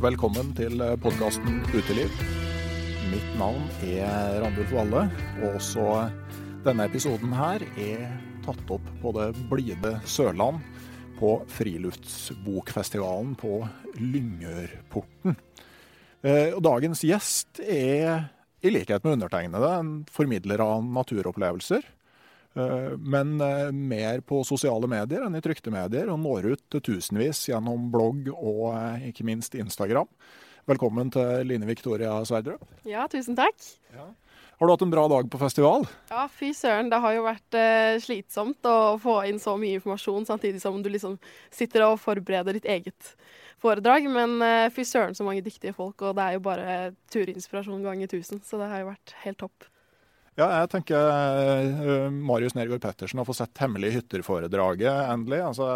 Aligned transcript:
Velkommen 0.00 0.54
til 0.56 0.80
podkasten 1.02 1.58
Uteliv. 1.76 2.08
Mitt 3.10 3.32
navn 3.36 3.66
er 3.84 4.38
Randulf 4.40 4.70
Valle, 4.72 5.02
og 5.42 5.58
også 5.58 5.84
denne 6.64 6.86
episoden 6.88 7.34
her 7.36 7.60
er 7.76 8.06
tatt 8.46 8.72
opp 8.72 8.86
på 9.02 9.12
det 9.18 9.26
blide 9.50 9.92
Sørland 10.08 10.62
på 11.18 11.34
Friluftsbokfestivalen 11.52 13.34
på 13.40 13.58
Lyngørporten. 14.00 15.36
Eh, 16.24 16.56
dagens 16.56 17.04
gjest 17.04 17.60
er, 17.60 18.30
i 18.64 18.72
likhet 18.72 19.04
med 19.04 19.18
undertegnede, 19.18 19.74
en 19.82 19.92
formidler 20.08 20.64
av 20.64 20.80
naturopplevelser. 20.96 21.84
Eh, 22.60 22.96
Men 22.98 23.40
eh, 23.40 23.70
mer 23.72 24.20
på 24.20 24.42
sosiale 24.46 24.88
medier 24.90 25.24
enn 25.26 25.38
i 25.38 25.42
trykte 25.44 25.72
medier, 25.74 26.10
og 26.12 26.20
når 26.22 26.52
ut 26.54 26.64
til 26.72 26.84
tusenvis 26.92 27.46
gjennom 27.48 27.88
blogg 27.92 28.28
og 28.34 28.64
eh, 28.74 29.08
ikke 29.10 29.26
minst 29.28 29.56
Instagram. 29.58 30.08
Velkommen 30.68 31.08
til 31.10 31.46
Line 31.48 31.66
Victoria 31.66 32.18
Sverdrup. 32.28 32.62
Ja, 32.86 33.06
tusen 33.10 33.38
takk. 33.38 33.56
Har 34.60 34.68
du 34.68 34.72
hatt 34.74 34.82
en 34.84 34.92
bra 34.92 35.06
dag 35.08 35.28
på 35.32 35.38
festival? 35.40 35.86
Ja, 36.10 36.26
fy 36.28 36.50
søren. 36.54 36.90
Det 36.92 36.98
har 37.00 37.14
jo 37.16 37.22
vært 37.24 37.56
eh, 37.56 37.96
slitsomt 38.04 38.68
å 38.68 38.98
få 39.00 39.22
inn 39.30 39.40
så 39.40 39.54
mye 39.58 39.78
informasjon 39.78 40.28
samtidig 40.28 40.60
som 40.60 40.76
du 40.84 40.90
liksom 40.92 41.16
sitter 41.48 41.86
og 41.86 41.96
forbereder 42.02 42.58
ditt 42.58 42.68
eget 42.68 43.14
foredrag. 43.64 44.04
Men 44.12 44.36
eh, 44.44 44.68
fy 44.76 44.84
søren 44.84 45.16
så 45.16 45.24
mange 45.24 45.42
dyktige 45.46 45.72
folk, 45.74 46.04
og 46.04 46.18
det 46.20 46.26
er 46.26 46.36
jo 46.36 46.44
bare 46.44 46.76
turinspirasjon 47.10 47.86
ganger 47.88 48.12
tusen. 48.12 48.44
Så 48.44 48.60
det 48.60 48.68
har 48.68 48.84
jo 48.84 48.90
vært 48.92 49.16
helt 49.24 49.40
topp. 49.46 49.69
Ja, 50.40 50.46
jeg 50.62 50.70
tenker 50.72 51.08
eh, 51.10 52.06
Marius 52.08 52.54
Nergård 52.56 52.80
Pettersen 52.80 53.20
har 53.20 53.26
fått 53.28 53.42
sett 53.42 53.58
'Hemmelige 53.60 53.98
hytter-foredraget 53.98 55.10
endelig. 55.12 55.40
Altså, 55.44 55.66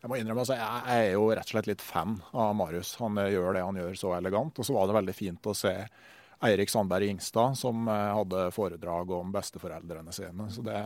jeg 0.00 0.08
må 0.08 0.16
innrømme 0.16 0.46
altså, 0.46 0.56
jeg 0.56 0.94
er 0.94 1.10
jo 1.12 1.26
rett 1.28 1.44
og 1.44 1.52
slett 1.52 1.68
litt 1.68 1.84
fan 1.84 2.14
av 2.32 2.54
Marius. 2.56 2.94
Han 3.02 3.20
eh, 3.20 3.34
gjør 3.34 3.58
det 3.58 3.66
han 3.66 3.80
gjør 3.82 3.98
så 4.00 4.14
elegant. 4.16 4.56
Og 4.56 4.68
så 4.68 4.76
var 4.78 4.88
det 4.88 4.96
veldig 4.96 5.16
fint 5.18 5.50
å 5.50 5.56
se 5.58 5.74
Eirik 6.42 6.70
Sandberg 6.70 7.04
Ingstad, 7.06 7.54
som 7.54 7.88
eh, 7.88 7.94
hadde 7.94 8.50
foredrag 8.50 9.10
om 9.10 9.32
besteforeldrene 9.32 10.12
sine. 10.12 10.48
Så 10.50 10.62
det, 10.66 10.80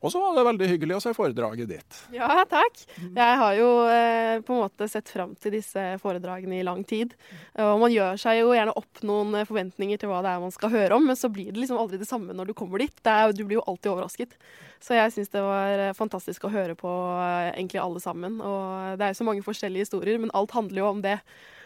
og 0.00 0.12
så 0.12 0.20
var 0.20 0.36
det 0.36 0.44
veldig 0.44 0.68
hyggelig 0.74 0.98
å 0.98 1.00
se 1.00 1.14
foredraget 1.16 1.70
ditt. 1.70 2.00
Ja, 2.12 2.28
takk. 2.50 2.82
Jeg 3.00 3.38
har 3.40 3.54
jo 3.56 3.68
eh, 3.88 4.42
på 4.44 4.52
en 4.52 4.60
måte 4.66 4.88
sett 4.92 5.08
fram 5.08 5.32
til 5.40 5.56
disse 5.56 5.86
foredragene 6.02 6.58
i 6.60 6.66
lang 6.66 6.84
tid. 6.84 7.16
Og 7.64 7.80
man 7.80 7.94
gjør 7.94 8.20
seg 8.20 8.42
jo 8.42 8.52
gjerne 8.52 8.76
opp 8.76 9.00
noen 9.08 9.32
eh, 9.40 9.48
forventninger 9.48 10.02
til 10.02 10.12
hva 10.12 10.20
det 10.26 10.34
er 10.34 10.44
man 10.44 10.52
skal 10.52 10.74
høre 10.76 11.00
om, 11.00 11.08
men 11.08 11.16
så 11.16 11.32
blir 11.32 11.48
det 11.48 11.64
liksom 11.64 11.80
aldri 11.80 12.02
det 12.02 12.10
samme 12.10 12.36
når 12.36 12.52
du 12.52 12.56
kommer 12.58 12.84
dit. 12.84 13.00
Er, 13.08 13.32
du 13.32 13.44
blir 13.46 13.62
jo 13.62 13.64
alltid 13.64 13.94
overrasket. 13.94 14.36
Så 14.84 14.98
jeg 14.98 15.16
syns 15.16 15.32
det 15.32 15.40
var 15.40 15.96
fantastisk 15.96 16.44
å 16.44 16.52
høre 16.52 16.76
på 16.76 16.92
egentlig 17.54 17.80
alle 17.80 18.04
sammen. 18.04 18.36
Og 18.44 19.00
det 19.00 19.06
er 19.06 19.14
jo 19.14 19.22
så 19.22 19.30
mange 19.32 19.44
forskjellige 19.46 19.88
historier, 19.88 20.20
men 20.20 20.34
alt 20.36 20.52
handler 20.52 20.82
jo 20.82 20.90
om 20.90 21.00
det. 21.04 21.18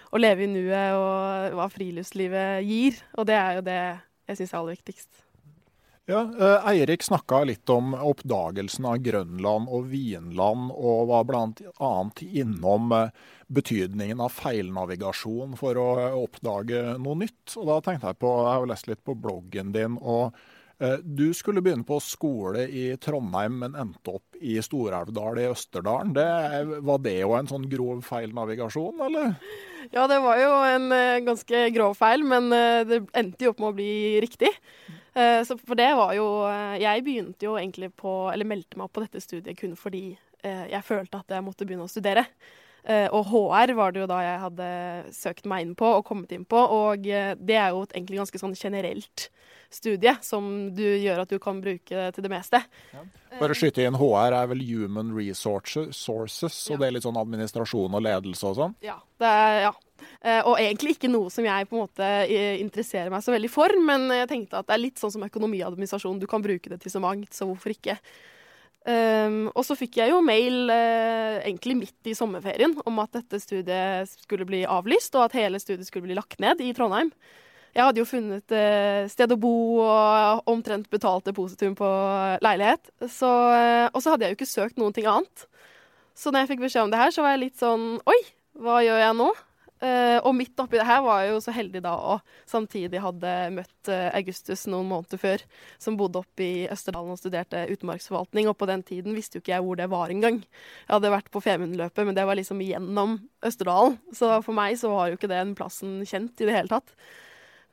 Å 0.08 0.20
leve 0.20 0.46
i 0.46 0.50
nuet 0.50 0.96
og 0.96 1.56
hva 1.58 1.68
friluftslivet 1.72 2.64
gir. 2.64 3.00
Og 3.18 3.28
det 3.28 3.38
er 3.38 3.58
jo 3.58 3.64
det 3.66 3.80
jeg 4.28 4.40
syns 4.40 4.52
er 4.52 4.60
aller 4.60 4.78
viktigst. 4.78 5.24
Ja, 6.08 6.22
eh, 6.40 6.68
Eirik 6.70 7.02
snakka 7.04 7.42
litt 7.44 7.68
om 7.68 7.92
oppdagelsen 7.92 8.86
av 8.88 9.02
Grønland 9.04 9.68
og 9.68 9.90
Vinland, 9.90 10.70
og 10.72 11.10
var 11.10 11.26
bl.a. 11.28 11.90
innom 12.24 12.94
eh, 12.96 13.10
betydningen 13.52 14.22
av 14.24 14.32
feilnavigasjon 14.32 15.58
for 15.60 15.76
å 15.76 15.88
eh, 16.00 16.16
oppdage 16.16 16.80
noe 17.04 17.18
nytt. 17.26 17.58
Og 17.60 17.68
da 17.68 17.76
tenkte 17.84 18.14
jeg 18.14 18.20
på, 18.24 18.30
jeg 18.40 18.54
har 18.54 18.70
lest 18.72 18.88
litt 18.88 19.04
på 19.04 19.18
bloggen 19.20 19.74
din, 19.76 20.00
og 20.00 20.32
du 21.02 21.32
skulle 21.34 21.62
begynne 21.64 21.82
på 21.82 21.96
skole 21.98 22.68
i 22.70 22.84
Trondheim, 23.02 23.56
men 23.64 23.74
endte 23.74 24.12
opp 24.14 24.36
i 24.38 24.60
Stor-Elvdal 24.62 25.40
i 25.42 25.48
Østerdalen. 25.50 26.12
Det, 26.14 26.26
var 26.86 27.00
det 27.02 27.16
jo 27.18 27.32
en 27.34 27.50
sånn 27.50 27.66
grov 27.70 28.04
feilnavigasjon, 28.06 29.02
eller? 29.08 29.34
Ja, 29.90 30.04
det 30.10 30.20
var 30.22 30.38
jo 30.38 30.52
en 30.68 30.92
eh, 30.92 31.18
ganske 31.24 31.64
grov 31.74 31.96
feil, 31.98 32.24
men 32.26 32.52
eh, 32.54 32.84
det 32.86 33.00
endte 33.16 33.46
jo 33.46 33.54
opp 33.54 33.62
med 33.62 33.72
å 33.72 33.76
bli 33.78 33.92
riktig. 34.22 34.50
Eh, 35.14 35.40
så 35.48 35.56
for 35.58 35.78
det 35.78 35.88
var 35.98 36.12
jo 36.14 36.26
eh, 36.46 36.76
Jeg 36.82 37.02
begynte 37.06 37.46
jo 37.48 37.54
egentlig 37.58 37.88
på 37.96 38.10
Eller 38.30 38.46
meldte 38.46 38.76
meg 38.78 38.84
opp 38.84 38.92
på 38.98 39.02
dette 39.02 39.22
studiet 39.24 39.56
kun 39.58 39.72
fordi 39.78 40.02
eh, 40.44 40.66
jeg 40.70 40.84
følte 40.84 41.22
at 41.22 41.32
jeg 41.32 41.46
måtte 41.46 41.66
begynne 41.66 41.88
å 41.88 41.90
studere. 41.90 42.26
Eh, 42.84 43.08
og 43.08 43.32
HR 43.32 43.74
var 43.78 43.94
det 43.94 44.04
jo 44.04 44.10
da 44.10 44.20
jeg 44.22 44.42
hadde 44.44 44.68
søkt 45.16 45.48
meg 45.50 45.64
inn 45.64 45.74
på 45.78 45.88
og 45.96 46.06
kommet 46.06 46.34
inn 46.36 46.46
på. 46.48 46.60
Og 46.60 47.08
eh, 47.08 47.32
det 47.40 47.58
er 47.58 47.72
jo 47.72 47.86
egentlig 47.88 48.20
ganske 48.22 48.42
sånn 48.44 48.56
generelt 48.58 49.28
studie 49.70 50.14
som 50.24 50.70
du 50.74 50.84
gjør 50.84 51.24
at 51.24 51.32
du 51.32 51.38
kan 51.42 51.60
bruke 51.60 52.06
til 52.14 52.24
det 52.24 52.30
meste. 52.32 52.60
Bare 53.38 53.56
skyte 53.56 53.84
inn 53.84 53.98
HR 53.98 54.36
er 54.38 54.48
vel 54.50 54.62
Human 54.64 55.12
Resources, 55.16 55.96
sources, 55.96 56.56
og 56.70 56.76
Ja. 56.76 56.78
det 56.78 56.86
er 56.86 56.94
litt 56.96 57.04
sånn 57.06 57.20
administrasjon 57.20 57.94
og 57.94 58.02
ledelse 58.02 58.48
og 58.48 58.56
sånn? 58.56 58.74
Ja. 58.84 58.96
Det 59.18 59.28
er, 59.28 59.60
ja. 59.66 59.72
Eh, 60.22 60.40
og 60.46 60.56
egentlig 60.58 60.96
ikke 60.96 61.10
noe 61.10 61.30
som 61.30 61.44
jeg 61.44 61.68
på 61.68 61.76
en 61.76 61.84
måte 61.84 62.08
eh, 62.24 62.56
interesserer 62.62 63.10
meg 63.10 63.22
så 63.22 63.34
veldig 63.34 63.50
for, 63.50 63.68
men 63.84 64.08
jeg 64.14 64.28
tenkte 64.30 64.60
at 64.62 64.66
det 64.66 64.74
er 64.76 64.84
litt 64.86 64.98
sånn 64.98 65.12
som 65.12 65.26
økonomiadministrasjon. 65.26 66.20
Du 66.22 66.26
kan 66.30 66.42
bruke 66.42 66.70
det 66.70 66.80
til 66.82 66.94
så 66.94 67.02
mangt, 67.02 67.32
så 67.34 67.46
hvorfor 67.50 67.74
ikke? 67.74 67.98
Um, 68.88 69.50
og 69.52 69.66
så 69.66 69.74
fikk 69.76 69.98
jeg 70.00 70.14
jo 70.14 70.20
mail 70.24 70.70
uh, 70.70 71.42
egentlig 71.42 71.74
midt 71.76 72.08
i 72.08 72.14
sommerferien 72.16 72.72
om 72.88 73.00
at 73.02 73.18
dette 73.18 73.40
studiet 73.42 74.08
skulle 74.08 74.46
bli 74.48 74.62
avlyst, 74.64 75.12
og 75.18 75.26
at 75.26 75.36
hele 75.36 75.60
studiet 75.60 75.90
skulle 75.90 76.06
bli 76.06 76.16
lagt 76.16 76.40
ned 76.40 76.62
i 76.64 76.70
Trondheim. 76.72 77.10
Jeg 77.74 77.84
hadde 77.84 78.00
jo 78.00 78.08
funnet 78.08 78.54
eh, 78.54 79.08
sted 79.12 79.32
å 79.34 79.40
bo 79.40 79.52
og 79.84 80.48
omtrent 80.50 80.88
betalt 80.90 81.28
depositum 81.28 81.76
på 81.78 81.88
leilighet. 82.44 82.92
Så, 83.06 83.28
eh, 83.54 83.86
og 83.92 84.00
så 84.02 84.14
hadde 84.14 84.26
jeg 84.26 84.34
jo 84.34 84.38
ikke 84.40 84.54
søkt 84.54 84.80
noen 84.80 84.96
ting 84.96 85.08
annet. 85.10 85.44
Så 86.18 86.32
når 86.32 86.44
jeg 86.44 86.54
fikk 86.54 86.64
beskjed 86.64 86.88
om 86.88 86.94
det 86.94 87.02
her, 87.02 87.12
så 87.14 87.22
var 87.22 87.36
jeg 87.36 87.44
litt 87.44 87.60
sånn 87.60 87.92
Oi, 88.08 88.18
hva 88.58 88.80
gjør 88.82 89.04
jeg 89.04 89.20
nå? 89.20 89.28
Og 89.78 90.32
midt 90.34 90.58
oppi 90.58 90.74
det 90.74 90.88
her 90.88 91.04
var 91.04 91.20
jeg 91.22 91.28
jo 91.30 91.42
så 91.44 91.52
heldig 91.54 91.80
da 91.84 91.92
og 92.10 92.32
samtidig 92.50 92.98
hadde 92.98 93.34
møtt 93.54 93.90
Augustus 94.18 94.64
noen 94.66 94.88
måneder 94.90 95.20
før, 95.22 95.44
som 95.78 95.94
bodde 95.94 96.18
oppe 96.18 96.42
i 96.42 96.64
Østerdalen 96.66 97.14
og 97.14 97.20
studerte 97.20 97.60
utenmarksforvaltning. 97.70 98.48
Og 98.50 98.56
på 98.58 98.66
den 98.66 98.82
tiden 98.82 99.14
visste 99.14 99.38
jo 99.38 99.44
ikke 99.44 99.52
jeg 99.54 99.66
hvor 99.68 99.78
det 99.78 99.86
var 99.92 100.10
engang. 100.10 100.40
Jeg 100.42 100.90
hadde 100.96 101.14
vært 101.14 101.30
på 101.30 101.44
Femundløpet, 101.46 102.02
men 102.10 102.18
det 102.18 102.26
var 102.26 102.40
liksom 102.40 102.58
gjennom 102.66 103.20
Østerdalen. 103.46 104.00
Så 104.18 104.32
for 104.42 104.58
meg 104.58 104.74
så 104.82 104.90
var 104.90 105.12
jo 105.12 105.20
ikke 105.20 105.30
den 105.30 105.54
plassen 105.54 106.00
kjent 106.02 106.42
i 106.42 106.50
det 106.50 106.58
hele 106.58 106.74
tatt. 106.74 106.90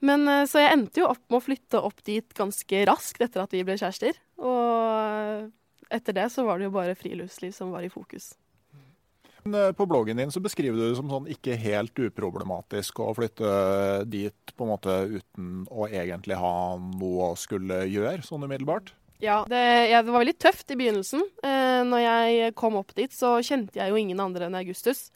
Men 0.03 0.25
uh, 0.27 0.43
Så 0.49 0.63
jeg 0.63 0.73
endte 0.75 1.03
jo 1.03 1.11
opp 1.11 1.23
med 1.29 1.39
å 1.39 1.45
flytte 1.45 1.81
opp 1.81 2.01
dit 2.07 2.33
ganske 2.35 2.81
raskt 2.89 3.21
etter 3.23 3.43
at 3.43 3.53
vi 3.55 3.63
ble 3.67 3.77
kjærester. 3.79 4.17
Og 4.41 5.51
etter 5.93 6.17
det 6.17 6.29
så 6.33 6.43
var 6.47 6.59
det 6.59 6.67
jo 6.67 6.75
bare 6.75 6.97
friluftsliv 6.97 7.53
som 7.55 7.71
var 7.71 7.85
i 7.85 7.93
fokus. 7.93 8.33
Eh, 9.45 9.71
på 9.71 9.85
bloggen 9.85 10.17
din 10.17 10.31
så 10.31 10.39
beskriver 10.39 10.77
du 10.77 10.87
det 10.87 10.97
som 10.97 11.09
sånn 11.09 11.27
ikke 11.29 11.57
helt 11.61 11.99
uproblematisk 12.01 12.99
å 13.03 13.11
flytte 13.13 13.49
dit 14.09 14.53
på 14.57 14.65
en 14.65 14.71
måte 14.71 14.95
uten 15.19 15.65
å 15.69 15.85
egentlig 15.85 16.39
ha 16.41 16.55
noe 16.81 17.31
å 17.31 17.37
skulle 17.37 17.83
gjøre, 17.85 18.25
sånn 18.25 18.47
umiddelbart. 18.47 18.95
Ja, 19.21 19.43
det, 19.47 19.61
ja, 19.91 20.01
det 20.03 20.11
var 20.11 20.25
veldig 20.25 20.39
tøft 20.41 20.73
i 20.73 20.79
begynnelsen. 20.79 21.21
Eh, 21.45 21.83
når 21.87 22.01
jeg 22.03 22.55
kom 22.57 22.79
opp 22.81 22.91
dit, 22.97 23.13
så 23.13 23.37
kjente 23.45 23.79
jeg 23.79 23.93
jo 23.93 24.01
ingen 24.01 24.19
andre 24.23 24.49
enn 24.49 24.57
Augustus. 24.57 25.07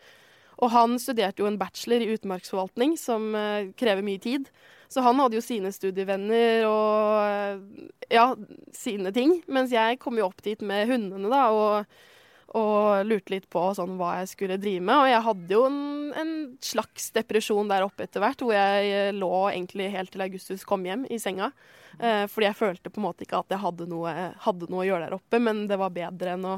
Og 0.60 0.74
han 0.74 0.98
studerte 1.00 1.44
jo 1.44 1.48
en 1.48 1.60
bachelor 1.60 2.04
i 2.04 2.12
utmarksforvaltning, 2.18 2.98
som 3.00 3.32
eh, 3.38 3.72
krever 3.80 4.04
mye 4.06 4.20
tid. 4.24 4.50
Så 4.90 5.04
han 5.06 5.20
hadde 5.22 5.38
jo 5.38 5.46
sine 5.46 5.72
studievenner 5.72 6.66
og 6.68 7.20
eh, 7.24 7.90
ja, 8.12 8.32
sine 8.76 9.14
ting. 9.16 9.38
Mens 9.48 9.72
jeg 9.76 10.00
kom 10.02 10.20
jo 10.20 10.28
opp 10.28 10.44
dit 10.46 10.62
med 10.66 10.90
hundene, 10.90 11.30
da. 11.32 11.46
og 11.54 12.09
og 12.58 13.06
lurte 13.06 13.34
litt 13.36 13.46
på 13.52 13.62
sånn, 13.78 13.98
hva 14.00 14.16
jeg 14.20 14.32
skulle 14.32 14.58
drive 14.62 14.82
med. 14.82 15.04
Og 15.04 15.10
jeg 15.12 15.26
hadde 15.28 15.54
jo 15.54 15.66
en, 15.68 15.82
en, 16.18 16.32
slags 16.66 17.12
depresjon 17.14 17.70
der 17.70 17.86
oppe 17.86 18.08
etter 18.08 18.24
hvert, 18.24 18.42
hvor 18.42 18.56
jeg 18.56 18.90
eh, 18.90 19.12
lå 19.14 19.34
egentlig 19.52 19.92
helt 19.94 20.12
til 20.16 20.26
Augustus 20.26 20.66
kom 20.68 20.88
hjem 20.88 21.06
i 21.14 21.20
senga. 21.22 21.52
Eh, 22.00 22.26
fordi 22.32 22.48
jeg 22.48 22.58
følte 22.58 22.90
på 22.90 23.02
en 23.02 23.06
måte 23.06 23.26
ikke 23.26 23.42
at 23.44 23.54
jeg 23.54 23.62
hadde 23.62 23.88
noe, 23.92 24.14
hadde 24.46 24.70
noe, 24.70 24.82
å 24.82 24.88
gjøre 24.88 25.06
der 25.06 25.18
oppe, 25.20 25.42
men 25.44 25.66
det 25.70 25.78
var 25.82 25.94
bedre 25.94 26.36
enn 26.36 26.48
å 26.48 26.56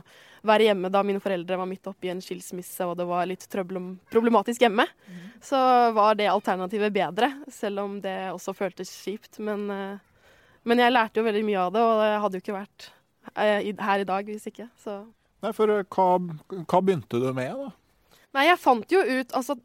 være 0.48 0.70
hjemme 0.70 0.92
da 0.94 1.04
mine 1.06 1.22
foreldre 1.22 1.60
var 1.60 1.70
midt 1.70 1.88
oppi 1.90 2.10
en 2.14 2.22
skilsmisse 2.24 2.88
og 2.90 2.96
det 2.98 3.06
var 3.10 3.28
litt 3.30 3.46
problematisk 3.52 4.64
hjemme. 4.64 4.88
Mm. 4.88 5.24
Så 5.44 5.60
var 5.98 6.18
det 6.20 6.32
alternativet 6.32 6.94
bedre, 6.96 7.34
selv 7.52 7.84
om 7.84 8.00
det 8.04 8.18
også 8.32 8.56
føltes 8.58 8.94
kjipt. 9.04 9.42
Men, 9.44 9.68
eh, 9.76 10.36
men 10.64 10.86
jeg 10.86 10.96
lærte 10.96 11.20
jo 11.20 11.28
veldig 11.28 11.48
mye 11.48 11.64
av 11.68 11.74
det, 11.76 11.88
og 11.88 12.06
jeg 12.08 12.22
hadde 12.26 12.38
jo 12.38 12.46
ikke 12.46 12.60
vært 12.62 12.92
eh, 13.36 13.74
her 13.90 14.06
i 14.06 14.14
dag 14.16 14.32
hvis 14.32 14.48
ikke. 14.54 14.72
så... 14.80 15.02
Nei, 15.42 15.52
for 15.58 15.74
eh, 15.74 15.84
hva, 15.90 16.08
hva, 16.62 16.82
begynte 16.82 17.22
du 17.22 17.30
med, 17.34 17.58
da? 17.58 18.20
Nei, 18.38 18.48
jeg 18.48 18.62
fant 18.62 18.94
jo 18.94 19.02
ut 19.02 19.34
Altså, 19.36 19.58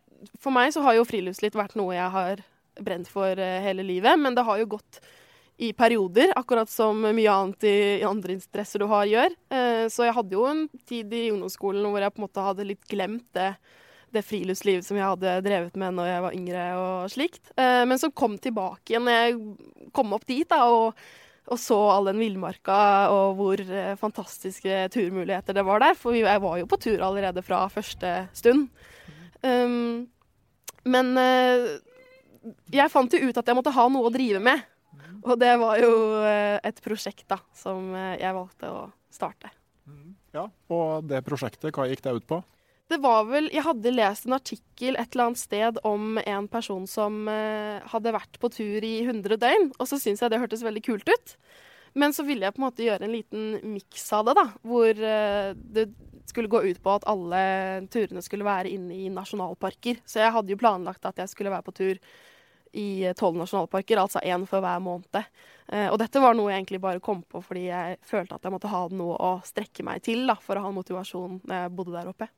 for 0.43 0.55
meg 0.55 0.73
så 0.75 0.83
har 0.87 0.97
jo 0.97 1.07
friluftsliv 1.07 1.57
vært 1.59 1.77
noe 1.79 1.95
jeg 1.95 2.13
har 2.15 2.43
brent 2.77 3.09
for 3.09 3.39
uh, 3.41 3.61
hele 3.65 3.85
livet, 3.87 4.19
men 4.21 4.35
det 4.37 4.45
har 4.45 4.59
jo 4.61 4.75
gått 4.75 4.99
i 5.57 5.71
perioder, 5.73 6.35
akkurat 6.37 6.69
som 6.69 6.99
mye 7.01 7.33
annet 7.33 7.65
i, 7.65 7.77
i 8.03 8.05
andre 8.05 8.35
interesser 8.35 8.83
du 8.83 8.85
har, 8.91 9.07
gjør. 9.09 9.33
Uh, 9.49 9.87
så 9.93 10.05
jeg 10.05 10.17
hadde 10.17 10.37
jo 10.37 10.45
en 10.49 10.67
tid 10.89 11.15
i 11.17 11.31
ungdomsskolen 11.33 11.87
hvor 11.89 12.05
jeg 12.05 12.13
på 12.13 12.21
en 12.21 12.27
måte 12.27 12.45
hadde 12.45 12.69
litt 12.69 12.85
glemt 12.91 13.25
det, 13.37 13.55
det 14.13 14.25
friluftslivet 14.27 14.85
som 14.85 14.99
jeg 14.99 15.09
hadde 15.09 15.39
drevet 15.47 15.79
med 15.81 15.97
når 15.97 16.11
jeg 16.11 16.25
var 16.27 16.37
yngre 16.37 16.67
og 16.81 17.13
slikt. 17.13 17.49
Men 17.59 17.99
som 18.01 18.13
kom 18.17 18.37
tilbake 18.41 18.93
igjen 18.93 19.05
når 19.05 19.17
jeg 19.17 19.91
kom 19.97 20.15
opp 20.17 20.29
dit, 20.29 20.47
da, 20.49 20.61
og 20.71 20.95
og 21.47 21.59
så 21.63 21.77
all 21.93 22.09
den 22.11 22.21
villmarka 22.21 22.77
og 23.15 23.37
hvor 23.39 23.61
eh, 23.63 23.95
fantastiske 24.01 24.87
turmuligheter 24.95 25.55
det 25.57 25.65
var 25.67 25.83
der. 25.83 25.99
For 25.99 26.17
jeg 26.19 26.43
var 26.43 26.57
jo 26.61 26.69
på 26.71 26.79
tur 26.83 27.05
allerede 27.07 27.45
fra 27.47 27.65
første 27.73 28.15
stund. 28.37 28.67
Um, 29.47 30.09
men 30.87 31.13
uh, 31.15 31.77
jeg 32.75 32.91
fant 32.91 33.15
jo 33.15 33.29
ut 33.29 33.39
at 33.39 33.47
jeg 33.47 33.59
måtte 33.59 33.75
ha 33.77 33.87
noe 33.93 34.09
å 34.09 34.15
drive 34.15 34.43
med. 34.43 34.65
Og 35.27 35.39
det 35.39 35.53
var 35.61 35.79
jo 35.83 35.93
uh, 36.19 36.57
et 36.67 36.83
prosjekt 36.83 37.27
da, 37.31 37.39
som 37.55 37.95
jeg 37.95 38.35
valgte 38.35 38.73
å 38.73 38.83
starte. 39.13 39.53
Ja, 40.35 40.51
Og 40.75 41.07
det 41.09 41.23
prosjektet, 41.25 41.71
hva 41.73 41.87
gikk 41.89 42.03
det 42.05 42.19
ut 42.19 42.27
på? 42.29 42.43
Det 42.87 42.99
var 43.03 43.25
vel 43.27 43.49
Jeg 43.51 43.65
hadde 43.67 43.95
lest 43.95 44.29
en 44.29 44.37
artikkel 44.37 44.95
et 44.95 45.15
eller 45.15 45.29
annet 45.31 45.41
sted 45.41 45.79
om 45.87 46.21
en 46.23 46.47
person 46.51 46.85
som 46.87 47.27
eh, 47.31 47.83
hadde 47.91 48.15
vært 48.15 48.39
på 48.43 48.51
tur 48.55 48.85
i 48.87 49.01
100 49.03 49.41
døgn, 49.43 49.73
og 49.75 49.89
så 49.91 49.99
syntes 49.99 50.23
jeg 50.23 50.31
det 50.31 50.39
hørtes 50.43 50.63
veldig 50.63 50.85
kult 50.87 51.11
ut. 51.11 51.35
Men 51.99 52.13
så 52.15 52.23
ville 52.29 52.47
jeg 52.47 52.55
på 52.55 52.61
en 52.61 52.67
måte 52.69 52.85
gjøre 52.85 53.09
en 53.09 53.17
liten 53.17 53.73
miks 53.73 54.05
av 54.15 54.29
det, 54.29 54.37
da. 54.39 54.47
Hvor 54.63 55.03
eh, 55.11 55.51
det 55.57 55.89
skulle 56.31 56.53
gå 56.53 56.63
ut 56.69 56.81
på 56.83 56.95
at 56.95 57.09
alle 57.11 57.43
turene 57.91 58.23
skulle 58.23 58.47
være 58.47 58.71
inne 58.77 58.95
i 58.95 59.11
nasjonalparker. 59.11 60.03
Så 60.07 60.21
jeg 60.23 60.35
hadde 60.35 60.53
jo 60.53 60.61
planlagt 60.61 61.09
at 61.09 61.19
jeg 61.23 61.33
skulle 61.33 61.55
være 61.55 61.67
på 61.67 61.75
tur 61.75 62.01
i 62.77 62.89
tolv 63.17 63.39
nasjonalparker, 63.41 63.99
altså 63.99 64.21
én 64.23 64.45
for 64.47 64.63
hver 64.63 64.83
måned. 64.85 65.23
Eh, 65.73 65.89
og 65.89 65.99
dette 66.03 66.23
var 66.23 66.39
noe 66.39 66.53
jeg 66.53 66.63
egentlig 66.63 66.85
bare 66.85 67.03
kom 67.03 67.27
på 67.27 67.43
fordi 67.43 67.67
jeg 67.71 67.99
følte 68.07 68.37
at 68.37 68.47
jeg 68.47 68.55
måtte 68.55 68.71
ha 68.71 68.87
noe 68.93 69.17
å 69.17 69.37
strekke 69.47 69.87
meg 69.87 70.05
til 70.07 70.27
da, 70.29 70.37
for 70.39 70.61
å 70.61 70.69
ha 70.69 70.75
motivasjon 70.77 71.41
når 71.43 71.65
jeg 71.65 71.79
bodde 71.81 71.97
der 71.97 72.13
oppe. 72.13 72.31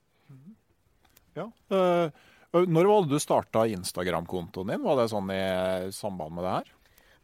Ja. 1.37 1.47
Uh, 1.73 2.65
når 2.65 2.89
var 2.89 3.05
det 3.05 3.13
du 3.13 3.23
starta 3.23 3.67
Instagram-kontoen 3.69 4.73
din? 4.73 4.85
Var 4.85 5.01
det 5.01 5.09
sånn 5.13 5.31
i 5.35 5.43
samband 5.93 6.37
med 6.37 6.47
det 6.47 6.55
her? 6.57 6.75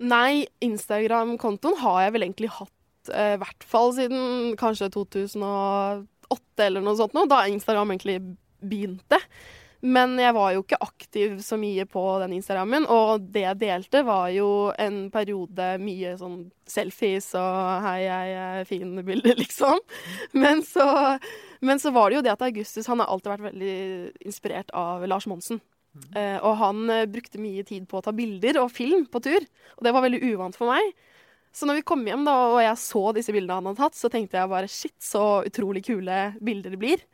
Nei, 0.04 0.44
Instagram-kontoen 0.64 1.78
har 1.80 2.00
jeg 2.04 2.14
vel 2.16 2.26
egentlig 2.26 2.50
hatt 2.58 3.12
i 3.12 3.12
uh, 3.14 3.36
hvert 3.40 3.66
fall 3.68 3.92
siden 3.96 4.54
kanskje 4.60 4.90
2008 4.94 6.66
eller 6.66 6.84
noe 6.84 6.96
sånt. 6.98 7.16
Nå, 7.16 7.26
da 7.30 7.44
Instagram 7.48 7.94
egentlig 7.94 8.18
begynte. 8.64 9.20
Men 9.84 10.14
jeg 10.16 10.32
var 10.32 10.54
jo 10.54 10.62
ikke 10.62 10.80
aktiv 10.80 11.34
så 11.44 11.58
mye 11.60 11.84
på 11.84 12.02
den 12.22 12.32
Instagrammen, 12.38 12.86
og 12.88 13.26
det 13.34 13.42
jeg 13.42 13.60
delte, 13.60 14.00
var 14.06 14.30
jo 14.32 14.48
en 14.80 15.10
periode 15.12 15.66
mye 15.82 16.14
sånn 16.16 16.38
selfies 16.64 17.26
og 17.36 17.84
'hei, 17.84 17.98
jeg 18.06 18.32
er 18.40 18.64
fin', 18.64 18.96
bilder, 19.04 19.36
liksom. 19.42 19.82
Men 20.32 20.64
så, 20.64 20.86
men 21.60 21.82
så, 21.82 21.92
var 21.92 22.08
det 22.08 22.16
jo 22.16 22.24
det 22.24 22.32
at 22.32 22.46
Augustus 22.48 22.88
han 22.88 23.04
har 23.04 23.12
alltid 23.12 23.34
vært 23.34 23.48
veldig 23.50 23.76
inspirert 24.24 24.72
av 24.72 25.04
Lars 25.04 25.28
Monsen. 25.28 25.60
Mm. 25.94 26.08
Uh, 26.16 26.38
og 26.40 26.56
han 26.58 26.80
uh, 26.90 27.04
brukte 27.06 27.38
mye 27.38 27.62
tid 27.62 27.84
på 27.86 28.00
å 28.00 28.02
ta 28.02 28.16
bilder 28.16 28.62
og 28.64 28.72
film 28.72 29.04
på 29.06 29.20
tur, 29.20 29.44
og 29.76 29.84
det 29.84 29.92
var 29.92 30.08
veldig 30.08 30.24
uvant 30.32 30.56
for 30.56 30.72
meg. 30.72 30.96
Så 31.54 31.68
når 31.68 31.82
vi 31.82 31.86
kom 31.86 32.02
hjem 32.08 32.24
da, 32.26 32.34
og 32.56 32.62
jeg 32.64 32.80
så 32.82 33.04
disse 33.14 33.36
bildene 33.36 33.60
han 33.60 33.68
hadde 33.68 33.84
tatt, 33.84 34.00
så 34.00 34.08
tenkte 34.10 34.40
jeg 34.40 34.50
bare 34.50 34.70
shit, 34.72 34.96
så 34.98 35.44
utrolig 35.46 35.84
kule 35.86 36.32
bilder 36.42 36.72
det 36.72 36.80
blir. 36.80 37.04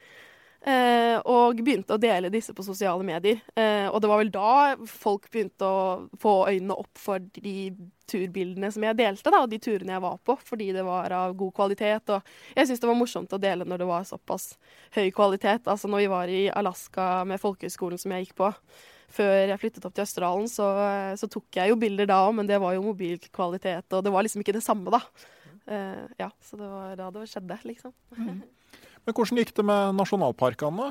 Eh, 0.61 1.17
og 1.25 1.57
begynte 1.65 1.97
å 1.97 2.01
dele 2.01 2.29
disse 2.33 2.53
på 2.53 2.65
sosiale 2.65 3.05
medier. 3.07 3.39
Eh, 3.57 3.87
og 3.89 4.03
det 4.03 4.11
var 4.11 4.21
vel 4.21 4.33
da 4.35 4.51
folk 4.85 5.31
begynte 5.33 5.65
å 5.65 5.81
få 6.21 6.35
øynene 6.51 6.77
opp 6.77 7.01
for 7.01 7.23
de 7.39 7.73
turbildene 8.11 8.69
som 8.75 8.85
jeg 8.85 8.99
delte, 8.99 9.33
da, 9.33 9.41
og 9.41 9.49
de 9.49 9.61
turene 9.63 9.95
jeg 9.95 10.05
var 10.05 10.19
på, 10.27 10.37
fordi 10.45 10.69
det 10.77 10.85
var 10.85 11.15
av 11.17 11.33
god 11.39 11.55
kvalitet. 11.57 12.13
Og 12.13 12.57
jeg 12.59 12.69
syntes 12.69 12.85
det 12.85 12.91
var 12.91 13.01
morsomt 13.01 13.33
å 13.33 13.41
dele 13.41 13.65
når 13.65 13.81
det 13.81 13.89
var 13.89 14.07
såpass 14.09 14.53
høy 14.99 15.09
kvalitet. 15.17 15.65
Altså 15.65 15.89
når 15.89 16.05
vi 16.05 16.13
var 16.13 16.33
i 16.33 16.45
Alaska 16.53 17.11
med 17.29 17.41
folkehøgskolen 17.41 18.03
som 18.03 18.13
jeg 18.17 18.29
gikk 18.29 18.39
på. 18.43 18.53
Før 19.11 19.33
jeg 19.41 19.59
flyttet 19.59 19.87
opp 19.89 19.97
til 19.97 20.05
Østerdalen, 20.05 20.47
så, 20.47 20.67
så 21.19 21.27
tok 21.31 21.57
jeg 21.57 21.73
jo 21.73 21.81
bilder 21.81 22.07
da 22.07 22.21
òg, 22.29 22.37
men 22.37 22.47
det 22.47 22.61
var 22.63 22.77
jo 22.77 22.85
mobilkvalitet, 22.85 23.89
og 23.97 24.05
det 24.07 24.13
var 24.15 24.23
liksom 24.23 24.45
ikke 24.45 24.55
det 24.55 24.63
samme, 24.63 24.93
da. 24.93 25.01
Eh, 25.67 26.05
ja, 26.21 26.29
så 26.45 26.61
det 26.61 26.69
var 26.71 26.95
da 27.01 27.09
det 27.17 27.27
skjedde, 27.33 27.59
liksom. 27.67 27.95
Mm. 28.15 28.43
Men 29.07 29.17
hvordan 29.17 29.41
gikk 29.41 29.55
det 29.57 29.65
med 29.67 29.97
nasjonalparkene. 29.99 30.91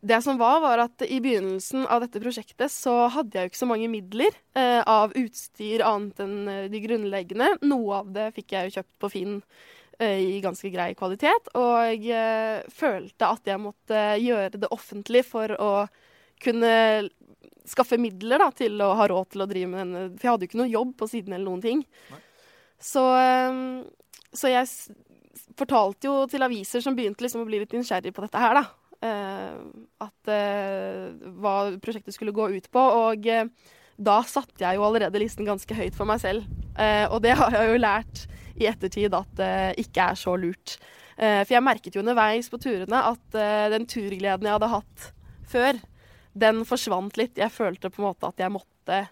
Det 0.00 0.22
som 0.24 0.38
var, 0.40 0.60
var 0.60 0.82
at 0.82 1.02
i 1.06 1.20
begynnelsen 1.22 1.84
av 1.86 2.02
dette 2.04 2.20
prosjektet 2.22 2.72
så 2.72 2.94
hadde 3.12 3.36
jeg 3.36 3.46
jo 3.46 3.52
ikke 3.52 3.60
så 3.60 3.68
mange 3.70 3.90
midler 3.92 4.36
eh, 4.58 4.80
av 4.88 5.12
utstyr 5.18 5.84
annet 5.86 6.22
enn 6.24 6.38
eh, 6.50 6.68
de 6.72 6.80
grunnleggende. 6.84 7.52
Noe 7.68 8.00
av 8.00 8.10
det 8.14 8.30
fikk 8.36 8.56
jeg 8.56 8.68
jo 8.68 8.78
kjøpt 8.78 8.94
på 9.02 9.12
Finn 9.12 9.36
eh, 10.00 10.18
i 10.36 10.40
ganske 10.44 10.72
grei 10.72 10.90
kvalitet. 10.98 11.52
Og 11.60 11.76
jeg 11.86 12.16
eh, 12.16 12.70
følte 12.74 13.30
at 13.36 13.52
jeg 13.52 13.62
måtte 13.62 14.04
gjøre 14.20 14.62
det 14.64 14.72
offentlig 14.74 15.24
for 15.28 15.54
å 15.60 15.72
kunne 16.40 16.72
skaffe 17.68 18.00
midler 18.00 18.40
da, 18.40 18.48
til 18.56 18.80
å 18.82 18.94
ha 18.98 19.06
råd 19.10 19.34
til 19.34 19.44
å 19.44 19.48
drive 19.50 19.70
med 19.70 19.82
denne. 19.84 20.06
For 20.16 20.26
jeg 20.26 20.34
hadde 20.34 20.46
jo 20.46 20.50
ikke 20.50 20.62
noe 20.62 20.72
jobb 20.72 20.96
på 20.98 21.10
siden 21.12 21.36
eller 21.36 21.46
noen 21.46 21.64
ting. 21.64 21.84
Så, 22.80 23.04
eh, 23.20 23.62
så 24.32 24.50
jeg 24.56 24.72
fortalte 25.58 26.08
jo 26.08 26.24
til 26.30 26.44
aviser 26.44 26.82
som 26.84 26.96
begynte 26.96 27.24
liksom 27.24 27.44
å 27.44 27.48
bli 27.48 27.62
litt 27.62 27.74
nysgjerrig 27.74 28.12
på 28.16 28.24
dette 28.24 28.42
her, 28.42 28.60
da. 28.60 28.66
Uh, 29.00 29.56
at 30.04 30.28
uh, 30.28 31.06
hva 31.40 31.54
prosjektet 31.80 32.12
skulle 32.12 32.34
gå 32.36 32.50
ut 32.52 32.66
på. 32.72 32.82
Og 33.06 33.28
uh, 33.32 33.46
da 34.00 34.18
satte 34.28 34.64
jeg 34.64 34.76
jo 34.76 34.84
allerede 34.84 35.22
listen 35.22 35.48
ganske 35.48 35.76
høyt 35.76 35.96
for 35.96 36.08
meg 36.08 36.22
selv. 36.22 36.46
og 37.12 37.18
det 37.20 37.34
har 37.36 37.52
jeg 37.52 37.68
jo 37.68 37.80
lært 37.82 38.22
i 38.56 38.64
ettertid 38.64 39.12
at 39.12 39.32
det 39.36 39.56
ikke 39.82 40.06
er 40.08 40.16
så 40.16 40.32
lurt. 40.40 40.78
for 41.18 41.52
jeg 41.52 41.60
merket 41.60 41.94
jo 41.94 42.00
underveis 42.00 42.48
på 42.48 42.56
turene 42.56 43.02
at 43.10 43.36
den 43.74 43.84
turgleden 43.84 44.48
jeg 44.48 44.56
hadde 44.56 44.70
hatt 44.72 45.04
før, 45.52 45.82
den 46.32 46.64
forsvant 46.64 47.20
litt. 47.20 47.36
Jeg 47.36 47.52
følte 47.52 47.92
på 47.92 48.00
en 48.00 48.08
måte 48.08 48.32
at 48.32 48.40
jeg 48.40 48.54
måtte 48.56 49.02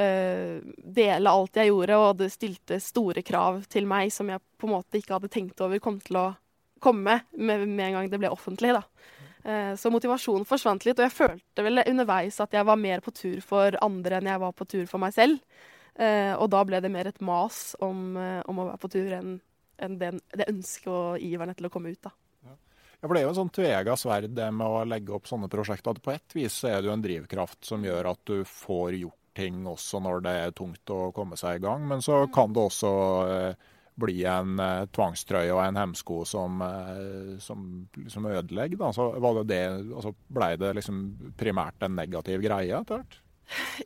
dele 0.00 1.32
alt 1.32 1.58
jeg 1.60 1.68
gjorde, 1.68 1.96
og 2.00 2.18
det 2.20 2.30
stilte 2.32 2.78
store 2.80 3.22
krav 3.26 3.62
til 3.68 3.88
meg 3.90 4.12
som 4.14 4.30
jeg 4.32 4.40
på 4.56 4.68
en 4.68 4.74
måte 4.78 5.00
ikke 5.00 5.16
hadde 5.16 5.30
tenkt 5.32 5.60
over 5.60 5.82
kom 5.82 5.98
til 6.00 6.18
å 6.20 6.26
komme 6.80 7.18
med, 7.32 7.66
med 7.68 7.86
en 7.86 7.98
gang 7.98 8.10
det 8.12 8.20
ble 8.22 8.30
offentlig. 8.32 8.72
da. 8.76 8.84
Eh, 9.44 9.74
så 9.76 9.92
motivasjonen 9.92 10.48
forsvant 10.48 10.84
litt, 10.84 10.98
og 11.00 11.06
jeg 11.06 11.16
følte 11.16 11.64
vel 11.64 11.82
underveis 11.86 12.40
at 12.42 12.56
jeg 12.56 12.66
var 12.68 12.80
mer 12.80 13.04
på 13.04 13.12
tur 13.16 13.38
for 13.44 13.76
andre 13.84 14.18
enn 14.18 14.28
jeg 14.28 14.42
var 14.42 14.56
på 14.56 14.66
tur 14.68 14.88
for 14.90 15.02
meg 15.02 15.14
selv. 15.16 15.40
Eh, 16.00 16.32
og 16.36 16.50
da 16.52 16.64
ble 16.64 16.80
det 16.80 16.92
mer 16.92 17.08
et 17.10 17.22
mas 17.24 17.74
om, 17.84 18.16
eh, 18.16 18.40
om 18.48 18.60
å 18.60 18.68
være 18.70 18.82
på 18.82 18.92
tur 18.96 19.14
enn 19.20 19.38
enn 19.80 19.96
det, 19.96 20.10
det 20.36 20.44
ønsket 20.50 20.90
og 20.92 21.22
iveren 21.24 21.54
etter 21.54 21.64
å 21.64 21.72
komme 21.72 21.92
ut. 21.94 22.02
da. 22.04 22.12
Ja, 22.44 23.06
for 23.06 23.14
Det 23.14 23.22
er 23.22 23.24
jo 23.24 23.32
en 23.32 23.38
sånn 23.38 23.54
tvega 23.56 23.96
sverd 23.96 24.34
det 24.36 24.50
med 24.52 24.66
å 24.66 24.82
legge 24.84 25.14
opp 25.16 25.24
sånne 25.24 25.48
prosjekter. 25.48 25.96
At 25.96 26.02
På 26.04 26.12
ett 26.12 26.36
vis 26.36 26.58
er 26.68 26.80
det 26.80 26.90
jo 26.90 26.92
en 26.92 27.04
drivkraft 27.04 27.64
som 27.64 27.84
gjør 27.84 28.10
at 28.12 28.20
du 28.28 28.44
får 28.44 28.98
gjort 29.00 29.19
ting 29.40 29.64
også 29.68 30.02
når 30.04 30.24
det 30.24 30.38
er 30.44 30.56
tungt 30.56 30.92
å 30.94 31.10
komme 31.16 31.38
seg 31.40 31.58
i 31.58 31.64
gang. 31.64 31.86
Men 31.88 32.04
så 32.04 32.22
kan 32.32 32.52
det 32.54 32.66
også 32.68 32.92
eh, 33.26 33.70
bli 34.00 34.20
en 34.28 34.60
eh, 34.62 34.84
tvangstrøye 34.94 35.54
og 35.54 35.62
en 35.64 35.80
hemsko 35.80 36.22
som, 36.28 36.60
eh, 36.64 37.32
som 37.42 37.64
liksom 37.96 38.28
ødelegger. 38.30 38.80
Da. 38.80 38.92
Så 38.96 39.10
var 39.22 39.40
det 39.40 39.48
det, 39.52 39.64
altså 39.88 40.14
ble 40.28 40.52
det 40.60 40.76
liksom 40.80 41.02
primært 41.40 41.86
en 41.86 41.98
negativ 41.98 42.44
greie 42.44 42.76
etter 42.76 43.00
hvert? 43.00 43.20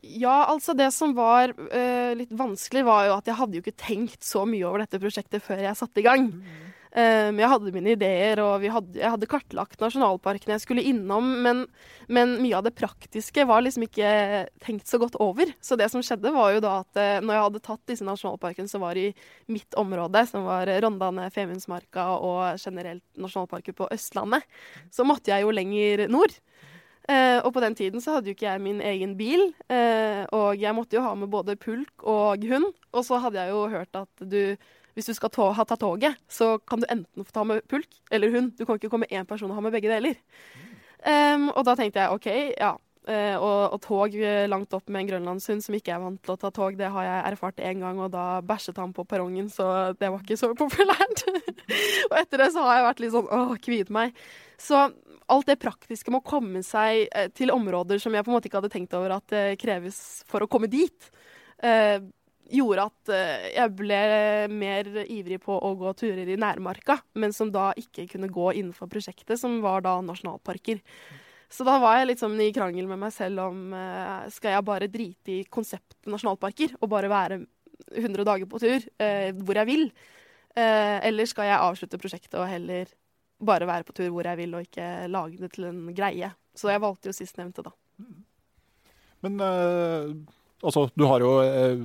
Ja, 0.03 0.45
altså 0.53 0.75
det 0.77 0.91
som 0.93 1.15
var 1.17 1.55
uh, 1.57 2.13
litt 2.13 2.33
vanskelig, 2.37 2.83
var 2.85 3.07
jo 3.09 3.15
at 3.17 3.31
jeg 3.31 3.39
hadde 3.39 3.57
jo 3.57 3.63
ikke 3.65 3.79
tenkt 3.81 4.27
så 4.27 4.43
mye 4.45 4.67
over 4.69 4.85
dette 4.85 5.01
prosjektet 5.01 5.41
før 5.41 5.63
jeg 5.65 5.79
satte 5.79 6.03
i 6.03 6.05
gang. 6.05 6.27
Um, 6.95 7.41
jeg 7.43 7.51
hadde 7.51 7.73
mine 7.75 7.95
ideer, 7.97 8.39
og 8.39 8.63
hadde, 8.71 8.99
jeg 9.01 9.11
hadde 9.11 9.27
kartlagt 9.27 9.81
nasjonalparkene 9.83 10.55
jeg 10.55 10.63
skulle 10.63 10.85
innom, 10.87 11.27
men, 11.43 11.65
men, 12.07 12.37
mye 12.39 12.61
av 12.61 12.69
det 12.69 12.77
praktiske 12.79 13.43
var 13.51 13.65
liksom 13.65 13.89
ikke 13.89 14.11
tenkt 14.63 14.87
så 14.87 15.01
godt 15.03 15.19
over. 15.23 15.51
Så 15.59 15.75
det 15.81 15.89
som 15.91 16.05
skjedde, 16.07 16.31
var 16.37 16.53
jo 16.55 16.63
da 16.63 16.77
at 16.85 17.01
uh, 17.01 17.19
når 17.25 17.35
jeg 17.35 17.45
hadde 17.49 17.65
tatt 17.67 17.83
disse 17.91 18.07
nasjonalparkene 18.07 18.71
som 18.71 18.85
var 18.87 19.01
i 19.01 19.09
mitt 19.51 19.75
område, 19.81 20.23
som 20.31 20.47
var 20.47 20.71
Rondane, 20.87 21.27
Femundsmarka 21.35 22.07
og 22.15 22.63
generelt 22.63 23.05
nasjonalparker 23.19 23.75
på 23.75 23.91
Østlandet, 23.95 24.47
så 24.95 25.07
måtte 25.09 25.35
jeg 25.35 25.43
jo 25.43 25.55
lenger 25.55 26.07
nord. 26.15 26.39
Uh, 27.05 27.43
og 27.45 27.51
på 27.53 27.61
den 27.61 27.75
tiden 27.77 28.01
så 28.01 28.15
hadde 28.15 28.31
jo 28.31 28.37
ikke 28.39 28.47
jeg 28.47 28.63
min 28.65 28.79
egen 28.81 29.19
bil, 29.19 29.51
uh, 29.69 30.23
og 30.33 30.63
jeg 30.63 30.73
måtte 30.73 30.97
jo 30.97 31.03
ha 31.05 31.11
med 31.19 31.29
både 31.35 31.59
pulk 31.61 32.07
og 32.07 32.47
hund. 32.49 32.71
Og 32.95 33.05
så 33.05 33.19
hadde 33.21 33.43
jeg 33.43 33.53
jo 33.53 33.67
hørt 33.75 33.99
at 33.99 34.25
du, 34.31 34.55
hvis 34.95 35.11
du 35.11 35.15
skal 35.17 35.33
ta, 35.35 35.51
ha 35.57 35.67
tatt 35.67 35.83
toget, 35.83 36.19
så 36.31 36.55
kan 36.63 36.83
du 36.83 36.89
enten 36.89 37.27
få 37.27 37.35
ta 37.35 37.45
med 37.49 37.67
pulk 37.71 38.01
eller 38.15 38.33
hund. 38.35 38.55
Du 38.59 38.65
kan 38.65 38.79
ikke 38.79 38.93
komme 38.93 39.11
én 39.11 39.27
person 39.29 39.51
og 39.51 39.59
ha 39.59 39.65
med 39.65 39.75
begge 39.75 39.91
deler. 39.91 40.19
Um, 41.05 41.51
og 41.51 41.65
da 41.67 41.75
tenkte 41.77 42.01
jeg 42.03 42.17
OK, 42.17 42.29
ja. 42.57 42.75
Uh, 43.05 43.37
og, 43.37 43.75
og, 43.75 43.81
tog 43.85 44.15
langt 44.49 44.73
opp 44.73 44.87
med 44.89 45.03
en 45.03 45.09
grønlandshund 45.11 45.61
som 45.61 45.75
ikke 45.77 45.93
er 45.93 46.01
vant 46.01 46.23
til 46.25 46.33
å 46.33 46.39
ta 46.41 46.49
tog, 46.57 46.79
det 46.79 46.89
har 46.89 47.05
jeg 47.05 47.35
erfart 47.35 47.61
én 47.61 47.83
gang, 47.85 47.99
og 48.01 48.15
da 48.15 48.39
bæsjet 48.41 48.81
han 48.81 48.95
på 48.97 49.05
perrongen, 49.05 49.51
så 49.53 49.93
det 49.99 50.09
var 50.09 50.23
ikke 50.25 50.39
så 50.41 50.55
populært. 50.57 51.27
og 52.09 52.17
etter 52.23 52.41
det 52.41 52.49
så 52.55 52.65
har 52.65 52.79
jeg 52.79 52.87
vært 52.89 53.03
litt 53.05 53.13
sånn 53.13 53.29
åh, 53.29 53.53
kviet 53.61 53.93
meg. 53.93 54.17
Så 54.57 54.87
alt 55.27 55.49
det 55.49 55.61
praktiske 55.61 56.13
med 56.13 56.23
å 56.23 56.29
komme 56.29 56.63
seg 56.65 57.07
eh, 57.09 57.31
til 57.37 57.53
områder 57.55 58.01
som 58.03 58.15
jeg 58.15 58.25
på 58.25 58.33
en 58.33 58.37
måte 58.37 58.51
ikke 58.51 58.61
hadde 58.61 58.73
tenkt 58.73 58.97
over 58.97 59.17
at 59.17 59.27
det 59.33 59.45
kreves 59.61 59.99
for 60.31 60.45
å 60.45 60.49
komme 60.51 60.69
dit, 60.73 61.11
eh, 61.65 61.99
gjorde 62.53 62.87
at 62.91 63.13
eh, 63.15 63.51
jeg 63.55 63.75
ble 63.79 64.01
mer 64.53 64.89
ivrig 65.05 65.41
på 65.45 65.57
å 65.57 65.75
gå 65.81 65.93
turer 65.99 66.29
i 66.29 66.39
nærmarka, 66.41 66.99
men 67.21 67.33
som 67.37 67.53
da 67.55 67.71
ikke 67.81 68.09
kunne 68.11 68.33
gå 68.33 68.53
innenfor 68.53 68.91
prosjektet, 68.91 69.39
som 69.41 69.61
var 69.65 69.85
da 69.87 69.97
nasjonalparker. 70.05 70.83
Så 71.55 71.65
da 71.67 71.77
var 71.83 72.01
jeg 72.01 72.11
litt 72.11 72.23
sånn 72.23 72.39
i 72.43 72.53
krangel 72.55 72.89
med 72.91 73.01
meg 73.05 73.15
selv 73.15 73.47
om 73.47 73.75
eh, 73.77 74.27
skal 74.35 74.57
jeg 74.57 74.67
bare 74.67 74.91
drite 74.91 75.37
i 75.37 75.45
konseptet 75.47 76.11
nasjonalparker 76.11 76.77
og 76.81 76.91
bare 76.91 77.13
være 77.13 77.41
100 77.95 78.27
dager 78.27 78.49
på 78.51 78.61
tur 78.63 78.85
eh, 79.03 79.31
hvor 79.39 79.61
jeg 79.61 79.69
vil, 79.69 79.89
eh, 80.57 80.99
eller 81.07 81.29
skal 81.31 81.51
jeg 81.51 81.61
avslutte 81.61 82.01
prosjektet 82.01 82.39
og 82.41 82.51
heller 82.51 82.91
bare 83.45 83.69
være 83.69 83.87
på 83.87 83.95
tur 83.97 84.11
hvor 84.15 84.27
jeg 84.27 84.41
vil, 84.41 84.55
og 84.57 84.67
ikke 84.67 84.89
lage 85.11 85.41
det 85.41 85.53
til 85.55 85.69
en 85.69 85.83
greie. 85.95 86.31
Så 86.55 86.71
jeg 86.71 86.83
valgte 86.83 87.11
jo 87.11 87.17
sistnevnte, 87.17 87.65
da. 87.67 87.73
Men 89.25 89.41
uh, 89.41 90.13
altså, 90.63 90.87
du 90.95 91.05
har 91.09 91.25
jo 91.25 91.33
uh, 91.41 91.85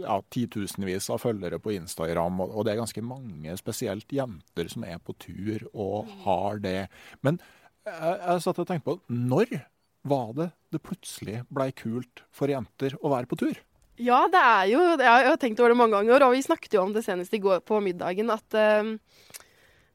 ja, 0.00 0.18
titusenvis 0.32 1.10
av 1.12 1.22
følgere 1.22 1.60
på 1.62 1.74
Instagram, 1.76 2.42
og, 2.46 2.60
det 2.66 2.74
er 2.74 2.82
ganske 2.82 3.04
mange, 3.04 3.56
spesielt 3.60 4.12
jenter, 4.12 4.70
som 4.72 4.86
er 4.88 5.00
på 5.02 5.14
tur 5.20 5.66
og 5.70 6.10
har 6.24 6.62
det. 6.64 6.88
Men 7.26 7.40
jeg, 7.86 8.16
jeg 8.18 8.44
satt 8.46 8.62
og 8.62 8.68
tenkte 8.68 8.88
på, 8.88 8.98
når 9.08 9.60
var 10.08 10.30
det 10.36 10.50
det 10.72 10.80
plutselig 10.84 11.42
blei 11.52 11.70
kult 11.76 12.22
for 12.32 12.50
jenter 12.50 12.96
å 13.00 13.12
være 13.12 13.28
på 13.28 13.38
tur? 13.40 13.58
Ja, 14.00 14.22
det 14.32 14.40
er 14.40 14.68
jo 14.70 14.78
Jeg 14.96 15.26
har 15.26 15.36
tenkt 15.36 15.60
over 15.60 15.74
det 15.74 15.76
mange 15.76 15.98
ganger, 15.98 16.24
og 16.24 16.32
vi 16.32 16.44
snakket 16.44 16.78
jo 16.78 16.86
om 16.86 16.94
det 16.94 17.04
senest 17.04 17.34
i 17.36 17.42
går 17.42 17.60
på 17.68 17.82
middagen, 17.84 18.32
at 18.32 18.56
uh, 18.56 18.94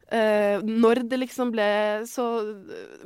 Uh, 0.05 0.61
når 0.61 0.99
det 1.09 1.17
liksom 1.17 1.49
ble 1.49 1.65
så 2.05 2.25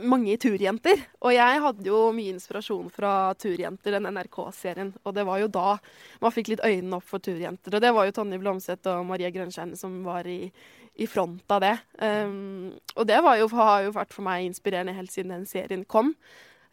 mange 0.03 0.35
turjenter. 0.41 0.99
Og 1.23 1.31
jeg 1.31 1.61
hadde 1.63 1.87
jo 1.87 2.01
mye 2.15 2.33
inspirasjon 2.35 2.89
fra 2.91 3.31
Turjenter, 3.39 3.95
den 3.95 4.09
NRK-serien. 4.11 4.91
Og 5.07 5.15
det 5.15 5.23
var 5.29 5.39
jo 5.39 5.47
da 5.53 5.77
man 6.19 6.35
fikk 6.35 6.51
litt 6.51 6.65
øynene 6.65 6.99
opp 6.99 7.07
for 7.07 7.23
turjenter. 7.23 7.77
Og 7.77 7.85
det 7.85 7.93
var 7.95 8.09
jo 8.09 8.17
Tonje 8.19 8.41
Blomseth 8.41 8.91
og 8.91 9.07
Marie 9.07 9.31
Grønskjern 9.31 9.71
som 9.79 10.01
var 10.03 10.27
i, 10.27 10.51
i 10.99 11.07
front 11.07 11.55
av 11.55 11.63
det. 11.63 11.73
Um, 12.03 12.75
og 12.97 13.07
det 13.07 13.23
jo, 13.23 13.49
har 13.55 13.87
jo 13.87 13.95
vært 13.95 14.13
for 14.15 14.27
meg 14.27 14.49
inspirerende 14.49 14.97
helt 14.99 15.15
siden 15.15 15.37
den 15.37 15.47
serien 15.47 15.87
kom. 15.87 16.11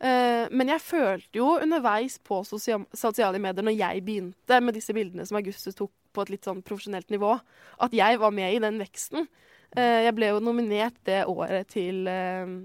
Uh, 0.02 0.50
men 0.50 0.74
jeg 0.74 0.82
følte 0.84 1.38
jo 1.38 1.54
underveis 1.62 2.18
på 2.18 2.42
sosiale 2.42 3.38
medier 3.38 3.64
når 3.64 3.78
jeg 3.78 4.02
begynte 4.04 4.58
med 4.60 4.74
disse 4.76 4.92
bildene 4.92 5.24
som 5.24 5.38
Augustus 5.38 5.78
tok 5.78 5.94
på 6.16 6.24
et 6.24 6.34
litt 6.34 6.48
sånn 6.48 6.64
profesjonelt 6.66 7.12
nivå, 7.12 7.36
at 7.84 7.94
jeg 7.94 8.18
var 8.18 8.34
med 8.34 8.56
i 8.56 8.62
den 8.64 8.80
veksten. 8.82 9.28
Eh, 9.74 10.06
jeg 10.06 10.16
ble 10.16 10.32
jo 10.32 10.42
nominert 10.44 10.98
det 11.08 11.24
året 11.28 11.70
til 11.72 12.06
eh, 12.10 12.56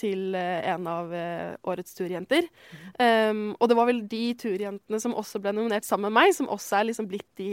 til 0.00 0.32
eh, 0.32 0.62
en 0.72 0.86
av 0.88 1.10
årets 1.68 1.92
turjenter. 1.92 2.46
Um, 2.96 3.50
og 3.60 3.68
det 3.68 3.76
var 3.76 3.88
vel 3.90 3.98
de 4.08 4.22
turjentene 4.40 4.96
som 5.02 5.12
også 5.12 5.42
ble 5.44 5.52
nominert 5.52 5.84
sammen 5.84 6.08
med 6.08 6.16
meg, 6.16 6.32
som 6.32 6.48
også 6.48 6.78
er 6.78 6.86
liksom 6.88 7.08
blitt 7.10 7.28
de, 7.36 7.50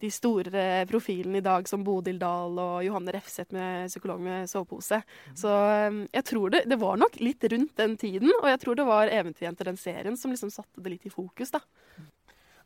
de 0.00 0.08
store 0.08 0.64
profilene 0.88 1.42
i 1.42 1.44
dag, 1.44 1.68
som 1.68 1.84
Bodil 1.84 2.16
Dahl 2.22 2.56
og 2.56 2.78
Johanne 2.86 3.12
Refseth 3.12 3.52
med 3.52 3.92
psykolog 3.92 4.22
med 4.24 4.48
sovepose. 4.48 5.02
Så 5.36 5.52
um, 5.90 6.06
jeg 6.08 6.24
tror 6.30 6.56
det, 6.56 6.62
det 6.72 6.80
var 6.80 6.96
nok 7.04 7.20
litt 7.20 7.44
rundt 7.52 7.76
den 7.82 7.98
tiden, 8.00 8.32
og 8.38 8.48
jeg 8.48 8.62
tror 8.64 8.80
det 8.80 8.88
var 8.88 9.12
Eventyrjenter, 9.20 9.68
den 9.68 9.82
serien, 9.84 10.16
som 10.16 10.32
liksom 10.32 10.54
satte 10.56 10.80
det 10.80 10.96
litt 10.96 11.10
i 11.10 11.12
fokus, 11.12 11.52
da. 11.52 11.60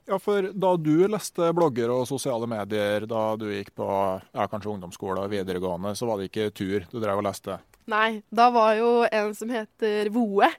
Ja, 0.07 0.19
for 0.21 0.51
da 0.53 0.75
du 0.77 1.07
leste 1.09 1.49
blogger 1.57 1.93
og 1.95 2.03
sosiale 2.09 2.49
medier 2.51 3.07
da 3.09 3.23
du 3.41 3.47
gikk 3.49 3.71
på 3.79 3.87
ja, 3.89 4.45
kanskje 4.53 4.75
ungdomsskole 4.75 5.23
og 5.25 5.33
videregående, 5.33 5.95
så 5.97 6.09
var 6.09 6.21
det 6.21 6.29
ikke 6.29 6.51
tur 6.53 6.85
du 6.91 6.99
drev 7.01 7.23
og 7.23 7.25
leste? 7.25 7.57
Nei, 7.89 8.21
da 8.33 8.51
var 8.53 8.75
jo 8.77 8.91
en 9.09 9.33
som 9.37 9.53
heter 9.53 10.11
Voe. 10.13 10.51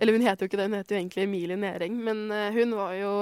Eller 0.00 0.16
hun 0.16 0.24
heter 0.24 0.44
jo 0.44 0.50
ikke 0.50 0.60
det, 0.60 0.68
hun 0.68 0.78
heter 0.78 0.96
jo 0.96 1.00
egentlig 1.00 1.24
Emilie 1.24 1.56
Næring. 1.60 1.96
Men 2.04 2.22
eh, 2.32 2.52
hun 2.56 2.76
var 2.76 2.94
jo 2.96 3.14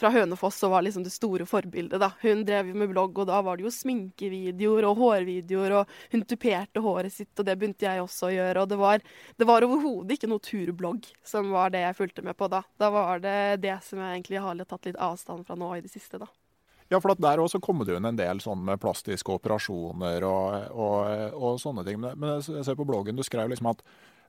fra 0.00 0.10
Hønefoss 0.14 0.62
og 0.66 0.74
var 0.74 0.84
liksom 0.86 1.04
det 1.04 1.12
store 1.12 1.46
forbildet. 1.48 2.00
da. 2.00 2.10
Hun 2.22 2.44
drev 2.48 2.72
med 2.74 2.90
blogg, 2.90 3.18
og 3.20 3.28
da 3.28 3.40
var 3.44 3.58
det 3.58 3.66
jo 3.66 3.74
sminkevideoer 3.74 4.88
og 4.88 5.00
hårvideoer, 5.00 5.76
og 5.80 5.94
hun 6.14 6.24
tuperte 6.28 6.82
håret 6.84 7.14
sitt, 7.14 7.32
og 7.36 7.46
det 7.46 7.56
begynte 7.60 7.86
jeg 7.86 8.02
også 8.02 8.30
å 8.30 8.34
gjøre. 8.34 8.64
Og 8.64 8.72
det 8.72 8.80
var, 8.80 9.04
det 9.36 9.48
var 9.48 9.66
overhodet 9.66 10.16
ikke 10.16 10.30
noe 10.30 10.44
turblogg 10.44 11.10
som 11.26 11.52
var 11.54 11.74
det 11.74 11.84
jeg 11.84 11.98
fulgte 11.98 12.24
med 12.26 12.38
på 12.38 12.48
da. 12.52 12.62
Da 12.80 12.92
var 12.94 13.22
det 13.24 13.62
det 13.64 13.76
som 13.86 14.00
jeg 14.00 14.16
egentlig 14.16 14.44
har 14.44 14.64
tatt 14.64 14.88
litt 14.88 15.00
avstand 15.00 15.46
fra 15.46 15.58
nå 15.58 15.74
i 15.76 15.82
det 15.84 15.92
siste, 15.92 16.20
da. 16.20 16.30
Ja, 16.90 16.98
for 16.98 17.14
der 17.14 17.38
også 17.38 17.60
kommer 17.62 17.86
det 17.86 17.94
jo 17.94 18.00
en 18.00 18.16
del 18.18 18.40
sånn 18.42 18.64
med 18.66 18.80
plastiske 18.82 19.30
operasjoner 19.36 20.24
og, 20.26 20.72
og, 20.74 21.36
og 21.38 21.60
sånne 21.62 21.84
ting. 21.86 22.00
Men 22.02 22.40
jeg 22.40 22.64
ser 22.66 22.78
på 22.78 22.86
bloggen 22.88 23.18
du 23.18 23.22
skrev 23.22 23.52
liksom 23.52 23.68
at 23.70 23.84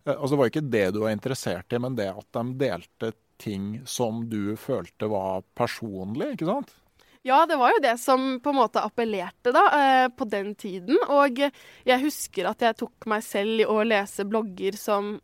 eh, 0.06 0.14
altså 0.14 0.36
det 0.36 0.42
var 0.44 0.52
ikke 0.52 0.68
det 0.70 0.84
du 0.94 1.00
var 1.02 1.16
interessert 1.16 1.74
i, 1.74 1.80
men 1.82 1.98
det 1.98 2.12
at 2.12 2.28
de 2.38 2.44
delte 2.62 3.16
ting 3.42 3.82
som 3.90 4.24
du 4.30 4.56
følte 4.60 5.10
var 5.12 5.44
personlig, 5.58 6.36
ikke 6.36 6.50
sant? 6.52 6.78
Ja, 7.22 7.46
det 7.46 7.56
var 7.56 7.76
jo 7.76 7.82
det 7.84 7.98
som 8.02 8.40
på 8.42 8.50
en 8.50 8.58
måte 8.58 8.82
appellerte 8.82 9.54
da, 9.54 9.66
eh, 9.78 10.08
på 10.10 10.26
den 10.26 10.56
tiden. 10.56 10.98
Og 11.06 11.38
jeg 11.38 12.02
husker 12.02 12.50
at 12.50 12.64
jeg 12.66 12.80
tok 12.80 13.06
meg 13.12 13.22
selv 13.26 13.62
i 13.62 13.68
å 13.70 13.82
lese 13.86 14.26
blogger 14.26 14.78
som 14.78 15.20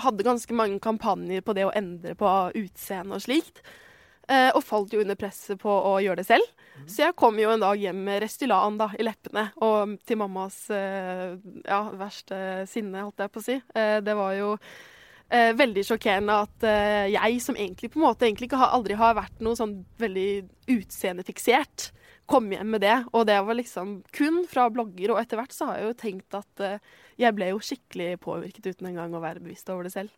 hadde 0.00 0.24
ganske 0.24 0.56
mange 0.56 0.80
kampanjer 0.80 1.44
på 1.44 1.52
det 1.56 1.66
å 1.68 1.74
endre 1.76 2.16
på 2.16 2.30
utseende 2.56 3.18
og 3.18 3.24
slikt. 3.26 3.60
Eh, 4.32 4.48
og 4.56 4.64
falt 4.64 4.96
jo 4.96 5.04
under 5.04 5.14
presset 5.14 5.60
på 5.60 5.70
å 5.70 5.98
gjøre 6.02 6.22
det 6.22 6.26
selv. 6.30 6.48
Mm. 6.80 6.88
Så 6.88 7.04
jeg 7.04 7.18
kom 7.20 7.36
jo 7.38 7.52
en 7.52 7.62
dag 7.62 7.84
hjem 7.84 8.00
med 8.08 8.24
Restylan 8.24 8.80
da, 8.80 8.88
i 8.96 9.04
leppene, 9.04 9.50
og 9.62 9.92
til 10.08 10.18
mammas 10.18 10.56
eh, 10.72 11.36
ja, 11.68 11.82
verste 12.00 12.64
sinne, 12.70 13.04
holdt 13.04 13.22
jeg 13.22 13.32
på 13.32 13.44
å 13.44 13.44
si. 13.44 13.60
Det 13.76 14.16
var 14.16 14.34
jo 14.40 14.56
eh, 15.32 15.52
veldig 15.56 15.84
sjokkerende 15.86 16.38
at 16.46 16.66
eh, 16.66 17.12
jeg, 17.14 17.40
som 17.44 17.58
egentlig 17.58 17.90
på 17.92 18.00
en 18.00 18.06
måte 18.06 18.26
egentlig 18.28 18.50
ikke 18.50 18.60
har, 18.60 18.72
aldri 18.76 18.98
har 18.98 19.16
vært 19.18 19.44
noe 19.44 19.58
sånn 19.58 19.78
veldig 20.00 20.30
utseendefiksert, 20.76 21.90
kom 22.26 22.48
hjem 22.50 22.72
med 22.74 22.82
det. 22.82 22.96
Og 23.14 23.26
det 23.28 23.38
var 23.46 23.58
liksom 23.58 24.00
kun 24.16 24.42
fra 24.50 24.68
blogger, 24.72 25.14
og 25.14 25.20
etter 25.22 25.40
hvert 25.40 25.54
så 25.54 25.70
har 25.70 25.80
jeg 25.80 25.90
jo 25.90 25.98
tenkt 26.02 26.38
at 26.38 26.64
eh, 26.64 26.80
jeg 27.22 27.36
ble 27.36 27.52
jo 27.52 27.62
skikkelig 27.62 28.16
påvirket 28.24 28.72
uten 28.72 28.90
engang 28.90 29.14
å 29.14 29.22
være 29.24 29.44
bevisst 29.44 29.70
over 29.72 29.86
det 29.86 29.94
selv. 29.94 30.14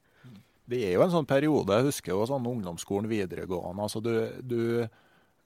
det 0.68 0.82
er 0.84 0.96
jo 0.96 1.04
en 1.04 1.14
sånn 1.14 1.28
periode, 1.28 1.76
jeg 1.76 1.90
husker 1.90 2.12
jo 2.12 2.26
sånn 2.28 2.48
ungdomsskolen, 2.48 3.08
videregående. 3.10 3.86
altså 3.88 4.04
du, 4.04 4.12
du, 4.42 4.60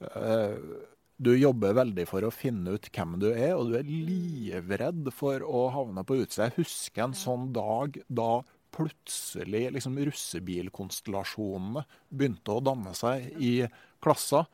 øh 0.02 0.80
du 1.22 1.30
jobber 1.38 1.76
veldig 1.76 2.04
for 2.08 2.24
å 2.26 2.32
finne 2.34 2.74
ut 2.74 2.88
hvem 2.90 3.12
du 3.22 3.28
er, 3.30 3.52
og 3.54 3.70
du 3.70 3.76
er 3.78 3.86
livredd 3.86 5.10
for 5.14 5.44
å 5.46 5.68
havne 5.70 6.02
på 6.06 6.16
utsida. 6.22 6.48
Jeg 6.48 6.64
husker 6.64 7.04
en 7.04 7.14
sånn 7.14 7.52
dag 7.54 7.98
da 8.08 8.40
plutselig 8.72 9.66
liksom 9.74 9.98
russebilkonstellasjonene 10.08 11.84
begynte 12.08 12.56
å 12.56 12.64
danne 12.64 12.94
seg 12.96 13.28
i 13.42 13.54
klassa. 14.02 14.46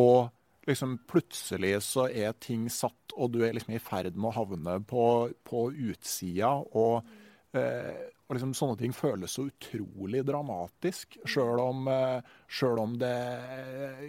Og 0.00 0.32
liksom 0.66 0.98
plutselig 1.08 1.78
så 1.86 2.08
er 2.08 2.36
ting 2.42 2.66
satt, 2.72 3.14
og 3.14 3.32
du 3.36 3.42
er 3.46 3.54
liksom 3.56 3.76
i 3.76 3.82
ferd 3.82 4.16
med 4.16 4.32
å 4.32 4.36
havne 4.40 4.80
på, 4.88 5.06
på 5.46 5.62
utsida. 5.90 6.52
Og, 6.76 7.06
eh, 7.56 8.10
og 8.26 8.36
liksom 8.36 8.54
sånne 8.58 8.80
ting 8.80 8.96
føles 8.96 9.36
så 9.38 9.46
utrolig 9.48 10.24
dramatisk, 10.26 11.20
sjøl 11.28 11.62
om, 11.62 11.86
eh, 11.92 12.74
om 12.82 12.98
det 13.00 13.16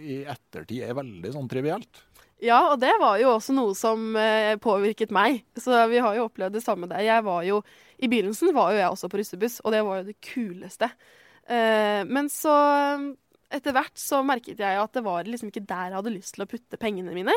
i 0.02 0.22
ettertid 0.26 0.88
er 0.88 0.98
veldig 0.98 1.34
sånn 1.36 1.50
trivielt. 1.50 2.02
Ja, 2.44 2.58
og 2.70 2.78
det 2.78 2.92
var 3.00 3.16
jo 3.18 3.32
også 3.34 3.54
noe 3.56 3.74
som 3.74 4.12
eh, 4.18 4.54
påvirket 4.62 5.10
meg. 5.14 5.40
Så 5.58 5.74
vi 5.90 6.02
har 6.02 6.14
jo 6.14 6.28
opplevd 6.28 6.54
det 6.54 6.62
samme 6.62 6.86
der. 6.90 7.02
Jeg 7.02 7.24
var 7.26 7.42
jo, 7.46 7.62
I 7.98 8.10
begynnelsen 8.10 8.54
var 8.54 8.72
jo 8.72 8.82
jeg 8.82 8.92
også 8.92 9.10
på 9.10 9.18
russebuss, 9.18 9.60
og 9.64 9.74
det 9.74 9.80
var 9.86 10.00
jo 10.00 10.10
det 10.10 10.18
kuleste. 10.22 10.90
Eh, 11.50 12.04
men 12.06 12.30
så 12.30 12.54
etter 13.48 13.72
hvert 13.72 13.96
så 13.96 14.20
merket 14.26 14.60
jeg 14.60 14.76
at 14.76 14.94
det 14.94 15.02
var 15.06 15.26
liksom 15.28 15.48
ikke 15.50 15.64
der 15.66 15.88
jeg 15.88 15.96
hadde 15.96 16.12
lyst 16.12 16.34
til 16.36 16.44
å 16.44 16.50
putte 16.50 16.80
pengene 16.80 17.14
mine. 17.16 17.34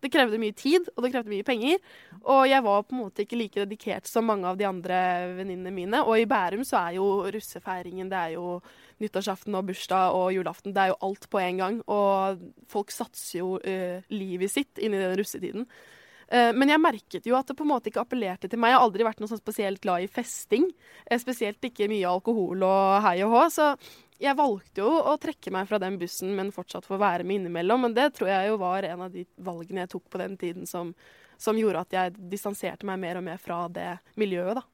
Det 0.00 0.10
krevde 0.12 0.40
mye 0.40 0.56
tid, 0.56 0.88
og 0.96 1.04
det 1.04 1.12
krevde 1.12 1.32
mye 1.32 1.46
penger. 1.46 1.80
Og 2.22 2.46
jeg 2.48 2.64
var 2.64 2.84
på 2.86 2.96
en 2.96 3.02
måte 3.02 3.24
ikke 3.24 3.38
like 3.40 3.60
dedikert 3.62 4.08
som 4.08 4.26
mange 4.28 4.48
av 4.48 4.58
de 4.60 4.66
andre 4.68 4.98
venninnene 5.36 5.74
mine. 5.74 6.02
Og 6.06 6.22
i 6.22 6.28
Bærum 6.28 6.64
så 6.66 6.80
er 6.80 6.96
jo 6.96 7.08
russefeiringen 7.28 8.10
det 8.10 8.20
er 8.20 8.36
jo 8.38 8.58
nyttårsaften 9.00 9.56
og 9.56 9.70
bursdag 9.70 10.16
og 10.16 10.32
julaften. 10.34 10.74
Det 10.76 10.82
er 10.82 10.92
jo 10.92 11.00
alt 11.08 11.28
på 11.30 11.40
en 11.42 11.62
gang. 11.62 11.80
Og 11.92 12.44
folk 12.70 12.92
satser 12.94 13.40
jo 13.40 13.56
uh, 13.60 14.12
livet 14.12 14.52
sitt 14.52 14.80
inn 14.80 14.96
i 14.96 15.00
den 15.02 15.16
russetiden. 15.20 15.66
Uh, 16.30 16.52
men 16.56 16.70
jeg 16.70 16.82
merket 16.84 17.26
jo 17.26 17.36
at 17.38 17.48
det 17.48 17.56
på 17.58 17.66
en 17.66 17.72
måte 17.72 17.90
ikke 17.90 18.04
appellerte 18.04 18.48
til 18.48 18.60
meg. 18.60 18.72
Jeg 18.72 18.80
har 18.80 18.86
aldri 18.86 19.08
vært 19.08 19.22
noe 19.22 19.32
sånn 19.32 19.42
spesielt 19.42 19.82
glad 19.84 20.04
i 20.04 20.12
festing. 20.12 20.68
Uh, 21.08 21.18
spesielt 21.20 21.64
ikke 21.66 21.90
mye 21.92 22.08
alkohol 22.08 22.64
og 22.66 23.00
hei 23.06 23.18
og 23.26 23.34
hå. 23.36 23.44
Så 23.52 23.72
jeg 24.20 24.36
valgte 24.36 24.82
jo 24.84 24.90
å 25.10 25.14
trekke 25.20 25.52
meg 25.54 25.68
fra 25.70 25.78
den 25.80 25.96
bussen, 26.00 26.34
men 26.36 26.52
fortsatt 26.54 26.88
få 26.88 26.98
være 27.00 27.24
med 27.24 27.40
innimellom. 27.40 27.86
Men 27.86 27.96
det 27.96 28.10
tror 28.18 28.28
jeg 28.28 28.50
jo 28.50 28.58
var 28.60 28.86
en 28.88 29.06
av 29.06 29.14
de 29.14 29.24
valgene 29.40 29.86
jeg 29.86 29.94
tok 29.94 30.10
på 30.12 30.20
den 30.20 30.36
tiden 30.40 30.68
som, 30.68 30.92
som 31.40 31.58
gjorde 31.58 31.86
at 31.86 31.96
jeg 31.96 32.28
distanserte 32.32 32.88
meg 32.88 33.00
mer 33.00 33.20
og 33.20 33.26
mer 33.30 33.40
fra 33.40 33.62
det 33.72 33.94
miljøet, 34.20 34.60
da 34.60 34.66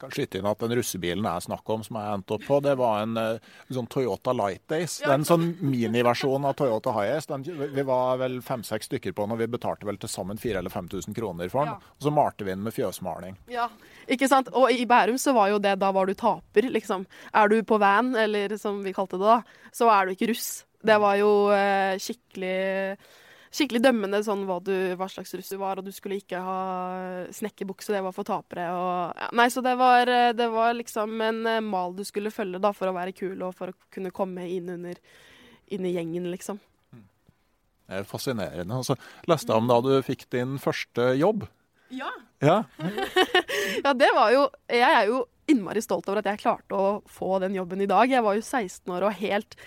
kan 0.00 0.12
skyte 0.14 0.40
inn 0.40 0.48
at 0.48 0.60
den 0.62 0.74
russebilen 0.78 1.26
jeg 1.28 1.46
snakker 1.46 1.76
om, 1.76 1.84
som 1.86 1.98
jeg 2.00 2.18
endte 2.18 2.36
opp 2.36 2.46
på, 2.48 2.58
det 2.64 2.74
var 2.80 3.02
en, 3.02 3.16
eh, 3.20 3.52
sånn 3.72 3.88
Toyota 3.90 4.34
Light 4.36 4.64
Days. 4.70 4.98
Det 5.02 5.10
er 5.10 5.18
en 5.18 5.28
sånn 5.28 5.46
miniversjon 5.60 6.44
av 6.48 6.56
Toyota 6.58 6.92
Hiace. 6.96 7.40
Vi 7.74 7.86
var 7.86 8.18
vel 8.22 8.40
fem-seks 8.44 8.90
stykker 8.90 9.14
på 9.14 9.26
den, 9.26 9.36
og 9.36 9.42
vi 9.42 9.50
betalte 9.54 9.88
vel 9.88 9.98
til 10.00 10.12
sammen 10.12 10.40
4000 10.40 10.58
eller 10.58 10.70
5000 10.70 11.14
kroner 11.14 11.50
for 11.52 11.64
den. 11.64 11.74
Ja. 11.74 11.94
Og 11.98 12.08
så 12.08 12.14
malte 12.14 12.44
vi 12.44 12.52
den 12.52 12.64
med 12.64 12.74
fjøsmaling. 12.76 13.36
Ja, 13.52 13.68
ikke 14.08 14.28
sant. 14.28 14.50
Og 14.52 14.70
i 14.70 14.86
Bærum 14.86 15.18
så 15.20 15.34
var 15.36 15.50
jo 15.52 15.58
det 15.58 15.78
da 15.78 15.90
var 15.92 16.06
du 16.06 16.14
taper, 16.14 16.70
liksom. 16.70 17.06
Er 17.32 17.48
du 17.48 17.62
på 17.62 17.78
van, 17.80 18.14
eller 18.16 18.56
som 18.60 18.82
vi 18.84 18.92
kalte 18.92 19.18
det 19.18 19.26
da, 19.26 19.42
så 19.72 19.90
er 19.92 20.06
du 20.06 20.14
ikke 20.14 20.30
russ. 20.32 20.64
Det 20.84 20.96
var 21.00 21.16
jo 21.16 21.30
eh, 21.54 21.96
skikkelig 22.02 22.98
skikkelig 23.54 23.82
dømmende 23.84 24.20
sånn 24.26 24.42
hva, 24.48 24.58
du, 24.64 24.74
hva, 24.98 25.06
slags 25.10 25.34
russ 25.38 25.52
du 25.52 25.58
var, 25.60 25.78
og 25.78 25.86
du 25.86 25.92
skulle 25.94 26.18
ikke 26.18 26.40
ha 26.42 26.58
snekkerbukse, 27.34 27.92
det 27.94 28.02
var 28.04 28.14
for 28.16 28.26
tapere. 28.26 28.66
Og, 28.74 29.14
ja. 29.20 29.30
Nei, 29.38 29.48
så 29.54 29.62
det 29.64 29.76
var, 29.78 30.10
det 30.34 30.48
var, 30.50 30.74
liksom 30.78 31.20
en 31.22 31.42
eh, 31.50 31.62
mal 31.64 31.94
du 31.94 32.02
skulle 32.06 32.34
følge 32.34 32.62
da, 32.62 32.74
for 32.74 32.90
å 32.90 32.96
være 32.96 33.14
kul 33.16 33.46
og 33.46 33.54
for 33.58 33.70
å 33.70 33.92
kunne 33.94 34.14
komme 34.14 34.48
inn, 34.50 34.72
under, 34.74 34.98
inn 35.74 35.86
i 35.86 35.94
gjengen, 35.94 36.30
liksom. 36.34 36.58
Det 37.84 38.00
er 38.00 38.08
fascinerende. 38.08 38.80
Og 38.80 38.86
så 38.88 38.96
leste 39.28 39.52
jeg 39.52 39.60
om 39.60 39.68
da 39.68 39.78
du 39.84 39.92
fikk 40.04 40.26
din 40.32 40.56
første 40.62 41.12
jobb. 41.20 41.44
Ja. 41.94 42.10
Ja. 42.42 42.62
ja, 43.84 43.92
det 43.94 44.08
var 44.16 44.32
jo 44.34 44.40
Jeg 44.72 44.82
er 44.82 45.04
jo 45.08 45.20
innmari 45.48 45.80
stolt 45.84 46.08
over 46.08 46.20
at 46.20 46.28
jeg 46.32 46.40
klarte 46.40 46.76
å 46.76 46.86
få 47.10 47.38
den 47.44 47.56
jobben 47.56 47.82
i 47.84 47.88
dag. 47.88 48.08
Jeg 48.10 48.24
var 48.24 48.36
jo 48.38 48.44
16 48.44 48.88
år 48.96 49.06
og 49.10 49.18
helt 49.20 49.58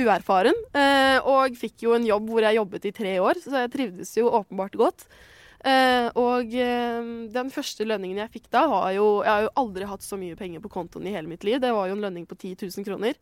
uerfaren. 0.00 0.58
Eh, 0.76 1.18
og 1.26 1.56
fikk 1.58 1.86
jo 1.86 1.94
en 1.96 2.06
jobb 2.06 2.28
hvor 2.30 2.46
jeg 2.46 2.58
jobbet 2.58 2.88
i 2.88 2.94
tre 2.94 3.16
år, 3.22 3.40
så 3.42 3.64
jeg 3.64 3.72
trivdes 3.72 4.12
jo 4.18 4.30
åpenbart 4.38 4.78
godt. 4.78 5.06
Eh, 5.66 6.08
og 6.20 6.52
eh, 6.54 7.10
den 7.34 7.52
første 7.52 7.86
lønningen 7.88 8.20
jeg 8.22 8.34
fikk 8.36 8.50
da, 8.54 8.66
var 8.70 8.90
jo 8.94 9.06
Jeg 9.24 9.32
har 9.32 9.46
jo 9.46 9.54
aldri 9.58 9.88
hatt 9.88 10.04
så 10.04 10.18
mye 10.20 10.36
penger 10.38 10.62
på 10.62 10.70
kontoen 10.70 11.08
i 11.08 11.14
hele 11.16 11.30
mitt 11.30 11.46
liv. 11.46 11.60
Det 11.62 11.72
var 11.74 11.88
jo 11.88 11.96
en 11.96 12.04
lønning 12.06 12.26
på 12.28 12.38
10 12.38 12.56
000 12.68 12.86
kroner. 12.86 13.18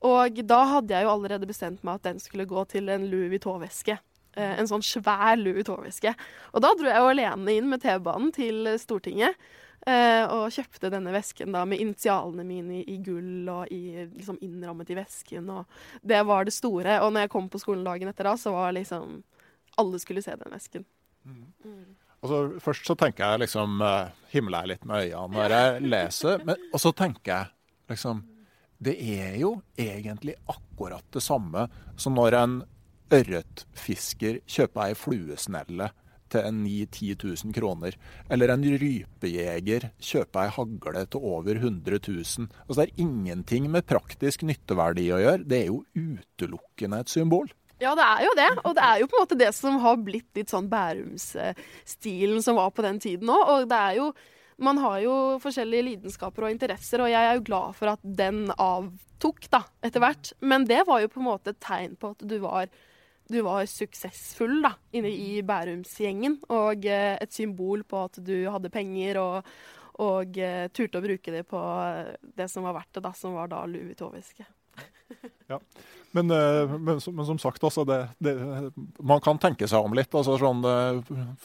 Og 0.00 0.40
da 0.48 0.60
hadde 0.76 0.96
jeg 0.96 1.04
jo 1.04 1.12
allerede 1.12 1.48
bestemt 1.48 1.82
meg 1.84 2.00
at 2.00 2.08
den 2.08 2.22
skulle 2.22 2.48
gå 2.48 2.64
til 2.70 2.88
en 2.88 3.04
Louis 3.10 3.28
Vuitton-veske. 3.34 3.98
En 4.40 4.68
sånn 4.70 4.84
svær 4.86 5.36
Louis 5.36 5.58
Vuitton-veske. 5.58 6.14
Og 6.54 6.64
da 6.64 6.70
dro 6.78 6.88
jeg 6.88 7.02
jo 7.02 7.10
alene 7.10 7.56
inn 7.58 7.68
med 7.68 7.82
T-banen 7.84 8.30
til 8.32 8.70
Stortinget. 8.80 9.36
Uh, 9.80 10.26
og 10.28 10.52
kjøpte 10.52 10.90
denne 10.92 11.12
vesken 11.14 11.54
da 11.54 11.62
med 11.64 11.80
initialene 11.80 12.44
mine 12.44 12.82
i, 12.82 12.84
i 12.92 12.98
gull 13.00 13.48
og 13.48 13.70
i, 13.72 14.04
liksom 14.04 14.36
innrammet 14.44 14.90
i 14.92 14.96
vesken. 14.98 15.48
Og 15.48 16.02
det 16.04 16.20
var 16.28 16.44
det 16.44 16.52
store. 16.52 16.98
Og 17.00 17.14
når 17.14 17.24
jeg 17.24 17.32
kom 17.32 17.48
på 17.48 17.60
skolen 17.62 17.86
dagen 17.86 18.10
etter 18.10 18.28
da, 18.28 18.36
så 18.36 18.52
var 18.52 18.76
liksom 18.76 19.22
Alle 19.80 20.00
skulle 20.02 20.22
se 20.22 20.34
den 20.36 20.52
vesken. 20.52 20.84
Mm. 21.24 21.46
Mm. 21.64 21.96
Altså, 22.20 22.40
først 22.60 22.90
så 22.90 22.96
tenker 22.98 23.24
jeg 23.24 23.44
liksom 23.46 23.80
uh, 23.80 24.10
Himler 24.34 24.66
jeg 24.66 24.72
litt 24.74 24.84
med 24.88 25.06
øynene 25.06 25.38
når 25.38 25.54
jeg 25.56 25.80
leser. 25.94 26.44
Men, 26.44 26.68
og 26.74 26.82
så 26.82 26.92
tenker 26.92 27.32
jeg 27.32 27.94
liksom 27.94 28.20
Det 28.80 28.96
er 29.00 29.38
jo 29.40 29.54
egentlig 29.80 30.36
akkurat 30.48 31.06
det 31.12 31.24
samme 31.24 31.68
som 31.96 32.16
når 32.16 32.36
en 32.36 32.60
ørretfisker 33.10 34.42
kjøper 34.48 34.90
ei 34.90 34.94
fluesnelle 34.98 35.90
til 36.32 36.48
9 36.56 36.74
10 36.86 37.14
000 37.22 37.54
kroner. 37.56 37.96
Eller 38.30 38.54
en 38.54 38.66
rypejeger 38.80 39.90
kjøper 40.00 40.46
ei 40.46 40.54
hagle 40.56 41.06
til 41.10 41.30
over 41.32 41.60
100 41.60 42.00
000. 42.08 42.50
Altså, 42.66 42.80
det 42.80 42.88
er 42.88 43.04
ingenting 43.04 43.70
med 43.72 43.88
praktisk 43.88 44.44
nytteverdi 44.48 45.08
å 45.14 45.22
gjøre. 45.22 45.46
Det 45.46 45.62
er 45.62 45.70
jo 45.70 45.82
utelukkende 45.94 47.02
et 47.04 47.12
symbol. 47.12 47.50
Ja, 47.80 47.94
det 47.96 48.04
er 48.04 48.26
jo 48.26 48.34
det. 48.36 48.50
Og 48.68 48.74
det 48.76 48.84
er 48.84 48.98
jo 49.00 49.08
på 49.08 49.16
en 49.16 49.24
måte 49.24 49.40
det 49.40 49.54
som 49.56 49.78
har 49.80 50.02
blitt 50.04 50.28
litt 50.36 50.52
sånn 50.52 50.68
Bærumsstilen 50.70 52.44
som 52.44 52.60
var 52.60 52.74
på 52.76 52.84
den 52.84 53.00
tiden 53.00 53.32
òg. 53.32 53.46
Og 53.54 53.70
det 53.70 53.80
er 53.86 53.98
jo 54.02 54.12
Man 54.60 54.76
har 54.76 54.98
jo 55.00 55.12
forskjellige 55.40 55.84
lidenskaper 55.86 56.44
og 56.44 56.50
interesser, 56.52 57.00
og 57.00 57.08
jeg 57.08 57.16
er 57.24 57.38
jo 57.38 57.44
glad 57.46 57.78
for 57.78 57.94
at 57.94 58.02
den 58.04 58.50
avtok 58.60 59.46
da, 59.48 59.62
etter 59.80 60.02
hvert. 60.04 60.34
Men 60.44 60.66
det 60.68 60.82
var 60.84 61.00
jo 61.00 61.08
på 61.08 61.22
en 61.22 61.28
måte 61.30 61.54
et 61.54 61.62
tegn 61.64 61.94
på 61.96 62.10
at 62.12 62.26
du 62.28 62.34
var 62.42 62.68
du 63.30 63.40
var 63.46 63.66
suksessfull 63.68 64.60
da, 64.64 64.74
inne 64.96 65.10
i 65.10 65.40
Bærumsgjengen. 65.46 66.38
Og 66.52 66.86
eh, 66.88 67.16
et 67.20 67.34
symbol 67.34 67.84
på 67.88 68.04
at 68.08 68.20
du 68.24 68.36
hadde 68.50 68.72
penger 68.72 69.20
og, 69.22 69.52
og 70.00 70.40
uh, 70.40 70.66
turte 70.72 71.00
å 71.00 71.04
bruke 71.04 71.34
det 71.34 71.44
på 71.48 71.60
det 72.36 72.48
som 72.48 72.64
var 72.64 72.78
verdt 72.78 72.96
det, 72.96 73.04
da, 73.04 73.12
som 73.16 73.36
var 73.36 73.50
da 73.52 73.62
Louis 73.68 73.90
Vuitton-veske. 73.90 74.46
ja. 75.52 75.60
Men, 76.16 76.32
men, 76.32 76.98
men, 76.98 77.26
som 77.28 77.38
sagt, 77.38 77.62
altså, 77.62 77.84
det, 77.86 78.00
det, 78.18 78.34
man 78.98 79.20
kan 79.22 79.38
tenke 79.38 79.68
seg 79.70 79.84
om 79.84 79.94
litt. 79.94 80.14
Altså, 80.16 80.38
sånn, 80.40 80.64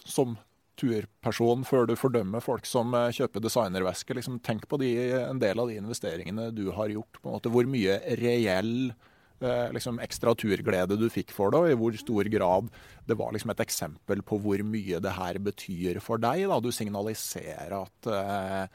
som 0.08 0.38
turperson, 0.80 1.66
før 1.68 1.90
du 1.90 1.98
fordømmer 2.00 2.44
folk 2.44 2.66
som 2.68 2.96
kjøper 2.96 3.44
designervesker, 3.44 4.18
liksom, 4.18 4.40
tenk 4.46 4.66
på 4.72 4.80
de, 4.82 4.96
en 5.20 5.42
del 5.44 5.62
av 5.62 5.70
de 5.70 5.78
investeringene 5.84 6.48
du 6.56 6.70
har 6.78 6.96
gjort. 6.96 7.20
måte, 7.28 7.52
Hvor 7.54 7.68
mye 7.70 8.00
reell 8.22 8.96
Eh, 8.96 9.12
liksom 9.76 10.00
ekstra 10.04 10.32
turglede 10.38 10.98
du 11.00 11.10
fikk 11.12 11.34
for 11.36 11.52
det, 11.52 11.60
og 11.60 11.72
i 11.72 11.78
hvor 11.80 11.98
stor 12.00 12.30
grad 12.32 12.70
det 13.06 13.18
var 13.20 13.34
liksom 13.36 13.52
et 13.52 13.64
eksempel 13.66 14.24
på 14.26 14.40
hvor 14.42 14.62
mye 14.66 15.02
det 15.04 15.16
her 15.18 15.40
betyr 15.44 16.00
for 16.04 16.22
deg. 16.22 16.46
Da. 16.50 16.60
Du 16.64 16.72
signaliserer 16.72 17.76
at, 17.82 18.12
eh, 18.12 18.68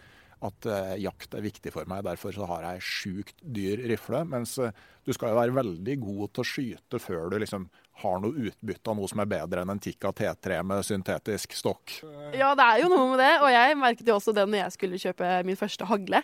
at 0.46 0.68
uh, 0.68 0.94
jakt 1.00 1.34
er 1.36 1.44
viktig 1.44 1.72
for 1.74 1.88
meg, 1.90 2.04
derfor 2.06 2.32
så 2.34 2.48
har 2.48 2.64
jeg 2.64 2.86
sjukt 2.86 3.44
dyr 3.44 3.82
rifle. 3.90 4.22
Mens 4.28 4.56
uh, 4.60 4.72
du 5.04 5.12
skal 5.16 5.32
jo 5.32 5.40
være 5.40 5.56
veldig 5.56 5.96
god 6.00 6.32
til 6.32 6.42
å 6.42 6.50
skyte 6.50 7.02
før 7.02 7.32
du 7.32 7.38
liksom 7.42 7.68
har 8.00 8.20
noe 8.22 8.48
utbytte 8.48 8.88
av 8.88 8.96
noe 8.96 9.10
som 9.10 9.20
er 9.20 9.28
bedre 9.28 9.60
enn 9.60 9.74
en 9.74 9.82
Tikka 9.82 10.12
T3 10.16 10.62
med 10.64 10.86
syntetisk 10.86 11.52
stokk. 11.58 11.98
Ja, 12.32 12.54
det 12.56 12.64
er 12.64 12.80
jo 12.80 12.88
noe 12.92 13.10
med 13.12 13.20
det. 13.20 13.34
Og 13.44 13.52
jeg 13.52 13.76
merket 13.76 14.08
jo 14.08 14.16
også 14.16 14.32
det 14.36 14.46
når 14.48 14.62
jeg 14.62 14.76
skulle 14.76 15.02
kjøpe 15.02 15.34
min 15.48 15.60
første 15.60 15.88
hagle 15.90 16.22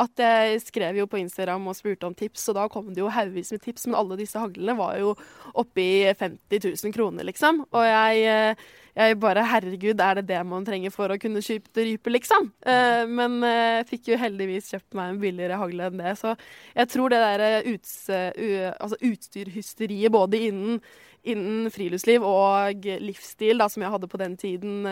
at 0.00 0.22
jeg 0.22 0.60
skrev 0.64 0.98
jo 1.02 1.08
på 1.10 1.20
Instagram 1.20 1.66
og 1.68 1.76
spurte 1.76 2.08
om 2.08 2.14
tips, 2.16 2.46
og 2.50 2.56
da 2.58 2.68
kom 2.72 2.90
det 2.92 3.02
jo 3.02 3.10
haugevis 3.12 3.52
med 3.54 3.62
tips, 3.64 3.86
men 3.88 3.98
alle 3.98 4.18
disse 4.20 4.40
haglene 4.40 4.76
var 4.78 4.96
jo 5.00 5.12
oppi 5.58 5.88
50 6.08 6.64
000 6.64 6.94
kroner, 6.96 7.26
liksom. 7.28 7.64
Og 7.68 7.84
jeg, 7.86 8.24
eh, 8.24 8.70
jeg 8.96 9.18
bare 9.22 9.44
Herregud, 9.48 10.00
er 10.00 10.18
det 10.18 10.26
det 10.28 10.40
man 10.48 10.66
trenger 10.66 10.92
for 10.94 11.12
å 11.12 11.18
kunne 11.20 11.42
skyte 11.44 11.84
rype, 11.86 12.12
liksom? 12.12 12.50
Eh, 12.66 13.04
men 13.08 13.38
jeg 13.46 13.86
fikk 13.88 14.10
jo 14.12 14.18
heldigvis 14.20 14.72
kjøpt 14.74 14.98
meg 14.98 15.12
en 15.12 15.22
billigere 15.22 15.60
hagle 15.60 15.88
enn 15.88 16.02
det, 16.02 16.16
så 16.20 16.34
jeg 16.74 16.90
tror 16.92 17.14
det 17.14 17.22
der 17.22 17.70
uts, 17.72 17.94
altså 18.10 19.00
utstyrhysteriet 19.00 20.12
både 20.12 20.44
innen 20.48 20.84
innen 21.22 21.68
friluftsliv 21.70 22.24
og 22.26 22.82
livsstil, 22.82 23.60
da, 23.62 23.68
som 23.70 23.84
jeg 23.84 23.92
hadde 23.94 24.08
på 24.10 24.18
den 24.18 24.32
tiden, 24.34 24.88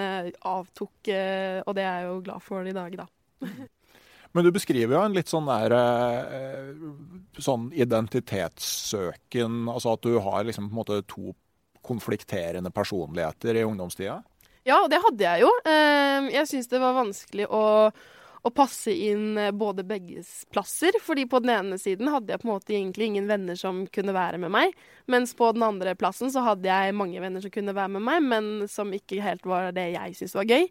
avtok. 0.46 1.10
Og 1.10 1.72
det 1.74 1.82
er 1.82 2.04
jeg 2.04 2.06
jo 2.06 2.20
glad 2.28 2.44
for 2.46 2.70
i 2.70 2.74
dag, 2.76 2.94
da. 3.00 3.08
Men 4.32 4.46
du 4.46 4.52
beskriver 4.54 4.94
jo 4.94 5.02
en 5.02 5.16
litt 5.16 5.30
sånn 5.30 5.48
der 5.48 5.74
eh, 5.74 6.74
sånn 7.42 7.70
identitetssøken. 7.74 9.64
Altså 9.72 9.96
at 9.96 10.06
du 10.06 10.20
har 10.22 10.46
liksom 10.46 10.68
på 10.68 10.74
en 10.74 10.80
måte 10.82 11.00
to 11.10 11.34
konflikterende 11.82 12.70
personligheter 12.70 13.56
i 13.56 13.64
ungdomstida. 13.64 14.20
Ja, 14.66 14.84
det 14.90 15.00
hadde 15.00 15.24
jeg 15.24 15.44
jo. 15.44 15.50
Eh, 15.64 16.30
jeg 16.34 16.48
syns 16.50 16.68
det 16.68 16.80
var 16.82 16.98
vanskelig 16.98 17.46
å, 17.48 17.62
å 18.44 18.50
passe 18.52 18.92
inn 18.92 19.38
eh, 19.40 19.52
både 19.56 19.86
begges 19.88 20.44
plasser. 20.52 20.98
fordi 21.00 21.24
på 21.30 21.40
den 21.40 21.54
ene 21.54 21.78
siden 21.80 22.10
hadde 22.12 22.34
jeg 22.34 22.42
på 22.42 22.48
en 22.48 22.52
måte 22.52 22.74
egentlig 22.76 23.08
ingen 23.08 23.30
venner 23.30 23.56
som 23.56 23.86
kunne 23.88 24.14
være 24.16 24.40
med 24.42 24.52
meg. 24.52 24.76
Mens 25.10 25.32
på 25.36 25.48
den 25.56 25.64
andre 25.64 25.94
plassen 25.96 26.32
så 26.32 26.44
hadde 26.44 26.68
jeg 26.68 26.96
mange 26.96 27.22
venner 27.24 27.40
som 27.40 27.54
kunne 27.54 27.74
være 27.76 27.94
med 27.96 28.04
meg, 28.04 28.28
men 28.34 28.68
som 28.68 28.92
ikke 28.92 29.22
helt 29.24 29.48
var 29.48 29.72
det 29.76 29.88
jeg 29.94 30.18
syntes 30.18 30.36
var 30.36 30.52
gøy. 30.52 30.68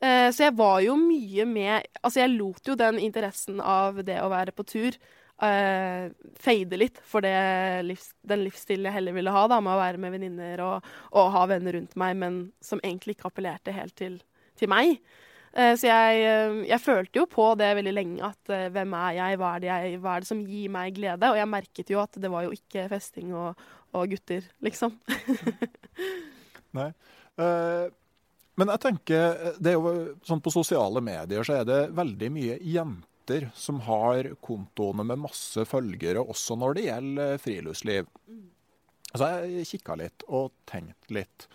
Eh, 0.00 0.30
så 0.32 0.48
jeg 0.48 0.56
var 0.56 0.80
jo 0.84 0.96
mye 1.00 1.46
med 1.48 1.86
Altså 2.02 2.20
jeg 2.20 2.34
lot 2.34 2.68
jo 2.68 2.74
den 2.76 2.98
interessen 3.00 3.60
av 3.60 4.02
det 4.04 4.18
å 4.20 4.32
være 4.32 4.52
på 4.56 4.64
tur 4.68 4.96
uh, 5.42 6.08
fade 6.40 6.78
litt 6.78 6.98
for 7.04 7.24
livs, 7.86 8.10
den 8.26 8.44
livsstilen 8.46 8.88
jeg 8.88 8.98
heller 8.98 9.16
ville 9.16 9.34
ha, 9.34 9.44
da, 9.50 9.60
med 9.64 9.74
å 9.74 9.80
være 9.80 10.00
med 10.02 10.14
venninner 10.16 10.62
og, 10.64 10.90
og, 11.12 11.30
ha 11.34 11.44
venner 11.50 11.78
rundt 11.78 11.96
meg, 11.98 12.16
men 12.20 12.40
som 12.64 12.82
egentlig 12.82 13.16
ikke 13.16 13.30
appellerte 13.30 13.74
helt 13.76 13.96
til, 13.98 14.18
til 14.58 14.72
meg. 14.72 14.96
Uh, 15.56 15.72
så 15.78 15.88
jeg, 15.88 16.22
uh, 16.24 16.62
jeg, 16.68 16.82
følte 16.84 17.22
jo 17.22 17.26
på 17.32 17.50
det 17.60 17.72
veldig 17.80 17.96
lenge, 17.96 18.32
at 18.32 18.72
hvem 18.74 18.96
er 19.00 19.18
jeg 19.18 19.40
hva, 19.42 19.56
er 19.56 19.68
jeg, 19.68 20.00
hva 20.04 20.16
er 20.16 20.24
det 20.24 20.30
som 20.30 20.46
gir 20.46 20.72
meg 20.72 20.96
glede? 20.96 21.32
Og 21.32 21.40
jeg 21.40 21.52
merket 21.52 21.92
jo 21.92 22.02
at 22.04 22.20
det 22.20 22.32
var 22.32 22.46
jo 22.46 22.56
ikke 22.56 22.88
festing 22.92 23.34
og, 23.36 23.68
og 23.96 24.08
gutter, 24.12 24.48
liksom. 24.64 24.98
Nei. 26.76 26.90
men 28.60 28.70
jeg 28.72 28.80
tenker, 28.82 29.52
det 29.56 29.70
er 29.70 29.76
jo 29.78 29.92
sånn 30.28 30.42
på 30.44 30.52
sosiale 30.52 31.00
medier 31.00 31.46
så 31.46 31.62
er 31.62 31.68
det 31.68 31.78
veldig 31.96 32.28
mye 32.34 32.58
jenter 32.60 33.15
jenter 33.26 33.50
som 33.54 33.80
har 33.80 34.34
kontoene 34.40 35.04
med 35.04 35.18
masse 35.18 35.64
følgere 35.64 36.20
også 36.20 36.56
når 36.56 36.74
det 36.74 36.86
gjelder 36.86 37.38
friluftsliv. 37.38 38.06
Så 39.14 39.26
jeg 39.26 39.66
kikka 39.66 39.96
litt 39.96 40.22
og 40.28 40.52
tenkt 40.66 41.10
litt. 41.10 41.48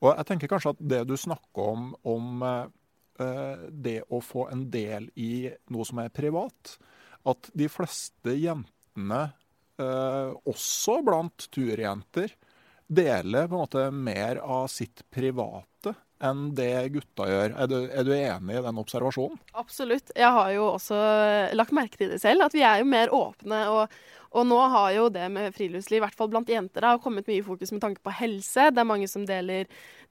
Og 0.00 0.14
jeg 0.16 0.26
tenker 0.26 0.48
kanskje 0.48 0.70
at 0.70 0.80
det 0.80 1.04
du 1.08 1.16
snakker 1.16 1.72
om, 1.72 1.94
om 2.04 2.42
uh, 2.42 3.68
det 3.70 4.04
å 4.08 4.20
få 4.20 4.48
en 4.52 4.68
del 4.70 5.10
i 5.16 5.50
noe 5.70 5.84
som 5.84 5.98
er 5.98 6.08
privat 6.14 6.78
At 7.26 7.50
de 7.52 7.66
fleste 7.68 8.30
jentene, 8.38 9.32
uh, 9.82 10.30
også 10.46 11.02
blant 11.02 11.48
turjenter, 11.50 12.30
deler 12.86 13.48
på 13.48 13.56
en 13.56 13.64
måte 13.66 13.90
mer 13.90 14.38
av 14.40 14.68
sitt 14.70 15.02
private 15.10 15.77
enn 16.24 16.48
det 16.58 16.72
gutta 16.94 17.28
gjør. 17.30 17.56
Er 17.62 17.70
du, 17.70 17.78
er 17.86 18.06
du, 18.06 18.12
enig 18.16 18.58
i 18.58 18.62
den 18.64 18.80
observasjonen? 18.82 19.38
Absolutt. 19.58 20.12
Jeg 20.16 20.30
har 20.34 20.52
jo 20.56 20.68
også 20.74 20.98
lagt 21.56 21.74
merke 21.76 22.00
til 22.00 22.14
det 22.14 22.22
selv, 22.22 22.48
at 22.48 22.56
vi 22.56 22.64
er 22.66 22.82
jo 22.82 22.88
mer 22.90 23.14
åpne. 23.14 23.64
og 23.72 23.98
og 24.36 24.44
nå 24.44 24.58
har 24.74 24.90
jo 24.92 25.06
det 25.08 25.24
med 25.32 25.54
friluftsliv, 25.56 26.02
i 26.02 26.04
hvert 26.04 26.16
fall 26.16 26.28
blant 26.28 26.50
jenter, 26.52 26.84
da, 26.84 26.98
kommet 27.00 27.28
mye 27.30 27.40
i 27.40 27.44
fokus 27.46 27.72
med 27.72 27.80
tanke 27.80 28.02
på 28.04 28.12
helse. 28.12 28.66
Det 28.74 28.82
er 28.82 28.88
mange 28.88 29.08
som 29.08 29.24
deler, 29.28 29.64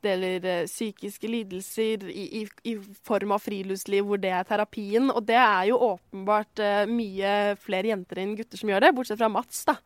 deler 0.06 0.44
uh, 0.46 0.68
psykiske 0.70 1.30
lidelser 1.30 2.04
i, 2.12 2.26
i, 2.42 2.44
i, 2.72 2.76
form 3.08 3.34
av 3.36 3.44
friluftsliv, 3.44 4.06
hvor 4.08 4.22
det 4.22 4.34
er 4.34 4.46
terapien. 4.48 5.10
Og 5.14 5.24
det 5.28 5.40
er 5.40 5.70
jo 5.72 5.80
åpenbart 5.94 6.64
uh, 6.64 6.84
mye 6.90 7.56
flere 7.62 7.94
jenter 7.94 8.24
enn 8.24 8.36
gutter 8.38 8.62
som 8.62 8.72
gjør 8.72 8.88
det, 8.88 8.94
bortsett 8.98 9.22
fra 9.22 9.32
Mats. 9.32 9.64
da. 9.70 9.78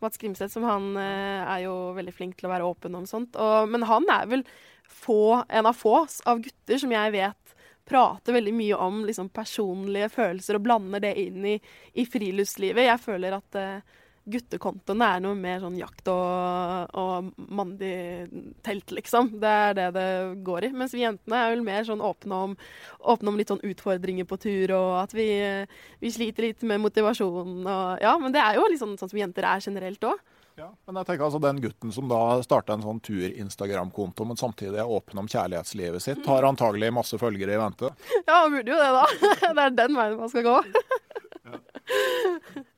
Mats 0.00 0.20
Grimseth, 0.20 0.52
som 0.54 0.66
han 0.68 0.92
uh, 0.96 1.44
er 1.44 1.66
jo 1.66 1.76
veldig 1.98 2.16
flink 2.16 2.38
til 2.38 2.48
å 2.48 2.54
være 2.54 2.68
åpen 2.68 2.98
om 2.98 3.06
sånt. 3.08 3.38
Og, 3.38 3.70
men 3.70 3.86
han 3.88 4.08
er 4.12 4.28
vel 4.30 4.44
få, 4.90 5.44
en 5.48 5.70
av 5.70 5.76
få 5.78 6.04
av 6.28 6.42
gutter 6.42 6.80
som 6.82 6.92
jeg 6.94 7.16
vet 7.16 7.56
prater 7.90 8.36
veldig 8.36 8.52
mye 8.54 8.76
om 8.78 9.00
liksom, 9.06 9.32
personlige 9.34 10.10
følelser 10.14 10.58
og 10.58 10.66
blander 10.66 11.02
det 11.02 11.14
inn 11.18 11.46
i, 11.46 11.56
i 11.98 12.04
friluftslivet. 12.06 12.86
Jeg 12.86 13.02
føler 13.02 13.34
at 13.40 13.58
uh, 13.58 13.98
guttekontoen 14.28 15.02
er 15.04 15.20
noe 15.24 15.36
mer 15.38 15.60
sånn 15.62 15.78
jakt 15.80 16.08
og, 16.12 16.96
og 17.00 17.30
mandig 17.50 17.92
telt, 18.66 18.92
liksom. 18.94 19.32
Det 19.40 19.50
er 19.50 19.76
det 19.78 19.86
det 19.96 20.08
går 20.46 20.68
i. 20.68 20.72
Mens 20.76 20.94
vi 20.96 21.04
jentene 21.04 21.40
er 21.40 21.54
vel 21.54 21.64
mer 21.66 21.86
sånn 21.88 22.04
åpne 22.04 22.42
om, 22.48 22.56
åpne 23.00 23.32
om 23.32 23.40
litt 23.40 23.52
sånn 23.52 23.64
utfordringer 23.66 24.28
på 24.28 24.40
tur, 24.42 24.74
og 24.76 24.90
at 25.02 25.14
vi, 25.16 25.30
vi 26.02 26.12
sliter 26.12 26.50
litt 26.50 26.66
med 26.68 26.82
motivasjonen 26.84 27.64
og 27.64 28.04
Ja, 28.04 28.12
men 28.20 28.34
det 28.34 28.42
er 28.42 28.60
jo 28.60 28.68
liksom 28.70 28.96
sånn 29.00 29.10
som 29.10 29.20
jenter 29.20 29.48
er 29.48 29.64
generelt 29.64 30.04
òg. 30.06 30.20
Ja, 30.60 30.66
men 30.84 30.98
jeg 30.98 31.06
tenker 31.08 31.24
altså 31.24 31.38
Den 31.40 31.60
gutten 31.62 31.92
som 31.94 32.08
da 32.10 32.18
starta 32.44 32.74
en 32.76 32.82
sånn 32.84 32.98
tur-Instagram-konto, 33.06 34.26
men 34.28 34.40
samtidig 34.40 34.82
er 34.82 34.92
åpen 34.92 35.22
om 35.22 35.30
kjærlighetslivet 35.30 36.04
sitt, 36.04 36.26
har 36.28 36.48
antagelig 36.48 36.90
masse 36.92 37.16
følgere 37.20 37.56
i 37.56 37.60
vente? 37.60 37.92
Ja, 38.26 38.42
han 38.42 38.52
burde 38.52 38.74
jo 38.74 38.80
det, 38.80 38.90
da. 38.98 39.06
Det 39.56 39.64
er 39.64 39.78
den 39.78 39.96
veien 39.96 40.20
man 40.20 40.32
skal 40.32 40.44
gå. 40.44 40.56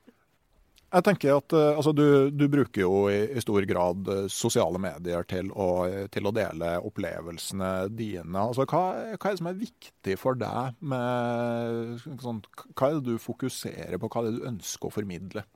Jeg 0.93 1.05
tenker 1.07 1.39
at 1.39 1.55
uh, 1.57 1.79
altså, 1.79 1.95
du, 1.97 2.29
du, 2.29 2.45
bruker 2.53 2.83
jo 2.85 3.07
i, 3.09 3.41
stor 3.41 3.65
grad 3.69 4.11
uh, 4.13 4.27
sosiale 4.29 4.81
medier 4.83 5.25
til 5.29 5.49
å, 5.57 5.69
til 6.13 6.29
å, 6.29 6.35
dele 6.37 6.75
opplevelsene 6.85 7.71
dine. 7.97 8.37
Altså, 8.43 8.67
hva, 8.69 8.83
hva, 9.15 9.17
er 9.17 9.33
det 9.33 9.41
som 9.41 9.49
er 9.49 9.63
viktig 9.63 10.19
for 10.21 10.37
deg 10.37 10.77
med 10.85 12.05
sånn, 12.21 12.45
Hva 12.77 12.91
er 12.91 13.01
det 13.01 13.09
du 13.09 13.23
fokuserer 13.23 13.97
på, 13.97 14.13
hva 14.13 14.23
er 14.23 14.31
det 14.31 14.39
du 14.41 14.49
ønsker 14.53 14.91
å 14.91 14.97
formidle? 15.01 15.47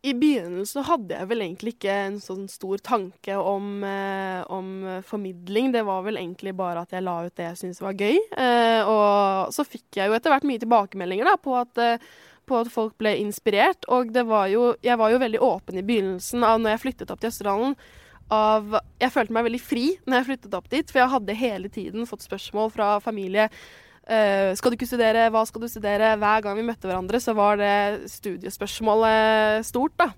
I 0.00 0.14
begynnelsen 0.16 0.86
hadde 0.88 1.12
jeg 1.12 1.28
vel 1.28 1.42
egentlig 1.44 1.74
ikke 1.74 1.94
en 2.06 2.14
sånn 2.24 2.46
stor 2.48 2.80
tanke 2.80 3.34
om, 3.36 3.82
eh, 3.84 4.40
om, 4.48 4.70
formidling. 5.04 5.74
Det 5.74 5.82
var 5.84 6.06
vel 6.06 6.16
egentlig 6.16 6.54
bare 6.56 6.86
at 6.86 6.94
jeg 6.96 7.04
la 7.04 7.18
ut 7.26 7.34
det 7.36 7.50
jeg 7.50 7.58
syntes 7.60 7.82
var 7.84 7.98
gøy. 8.00 8.16
Eh, 8.16 8.88
og 8.88 9.52
så 9.52 9.66
fikk 9.68 10.00
jeg 10.00 10.08
jo 10.08 10.16
etter 10.16 10.32
hvert 10.32 10.48
mye 10.48 10.62
tilbakemeldinger 10.62 11.28
da, 11.28 11.36
på, 11.36 11.52
at, 11.60 11.82
eh, 11.84 12.08
på 12.50 12.60
at 12.60 12.70
folk 12.72 12.96
ble 13.00 13.14
inspirert. 13.22 13.86
Og 13.88 14.12
det 14.14 14.26
var 14.28 14.50
jo, 14.52 14.72
jeg 14.84 14.98
var 15.00 15.14
jo 15.14 15.22
veldig 15.22 15.42
åpen 15.46 15.80
i 15.80 15.86
begynnelsen 15.86 16.46
av 16.46 16.60
når 16.60 16.74
jeg 16.74 16.84
flyttet 16.86 17.12
opp 17.14 17.22
til 17.22 17.32
Østerdalen. 17.32 17.76
Av, 18.30 18.76
jeg 19.02 19.10
følte 19.10 19.34
meg 19.34 19.46
veldig 19.48 19.62
fri 19.62 19.86
når 20.06 20.20
jeg 20.20 20.28
flyttet 20.28 20.58
opp 20.58 20.68
dit, 20.70 20.90
for 20.90 21.02
jeg 21.02 21.14
hadde 21.14 21.38
hele 21.38 21.70
tiden 21.72 22.06
fått 22.06 22.26
spørsmål 22.26 22.74
fra 22.74 22.96
familie 23.02 23.48
Uh, 24.10 24.50
skal 24.58 24.72
du 24.72 24.74
ikke 24.74 24.88
studere? 24.88 25.28
Hva 25.30 25.44
skal 25.46 25.62
du 25.62 25.68
studere? 25.70 26.14
Hver 26.18 26.42
gang 26.42 26.56
vi 26.58 26.64
møtte 26.66 26.88
hverandre, 26.88 27.20
så 27.22 27.34
var 27.38 27.60
det 27.60 28.08
studiespørsmålet 28.10 29.66
stort, 29.68 29.94
da. 30.00 30.08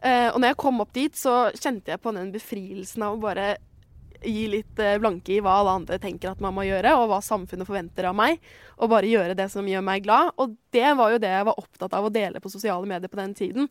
Uh, 0.00 0.28
og 0.32 0.38
når 0.40 0.52
jeg 0.54 0.58
kom 0.62 0.80
opp 0.80 0.94
dit, 0.96 1.18
så 1.18 1.50
kjente 1.52 1.92
jeg 1.92 2.00
på 2.00 2.14
den 2.16 2.30
befrielsen 2.32 3.04
av 3.04 3.18
å 3.18 3.20
bare 3.20 3.58
gi 4.24 4.46
litt 4.52 4.80
uh, 4.82 4.96
blanke 5.02 5.34
i 5.36 5.40
hva 5.44 5.58
alle 5.60 5.76
andre 5.80 5.98
tenker 6.02 6.32
at 6.32 6.42
man 6.44 6.54
må 6.56 6.66
gjøre, 6.68 6.94
og 6.98 7.08
hva 7.12 7.20
samfunnet 7.24 7.68
forventer 7.68 8.10
av 8.10 8.16
meg. 8.18 8.40
Og 8.78 8.92
bare 8.92 9.10
gjøre 9.10 9.36
det 9.38 9.50
som 9.52 9.68
gjør 9.68 9.84
meg 9.86 10.04
glad. 10.06 10.32
Og 10.40 10.56
det 10.74 10.94
var 10.98 11.14
jo 11.14 11.22
det 11.22 11.32
jeg 11.32 11.48
var 11.50 11.60
opptatt 11.60 11.96
av 11.96 12.08
å 12.08 12.12
dele 12.14 12.42
på 12.42 12.52
sosiale 12.52 12.88
medier 12.88 13.12
på 13.12 13.20
den 13.20 13.34
tiden. 13.36 13.70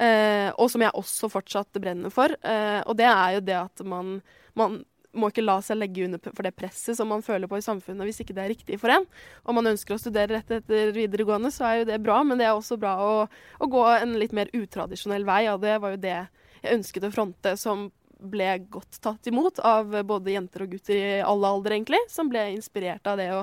og 0.00 0.70
som 0.70 0.80
jeg 0.80 0.96
også 0.96 1.28
fortsatt 1.28 1.80
brenner 1.80 2.12
for. 2.12 2.32
og 2.32 2.96
det 2.96 3.08
er 3.08 3.34
jo 3.34 3.40
det 3.44 3.56
at 3.56 3.82
man, 3.84 4.20
man 4.54 4.78
må 5.16 5.30
ikke 5.30 5.44
la 5.44 5.58
seg 5.64 5.78
legge 5.80 6.04
under 6.06 6.22
for 6.22 6.46
det 6.46 6.54
presset 6.58 6.98
som 6.98 7.08
man 7.10 7.24
føler 7.24 7.50
på 7.50 7.58
i 7.58 7.64
samfunnet 7.64 8.06
hvis 8.06 8.22
ikke 8.22 8.34
det 8.36 8.44
er 8.44 8.52
riktig 8.52 8.78
for 8.80 8.92
en. 8.94 9.06
Om 9.42 9.58
man 9.58 9.72
ønsker 9.72 9.96
å 9.96 10.00
studere 10.00 10.36
rett 10.36 10.52
etter 10.60 10.92
videregående, 10.96 11.50
så 11.54 11.66
er 11.66 11.80
jo 11.80 11.88
det 11.90 12.00
bra, 12.04 12.20
men 12.26 12.40
det 12.40 12.46
er 12.46 12.54
også 12.54 12.78
bra 12.80 12.96
å, 13.02 13.14
å 13.58 13.70
gå 13.70 13.86
en 13.96 14.18
litt 14.20 14.34
mer 14.36 14.52
utradisjonell 14.56 15.26
vei. 15.28 15.42
Og 15.52 15.62
det 15.64 15.78
var 15.82 15.96
jo 15.96 16.02
det 16.04 16.16
jeg 16.60 16.76
ønsket 16.76 17.08
å 17.08 17.12
fronte, 17.14 17.56
som 17.58 17.88
ble 18.20 18.52
godt 18.72 19.00
tatt 19.02 19.26
imot 19.30 19.60
av 19.64 19.94
både 20.06 20.34
jenter 20.34 20.64
og 20.64 20.74
gutter 20.74 20.98
i 20.98 21.08
alle 21.24 21.50
aldre, 21.50 21.76
egentlig. 21.76 22.00
Som 22.12 22.30
ble 22.32 22.46
inspirert 22.54 23.06
av 23.10 23.18
det 23.20 23.30
å, 23.36 23.42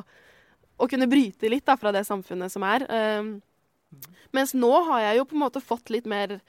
å 0.77 0.89
kunne 0.89 1.09
bryte 1.09 1.49
litt 1.51 1.65
da, 1.67 1.77
fra 1.79 1.93
det 1.95 2.05
samfunnet 2.07 2.53
som 2.53 2.65
er. 2.67 2.85
Um, 2.89 3.35
mens 4.35 4.53
nå 4.57 4.71
har 4.91 5.09
jeg 5.09 5.19
jo 5.19 5.27
på 5.29 5.37
en 5.37 5.45
måte 5.47 5.63
fått 5.63 5.93
litt 5.93 6.09
mer 6.09 6.39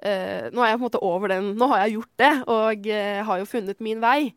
Uh, 0.00 0.46
nå 0.56 0.62
er 0.64 0.70
jeg 0.70 0.78
på 0.78 0.80
en 0.80 0.86
måte 0.86 1.00
over 1.04 1.28
den. 1.28 1.48
Nå 1.60 1.66
har 1.74 1.82
jeg 1.82 1.98
gjort 1.98 2.20
det, 2.22 2.30
og 2.48 2.86
uh, 2.88 3.18
har 3.28 3.40
jo 3.42 3.48
funnet 3.50 3.82
min 3.84 3.98
vei. 4.00 4.30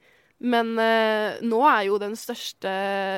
Men 0.44 0.74
eh, 0.82 1.40
nå 1.46 1.60
er 1.70 1.86
jo 1.88 2.00
største, 2.20 2.72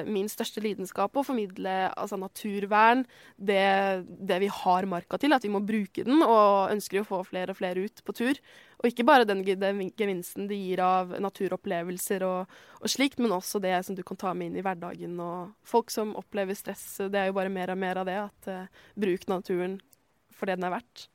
min 0.06 0.28
største 0.30 0.62
lidenskap 0.62 1.16
å 1.16 1.24
formidle 1.26 1.74
altså 1.96 2.20
naturvern, 2.22 3.06
det, 3.38 4.04
det, 4.06 4.38
vi 4.44 4.50
har 4.52 4.86
marka 4.86 5.18
til, 5.18 5.34
at 5.34 5.46
vi 5.48 5.54
må 5.54 5.64
bruke 5.66 6.06
den, 6.06 6.22
og 6.22 6.74
ønsker 6.76 7.02
å 7.02 7.08
få 7.08 7.24
flere 7.26 7.56
og 7.56 7.58
flere 7.58 7.88
ut 7.88 8.04
på 8.06 8.14
tur. 8.14 8.42
Og 8.78 8.92
ikke 8.92 9.08
bare 9.08 9.26
den, 9.26 9.42
den 9.42 9.82
gevinsten 9.98 10.46
det 10.52 10.60
gir 10.60 10.84
av 10.86 11.16
naturopplevelser 11.24 12.28
og, 12.28 12.54
og, 12.82 12.88
slikt, 12.92 13.18
men 13.24 13.34
også 13.34 13.64
det 13.64 13.74
som 13.88 13.98
du 13.98 14.04
kan 14.06 14.20
ta 14.22 14.36
med 14.36 14.52
inn 14.52 14.60
i 14.62 14.66
hverdagen. 14.66 15.18
Og 15.18 15.56
folk 15.66 15.90
som 15.94 16.14
opplever 16.20 16.58
stress, 16.58 16.86
det 17.10 17.24
er 17.24 17.32
jo 17.32 17.40
bare 17.40 17.54
mer 17.54 17.74
og 17.74 17.82
mer 17.82 18.04
av 18.04 18.10
det. 18.12 18.20
At 18.28 18.54
eh, 18.54 18.86
bruk 19.00 19.26
naturen 19.32 19.80
for 20.36 20.52
det 20.52 20.60
den 20.60 20.68
er 20.68 20.78
verdt. 20.78 21.08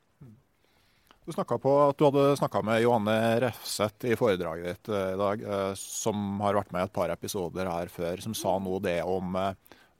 Du 1.25 1.33
på 1.33 1.73
at 1.85 1.99
du 1.99 2.05
hadde 2.07 2.37
snakka 2.39 2.63
med 2.65 2.81
Johanne 2.81 3.13
Refseth 3.43 4.07
i 4.09 4.15
foredraget 4.17 4.65
ditt 4.65 4.89
eh, 4.89 5.11
i 5.13 5.19
dag, 5.19 5.43
eh, 5.45 5.73
som 5.77 6.39
har 6.41 6.57
vært 6.57 6.71
med 6.73 6.81
i 6.81 6.89
et 6.89 6.95
par 6.95 7.13
episoder 7.13 7.69
her 7.69 7.91
før, 7.93 8.23
som 8.23 8.33
sa 8.37 8.55
noe 8.57 8.81
det 8.81 8.97
om 9.05 9.37
eh, 9.37 9.53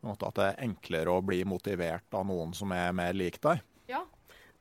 at 0.09 0.23
det 0.39 0.47
er 0.47 0.63
enklere 0.65 1.13
å 1.13 1.21
bli 1.21 1.43
motivert 1.45 2.17
av 2.17 2.25
noen 2.25 2.55
som 2.57 2.73
er 2.73 2.89
mer 2.97 3.13
lik 3.13 3.37
deg. 3.43 3.61
Ja, 3.91 4.01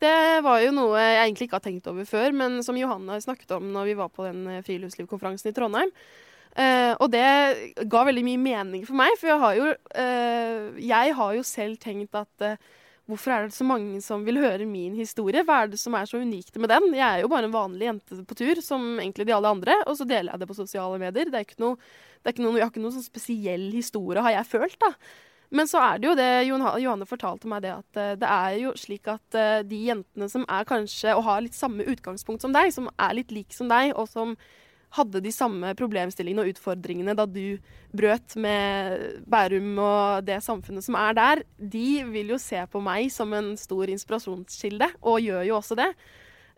det 0.05 0.17
var 0.45 0.61
jo 0.61 0.75
noe 0.77 1.01
jeg 1.01 1.23
egentlig 1.23 1.49
ikke 1.49 1.63
har 1.63 1.65
tenkt 1.65 1.89
over 1.89 2.09
før, 2.09 2.37
men 2.37 2.61
som 2.67 2.77
Johanne 2.77 3.17
snakket 3.25 3.57
om 3.57 3.73
når 3.73 3.89
vi 3.89 3.97
var 4.03 4.13
på 4.13 4.29
den 4.29 4.61
friluftslivkonferansen 4.67 5.53
i 5.53 5.57
Trondheim. 5.57 5.95
Uh, 6.51 6.97
og 6.99 7.13
det 7.13 7.27
ga 7.87 8.01
veldig 8.09 8.25
mye 8.27 8.41
mening 8.43 8.83
for 8.83 8.99
meg, 8.99 9.13
for 9.21 9.31
jeg 9.31 9.39
har 9.39 9.59
jo, 9.59 9.67
uh, 9.95 10.81
jeg 10.83 11.15
har 11.15 11.35
jo 11.37 11.45
selv 11.47 11.79
tenkt 11.79 12.17
at 12.19 12.43
eh, 12.43 12.57
hvorfor 13.11 13.35
er 13.35 13.49
det 13.49 13.57
så 13.57 13.67
mange 13.67 14.01
som 14.05 14.23
vil 14.27 14.39
høre 14.41 14.67
min 14.69 14.95
historie? 14.99 15.43
Hva 15.47 15.65
er 15.65 15.73
det 15.73 15.81
som 15.83 15.95
er 15.99 16.07
så 16.09 16.21
unikt 16.23 16.57
med 16.57 16.71
den? 16.73 16.87
Jeg 16.97 17.05
er 17.07 17.25
jo 17.25 17.31
bare 17.33 17.49
en 17.49 17.55
vanlig 17.55 17.89
jente 17.89 18.21
på 18.27 18.39
tur, 18.39 18.61
som 18.65 18.87
egentlig 18.97 19.27
de 19.29 19.35
alle 19.37 19.51
andre, 19.51 19.75
og 19.85 19.99
så 19.99 20.07
deler 20.09 20.33
jeg 20.33 20.43
det 20.43 20.49
på 20.51 20.57
sosiale 20.59 21.01
medier. 21.03 21.29
Det 21.29 21.41
er 21.41 21.49
ikke 21.49 21.61
noe, 21.63 21.77
er 22.23 22.35
ikke 22.35 22.47
noe, 22.47 22.55
jeg 22.57 22.65
har 22.65 22.73
ikke 22.73 22.85
noen 22.85 22.97
sånn 22.97 23.07
spesiell 23.11 23.67
historie, 23.75 24.23
har 24.25 24.39
jeg 24.39 24.51
følt, 24.53 24.79
da. 24.81 24.95
Men 25.51 25.67
så 25.67 25.81
er 25.83 25.99
det 25.99 26.07
jo 26.07 26.15
det 26.15 26.31
Johanne 26.47 27.11
fortalte 27.11 27.51
meg, 27.51 27.65
det 27.65 27.73
at 27.75 28.01
det 28.23 28.29
er 28.31 28.57
jo 28.61 28.73
slik 28.79 29.09
at 29.11 29.39
de 29.67 29.81
jentene 29.89 30.29
som 30.31 30.45
er 30.47 30.69
kanskje 30.69 31.17
og 31.19 31.25
har 31.27 31.43
litt 31.43 31.59
samme 31.59 31.83
utgangspunkt 31.91 32.47
som 32.47 32.55
deg, 32.55 32.71
som 32.71 32.87
er 32.95 33.17
litt 33.19 33.35
like 33.35 33.57
som 33.57 33.67
deg, 33.73 33.91
og 33.99 34.07
som 34.07 34.37
hadde 34.97 35.23
de 35.23 35.33
samme 35.35 35.73
problemstillingene 35.79 36.45
og 36.45 36.55
utfordringene 36.55 37.15
da 37.19 37.27
du 37.29 37.61
brøt 37.95 38.35
med 38.41 39.21
Bærum 39.31 39.79
og 39.79 40.27
det 40.27 40.41
samfunnet 40.45 40.87
som 40.87 40.99
er 40.99 41.15
der, 41.19 41.45
de 41.59 42.03
vil 42.11 42.35
jo 42.35 42.41
se 42.43 42.65
på 42.71 42.83
meg 42.83 43.11
som 43.15 43.33
en 43.37 43.53
stor 43.61 43.91
inspirasjonskilde, 43.93 44.91
og 45.03 45.23
gjør 45.23 45.47
jo 45.47 45.61
også 45.61 45.79
det. 45.79 45.93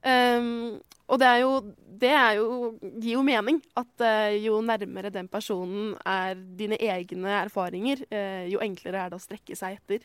Um, 0.03 0.81
og 1.07 1.21
det 1.23 1.29
jo 1.39 1.51
Det 2.03 2.11
jo, 2.35 2.73
gir 2.99 3.13
jo 3.15 3.21
mening 3.23 3.61
at 3.79 4.03
uh, 4.03 4.35
jo 4.35 4.57
nærmere 4.65 5.13
den 5.15 5.29
personen 5.31 5.93
er 6.03 6.35
dine 6.35 6.75
egne 6.75 7.31
erfaringer, 7.45 8.03
uh, 8.11 8.49
jo 8.51 8.59
enklere 8.65 9.05
er 9.05 9.13
det 9.13 9.21
å 9.21 9.23
strekke 9.23 9.55
seg 9.55 9.79
etter. 9.79 10.03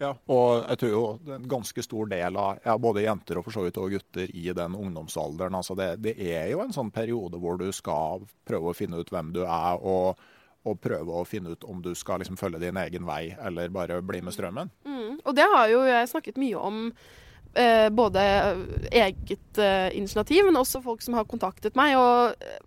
Ja, 0.00 0.12
og 0.34 0.64
jeg 0.66 0.78
tror 0.80 0.90
jo 0.90 1.02
en 1.36 1.44
ganske 1.48 1.82
stor 1.84 2.08
del 2.10 2.36
av 2.40 2.62
ja, 2.64 2.74
både 2.80 3.04
jenter 3.04 3.38
og 3.38 3.46
for 3.46 3.54
så 3.54 3.62
vidt 3.66 3.78
og 3.78 3.92
gutter 3.94 4.30
i 4.34 4.48
den 4.56 4.74
ungdomsalderen 4.74 5.54
altså 5.54 5.76
det, 5.78 5.92
det, 6.02 6.16
er 6.32 6.48
jo 6.50 6.62
en 6.64 6.74
sånn 6.74 6.90
periode 6.90 7.38
hvor 7.38 7.60
du 7.60 7.68
skal 7.76 8.24
prøve 8.48 8.72
å 8.72 8.76
finne 8.76 8.98
ut 8.98 9.12
hvem 9.12 9.30
du 9.36 9.44
er, 9.44 9.78
og, 9.78 10.18
og 10.66 10.80
prøve 10.82 11.20
å 11.20 11.26
finne 11.28 11.54
ut 11.54 11.66
om 11.68 11.84
du 11.84 11.92
skal 11.98 12.22
liksom 12.22 12.40
følge 12.40 12.64
din 12.64 12.80
egen 12.82 13.06
vei 13.06 13.36
eller 13.46 13.70
bare 13.74 14.00
bli 14.02 14.24
med 14.26 14.34
strømmen. 14.34 14.72
Mm, 14.88 15.20
og 15.22 15.36
det 15.38 15.46
har 15.54 15.70
jo 15.70 15.84
jeg 15.86 16.10
snakket 16.10 16.40
mye 16.40 16.64
om. 16.70 16.88
Eh, 17.54 17.90
både 17.92 18.20
eget 18.90 19.58
eh, 19.58 19.96
initiativ, 19.96 20.46
men 20.46 20.56
også 20.56 20.80
folk 20.80 21.02
som 21.04 21.18
har 21.18 21.28
kontaktet 21.28 21.76
meg. 21.76 21.98
og 22.00 22.32
eh, 22.40 22.60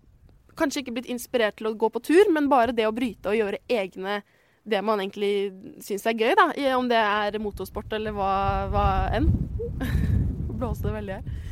Kanskje 0.55 0.83
ikke 0.83 0.93
blitt 0.99 1.09
inspirert 1.11 1.57
til 1.57 1.71
å 1.71 1.75
gå 1.75 1.89
på 1.89 1.99
tur, 2.05 2.29
men 2.31 2.51
bare 2.51 2.75
det 2.75 2.85
å 2.87 2.93
bryte 2.93 3.31
og 3.31 3.35
gjøre 3.35 3.63
egne 3.65 4.21
det 4.65 4.81
man 4.85 5.01
egentlig 5.01 5.53
syns 5.85 6.05
er 6.09 6.17
gøy, 6.17 6.33
da. 6.37 6.49
Om 6.75 6.89
det 6.89 6.99
er 6.99 7.39
motorsport 7.41 7.91
eller 7.93 8.15
hva, 8.15 8.31
hva 8.73 8.85
enn. 9.15 9.29
Blåser 10.59 10.89
det 10.89 10.95
veldig 10.99 11.19
her. 11.19 11.43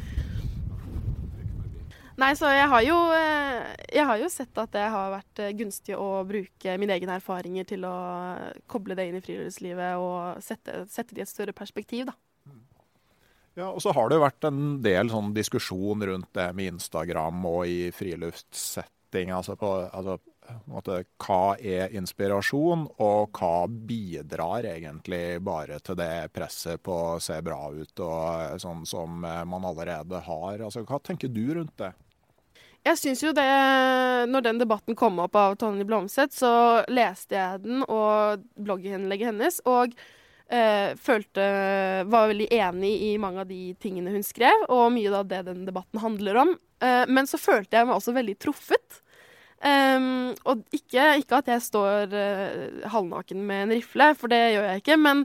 Nei, 2.22 2.30
så 2.38 2.52
jeg 2.54 2.68
har, 2.70 2.84
jo, 2.86 2.98
eh, 3.18 3.72
jeg 3.98 4.06
har 4.06 4.20
jo 4.22 4.28
sett 4.30 4.60
at 4.62 4.74
det 4.76 4.84
har 4.94 5.16
vært 5.16 5.40
eh, 5.42 5.54
gunstig 5.58 5.96
å 5.98 6.22
bruke 6.30 6.76
mine 6.78 6.94
egne 6.94 7.16
erfaringer 7.18 7.66
til 7.72 7.88
å 7.90 7.94
koble 8.70 8.94
det 8.98 9.08
inn 9.10 9.18
i 9.18 9.24
friluftslivet 9.24 9.98
og 9.98 10.44
sette, 10.46 10.84
sette 10.94 11.18
det 11.18 11.24
i 11.24 11.26
et 11.26 11.32
større 11.32 11.56
perspektiv, 11.58 12.12
da. 12.12 12.14
Ja, 13.58 13.70
og 13.70 13.82
så 13.86 13.94
har 13.94 14.10
det 14.10 14.18
jo 14.18 14.26
vært 14.26 14.46
en 14.50 14.62
del 14.86 15.10
sånn 15.14 15.34
diskusjon 15.34 16.06
rundt 16.10 16.30
det 16.38 16.48
med 16.58 16.76
Instagram 16.76 17.44
og 17.50 17.66
i 17.70 17.90
friluftssetting. 17.94 19.34
Altså 19.34 19.58
på, 19.58 19.74
altså 19.94 20.18
hva 21.24 21.56
er 21.60 21.94
inspirasjon, 21.96 22.88
og 23.02 23.38
hva 23.38 23.68
bidrar 23.68 24.68
egentlig 24.70 25.42
bare 25.44 25.80
til 25.84 25.98
det 26.00 26.30
presset 26.36 26.82
på 26.84 26.96
å 27.16 27.20
se 27.24 27.40
bra 27.46 27.68
ut, 27.74 27.94
og 28.00 28.62
sånn 28.62 28.86
som 28.90 29.22
man 29.24 29.70
allerede 29.70 30.24
har? 30.26 30.64
Altså, 30.64 30.86
hva 30.88 31.00
tenker 31.04 31.32
du 31.32 31.46
rundt 31.58 31.78
det? 31.82 31.94
Jeg 32.84 33.00
syns 33.00 33.22
jo 33.24 33.32
det 33.36 33.48
Når 34.28 34.44
den 34.44 34.60
debatten 34.60 34.98
kom 35.00 35.22
opp 35.24 35.38
av 35.40 35.56
Tonje 35.60 35.86
Blomseth, 35.88 36.36
så 36.36 36.84
leste 36.92 37.38
jeg 37.38 37.64
den 37.64 37.86
og 37.88 38.44
blogginnlegget 38.60 39.32
hennes, 39.32 39.62
og 39.70 39.94
eh, 40.52 40.92
følte 41.00 41.46
Var 42.12 42.32
veldig 42.34 42.50
enig 42.60 42.94
i 43.08 43.14
mange 43.22 43.44
av 43.44 43.52
de 43.52 43.72
tingene 43.80 44.12
hun 44.14 44.26
skrev, 44.26 44.68
og 44.68 44.92
mye 44.96 45.14
av 45.16 45.32
det 45.32 45.46
den 45.48 45.64
debatten 45.68 46.04
handler 46.04 46.42
om. 46.44 46.54
Eh, 46.84 47.06
men 47.08 47.30
så 47.30 47.40
følte 47.40 47.80
jeg 47.80 47.88
meg 47.88 47.96
også 47.96 48.16
veldig 48.16 48.38
truffet. 48.44 49.03
Um, 49.64 50.34
og 50.44 50.66
ikke, 50.76 51.04
ikke, 51.22 51.38
at 51.40 51.50
jeg 51.54 51.64
står 51.64 52.12
uh, 52.12 52.88
halvnaken 52.92 53.46
med 53.48 53.62
en 53.64 53.76
rifle, 53.78 54.10
for 54.20 54.32
det 54.32 54.42
gjør 54.56 54.66
jeg 54.68 54.82
ikke. 54.82 54.98
Men, 55.00 55.22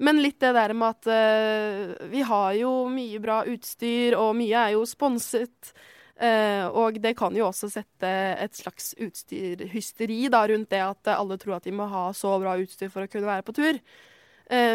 men 0.00 0.20
litt 0.24 0.38
det 0.40 0.54
der 0.56 0.72
med 0.72 0.96
at 0.96 1.10
uh, 1.12 2.06
vi 2.12 2.24
har 2.24 2.54
jo 2.56 2.70
mye 2.92 3.20
bra 3.20 3.42
utstyr, 3.52 4.16
og 4.16 4.32
mye 4.38 4.64
er 4.68 4.72
jo 4.78 4.86
sponset. 4.88 5.74
Uh, 6.16 6.72
og 6.72 6.96
det 7.04 7.12
kan 7.18 7.36
jo 7.36 7.50
også 7.50 7.68
sette 7.72 8.08
et 8.40 8.56
slags 8.56 8.94
utstyrhysteri 8.96 10.22
da, 10.32 10.46
rundt 10.48 10.72
det 10.72 10.82
at 10.86 11.12
alle 11.12 11.36
tror 11.40 11.58
at 11.58 11.68
de 11.68 11.76
må 11.76 11.90
ha 11.92 12.08
så 12.16 12.32
bra 12.40 12.56
utstyr 12.62 12.92
for 12.92 13.04
å 13.04 13.12
kunne 13.12 13.28
være 13.28 13.44
på 13.44 13.56
tur. 13.56 13.80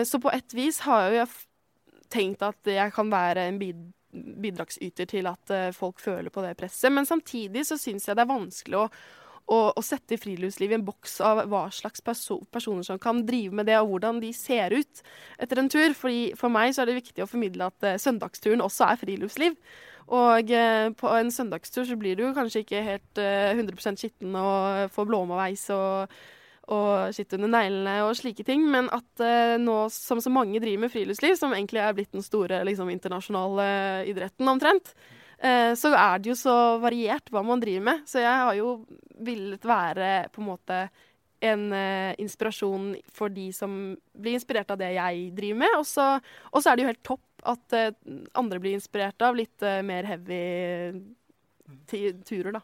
så 0.10 0.18
på 0.20 0.32
et 0.34 0.54
vis 0.58 0.80
har 0.88 1.10
jo 1.12 1.20
jeg 1.20 1.28
tenkt 2.10 2.42
at 2.42 2.70
jeg 2.72 2.94
kan 2.96 3.12
være 3.12 3.44
en 3.48 3.60
bid 3.62 3.82
bidragsyter 4.12 5.08
til 5.10 5.30
at 5.30 5.54
uh, 5.54 5.70
folk 5.76 6.02
føler 6.02 6.32
på 6.34 6.44
det 6.46 6.56
presset. 6.60 6.92
Men 6.94 7.08
samtidig 7.08 7.66
så 7.68 7.78
syns 7.80 8.08
jeg 8.08 8.18
det 8.18 8.24
er 8.24 8.30
vanskelig 8.30 8.80
å, 8.80 8.86
å, 9.54 9.84
sette 9.86 10.20
friluftsliv 10.20 10.74
i 10.74 10.78
en 10.78 10.86
boks 10.88 11.20
av 11.26 11.44
hva 11.52 11.66
slags 11.74 12.04
perso 12.06 12.40
personer 12.54 12.88
som 12.88 13.02
kan 13.02 13.24
drive 13.28 13.56
med 13.56 13.70
det, 13.70 13.78
og 13.82 13.94
hvordan 13.94 14.22
de 14.24 14.32
ser 14.36 14.76
ut 14.78 15.04
etter 15.40 15.62
en 15.62 15.72
tur. 15.72 15.92
Fordi 15.98 16.32
For 16.40 16.54
meg 16.54 16.74
så 16.76 16.84
er 16.84 16.92
det 16.92 17.02
viktig 17.02 17.26
å 17.26 17.30
formidle 17.30 17.70
at 17.72 17.88
uh, 17.88 18.00
søndagsturen 18.02 18.64
også 18.66 18.90
er 18.90 19.04
friluftsliv. 19.04 19.60
Og 20.08 20.56
uh, 20.56 20.88
på 20.96 21.14
en 21.20 21.34
søndagstur 21.34 21.84
så 21.88 22.00
blir 22.00 22.16
du 22.20 22.30
kanskje 22.36 22.64
ikke 22.64 22.86
helt 22.86 23.20
100% 23.20 24.00
skitten 24.00 24.36
og 24.40 24.92
får 24.96 25.10
blåmeveis 25.10 25.68
og 25.76 26.18
og 26.74 27.16
skitt 27.16 27.36
under 27.38 27.52
neglene 27.52 27.98
og 28.06 28.16
slike 28.20 28.46
ting. 28.48 28.66
Men 28.72 28.90
at 28.94 29.24
eh, 29.24 29.56
nå 29.62 29.80
som 29.94 30.22
så 30.24 30.32
mange 30.34 30.62
driver 30.64 30.86
med 30.86 30.94
friluftsliv, 30.94 31.38
som 31.40 31.56
egentlig 31.56 31.84
er 31.84 31.96
blitt 31.98 32.16
den 32.16 32.26
store 32.26 32.64
liksom, 32.68 32.92
internasjonale 32.94 33.68
idretten 34.12 34.52
omtrent, 34.52 34.94
eh, 35.40 35.74
så 35.80 35.94
er 35.96 36.22
det 36.22 36.34
jo 36.34 36.40
så 36.40 36.58
variert 36.84 37.32
hva 37.32 37.46
man 37.48 37.64
driver 37.64 37.86
med. 37.92 38.08
Så 38.10 38.24
jeg 38.24 38.46
har 38.46 38.58
jo 38.60 38.80
villet 39.18 39.68
være 39.68 40.12
på 40.34 40.44
en 40.44 40.52
måte 40.52 40.82
en 41.40 41.74
eh, 41.74 42.16
inspirasjon 42.18 42.96
for 43.14 43.30
de 43.34 43.52
som 43.54 43.72
blir 44.18 44.38
inspirert 44.38 44.72
av 44.74 44.80
det 44.82 44.92
jeg 44.96 45.30
driver 45.38 45.62
med. 45.62 45.76
Og 45.80 45.86
så, 45.88 46.18
er 46.18 46.76
det 46.76 46.84
jo 46.84 46.92
helt 46.92 47.06
topp 47.06 47.48
at 47.48 47.78
eh, 47.78 47.92
andre 48.38 48.62
blir 48.64 48.78
inspirert 48.78 49.22
av 49.26 49.38
litt 49.38 49.66
eh, 49.66 49.84
mer 49.86 50.08
heavy 50.10 50.42
turer, 51.88 52.58
da. 52.58 52.64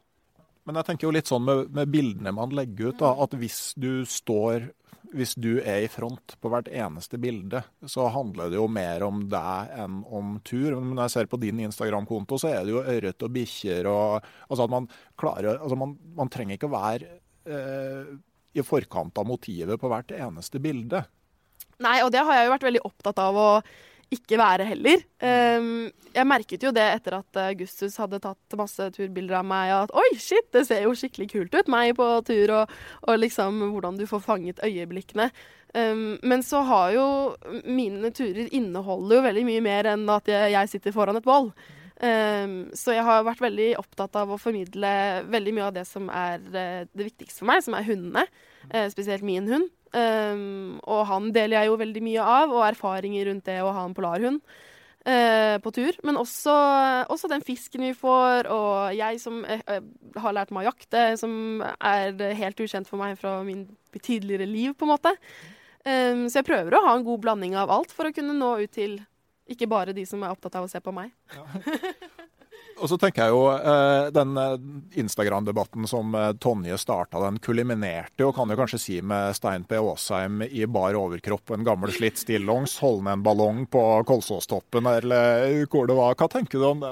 Men 0.64 0.80
jeg 0.80 0.88
tenker 0.88 1.08
jo 1.08 1.16
litt 1.16 1.30
sånn 1.30 1.44
med, 1.44 1.68
med 1.76 1.92
bildene 1.92 2.32
man 2.36 2.54
legger 2.56 2.94
ut, 2.94 3.02
da, 3.02 3.12
at 3.26 3.36
hvis 3.40 3.74
du 3.80 4.06
står 4.08 4.72
hvis 5.14 5.36
du 5.38 5.60
er 5.62 5.84
i 5.86 5.90
front 5.92 6.36
på 6.42 6.50
hvert 6.50 6.70
eneste 6.74 7.20
bilde, 7.22 7.62
så 7.86 8.08
handler 8.14 8.50
det 8.50 8.58
jo 8.58 8.66
mer 8.72 9.04
om 9.06 9.22
deg 9.30 9.74
enn 9.84 10.00
om 10.10 10.38
tur. 10.46 10.74
Men 10.80 10.96
når 10.96 11.06
jeg 11.06 11.14
ser 11.16 11.30
på 11.30 11.40
din 11.42 11.62
Instagram-konto, 11.68 12.40
så 12.42 12.50
er 12.50 12.64
det 12.64 12.74
jo 12.74 12.82
ørret 12.82 13.26
og 13.26 13.34
bikkjer 13.36 13.90
og 13.92 14.24
Altså 14.24 14.66
at 14.66 14.74
man 14.74 14.88
klarer 15.20 15.60
Altså 15.60 15.78
man, 15.80 15.96
man 16.18 16.32
trenger 16.34 16.58
ikke 16.58 16.70
å 16.70 16.74
være 16.74 17.12
eh, 17.46 18.14
i 18.54 18.66
forkant 18.66 19.18
av 19.18 19.28
motivet 19.30 19.82
på 19.82 19.90
hvert 19.92 20.14
eneste 20.16 20.62
bilde. 20.64 21.04
Nei, 21.84 21.98
og 22.06 22.12
det 22.14 22.22
har 22.24 22.38
jeg 22.38 22.48
jo 22.48 22.54
vært 22.54 22.68
veldig 22.70 22.86
opptatt 22.90 23.22
av 23.22 23.38
å 23.38 23.50
ikke 24.14 24.40
være 24.40 24.68
heller. 24.70 25.04
Um, 25.24 25.90
jeg 26.14 26.30
merket 26.30 26.64
jo 26.66 26.72
det 26.76 26.86
etter 26.86 27.18
at 27.18 27.40
Augustus 27.48 27.98
hadde 28.02 28.22
tatt 28.24 28.58
masse 28.60 28.88
turbilder 28.96 29.40
av 29.40 29.48
meg, 29.50 29.74
at 29.76 29.94
oi, 29.98 30.10
shit, 30.22 30.48
det 30.56 30.66
ser 30.70 30.86
jo 30.86 30.96
skikkelig 30.98 31.30
kult 31.32 31.58
ut, 31.58 31.72
meg 31.72 31.96
på 31.98 32.08
tur, 32.28 32.54
og, 32.62 32.74
og 33.08 33.20
liksom 33.22 33.62
hvordan 33.74 34.00
du 34.00 34.06
får 34.10 34.24
fanget 34.26 34.64
øyeblikkene. 34.66 35.30
Um, 35.74 36.20
men 36.22 36.44
så 36.46 36.62
har 36.70 36.92
jo 36.94 37.06
mine 37.66 38.12
turer 38.14 38.52
inneholder 38.54 39.18
jo 39.18 39.24
veldig 39.26 39.46
mye 39.48 39.64
mer 39.66 39.90
enn 39.96 40.06
at 40.14 40.30
jeg, 40.30 40.70
sitter 40.70 40.94
foran 40.94 41.18
et 41.18 41.26
bål. 41.26 41.50
Um, 42.04 42.58
så 42.78 42.98
jeg 42.98 43.06
har 43.06 43.26
vært 43.26 43.42
veldig 43.42 43.70
opptatt 43.80 44.18
av 44.20 44.34
å 44.34 44.40
formidle 44.42 44.90
veldig 45.32 45.54
mye 45.56 45.70
av 45.70 45.78
det 45.78 45.86
som 45.90 46.10
er 46.14 46.42
uh, 46.42 46.84
det 46.90 47.08
viktigste 47.10 47.42
for 47.42 47.50
meg, 47.50 47.64
som 47.66 47.78
er 47.78 47.88
hundene. 47.88 48.28
Uh, 48.70 48.86
spesielt 48.94 49.26
min 49.26 49.50
hund. 49.50 49.72
Um, 49.94 50.80
og 50.90 51.04
han 51.06 51.30
deler 51.36 51.60
jeg 51.60 51.70
jo 51.70 51.80
veldig 51.82 52.02
mye 52.02 52.28
av, 52.36 52.54
og 52.54 52.66
erfaringer 52.66 53.28
rundt 53.30 53.46
det 53.46 53.60
å 53.62 53.74
ha 53.76 53.84
en 53.86 53.94
polarhund 53.94 54.42
uh, 55.06 55.58
på 55.62 55.74
tur. 55.76 56.00
Men 56.08 56.18
også, 56.18 56.56
også, 57.14 57.30
den 57.32 57.46
fisken 57.46 57.86
vi 57.86 57.94
får, 57.98 58.50
og 58.54 58.98
jeg 58.98 59.22
som 59.22 59.44
uh, 59.46 59.80
har 60.24 60.38
lært 60.38 60.54
meg 60.56 60.66
å 60.66 60.72
jakte, 60.72 61.06
som 61.22 61.64
er 61.78 62.18
helt 62.40 62.64
ukjent 62.66 62.90
for 62.90 63.02
meg 63.02 63.20
fra 63.22 63.40
min 63.46 63.68
tidligere 64.02 64.50
liv, 64.50 64.74
på 64.74 64.88
en 64.88 64.96
måte. 64.96 65.14
Um, 65.86 66.26
så 66.26 66.40
jeg 66.42 66.50
prøver 66.50 66.78
å 66.78 66.86
ha 66.88 66.98
en 66.98 67.06
god 67.06 67.26
blanding 67.26 67.58
av 67.60 67.74
alt 67.74 67.94
for 67.94 68.10
å 68.10 68.16
kunne 68.16 68.36
nå 68.38 68.56
ut 68.64 68.74
til 68.74 69.02
ikke 69.54 69.68
bare 69.68 69.94
de 69.94 70.06
som 70.08 70.22
er 70.24 70.32
opptatt 70.32 70.56
av 70.56 70.66
å 70.66 70.72
se 70.72 70.80
på 70.82 70.94
meg. 70.96 71.12
Ja. 71.36 71.44
Og 72.84 72.90
så 72.92 72.98
tenker 73.00 73.24
jeg 73.24 73.32
jo 73.32 73.44
eh, 73.56 74.10
Den 74.12 74.36
eh, 74.40 74.56
Instagram-debatten 75.00 75.88
som 75.88 76.12
eh, 76.20 76.34
Tonje 76.44 76.76
starta, 76.82 77.22
den 77.24 77.40
kuliminerte 77.44 78.26
jo, 78.26 78.34
kan 78.36 78.52
jo 78.52 78.58
kanskje 78.60 78.80
si 78.82 78.98
med 79.00 79.38
Stein 79.38 79.64
P. 79.68 79.80
Aasheim 79.80 80.44
i 80.44 80.66
bar 80.68 80.98
overkropp 81.00 81.56
en 81.56 81.64
gammel 81.64 81.94
slitt 81.96 82.20
stillongs, 82.20 82.76
holdende 82.84 83.16
en 83.16 83.24
ballong 83.24 83.64
på 83.72 83.84
Kolsåstoppen, 84.08 84.90
eller 84.98 85.64
hvor 85.72 85.88
det 85.88 85.96
var. 85.98 86.18
Hva 86.20 86.28
tenker 86.32 86.60
du 86.60 86.68
om? 86.68 86.84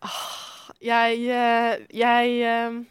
Ah, 0.00 0.72
jeg 0.80 1.20
Jeg 1.92 2.86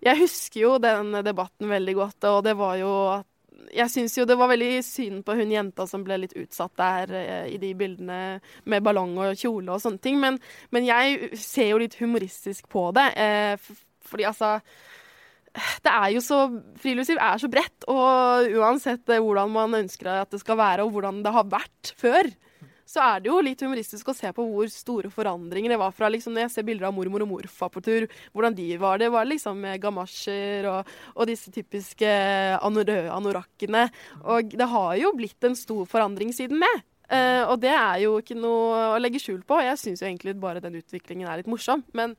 Jeg 0.00 0.20
husker 0.20 0.60
jo 0.60 0.76
den 0.82 1.16
debatten 1.24 1.72
veldig 1.72 1.96
godt, 1.96 2.28
og 2.28 2.44
det 2.44 2.56
var 2.60 2.76
jo 2.80 2.92
at 3.16 3.28
jeg 3.74 3.92
syns 3.92 4.16
jo 4.18 4.26
det 4.28 4.36
var 4.38 4.50
veldig 4.50 4.80
synd 4.84 5.24
på 5.26 5.36
hun 5.38 5.52
jenta 5.52 5.86
som 5.88 6.04
ble 6.06 6.20
litt 6.22 6.36
utsatt 6.38 6.74
der 6.80 7.14
eh, 7.16 7.50
i 7.54 7.58
de 7.62 7.72
bildene 7.78 8.40
med 8.64 8.86
ballong 8.86 9.16
og 9.20 9.38
kjole 9.38 9.74
og 9.74 9.82
sånne 9.82 10.02
ting. 10.02 10.20
Men, 10.22 10.40
men 10.74 10.88
jeg 10.88 11.36
ser 11.38 11.72
jo 11.72 11.82
litt 11.82 11.98
humoristisk 12.00 12.70
på 12.72 12.88
det. 12.96 13.06
Eh, 13.20 13.70
fordi 14.10 14.26
altså 14.28 14.56
det 15.84 15.90
er 15.90 16.12
jo 16.14 16.22
så 16.22 16.44
Friluftsliv 16.80 17.18
er 17.20 17.40
så 17.42 17.50
bredt, 17.50 17.86
og 17.90 18.52
uansett 18.60 19.10
eh, 19.10 19.22
hvordan 19.22 19.50
man 19.54 19.80
ønsker 19.82 20.12
at 20.20 20.30
det 20.34 20.42
skal 20.42 20.58
være, 20.60 20.86
og 20.86 20.94
hvordan 20.94 21.24
det 21.26 21.34
har 21.34 21.50
vært 21.50 21.94
før, 21.98 22.30
så 22.90 23.02
er 23.04 23.22
det 23.22 23.30
jo 23.30 23.38
litt 23.44 23.60
humoristisk 23.62 24.08
å 24.10 24.16
se 24.16 24.32
på 24.34 24.44
hvor 24.50 24.70
store 24.72 25.10
forandringer 25.14 25.70
det 25.70 25.78
var 25.78 25.94
fra 25.94 26.08
liksom, 26.10 26.34
Når 26.34 26.48
jeg 26.48 26.54
ser 26.56 26.66
bilder 26.66 26.88
av 26.88 26.96
mormor 26.96 27.22
og 27.22 27.30
morfar 27.30 27.70
på 27.70 27.82
tur, 27.86 28.06
hvordan 28.34 28.56
de 28.58 28.66
var. 28.82 28.98
Det 28.98 29.10
var 29.14 29.28
liksom 29.28 29.60
med 29.62 29.78
gamasjer 29.82 30.66
og, 30.70 30.90
og 31.14 31.30
disse 31.30 31.52
typiske 31.54 32.10
anorakkene. 32.58 33.86
Og 34.34 34.56
det 34.58 34.70
har 34.74 34.96
jo 34.98 35.14
blitt 35.14 35.46
en 35.46 35.58
stor 35.58 35.84
forandring 35.90 36.34
siden 36.34 36.64
det. 36.66 36.76
Uh, 37.10 37.42
og 37.50 37.56
det 37.62 37.72
er 37.74 38.04
jo 38.04 38.16
ikke 38.20 38.36
noe 38.38 38.82
å 38.94 38.98
legge 39.02 39.22
skjul 39.22 39.40
på. 39.46 39.58
Jeg 39.66 39.78
syns 39.80 40.02
jo 40.02 40.06
egentlig 40.06 40.36
bare 40.42 40.62
den 40.62 40.78
utviklingen 40.78 41.30
er 41.30 41.40
litt 41.40 41.50
morsom. 41.50 41.82
Men 41.96 42.14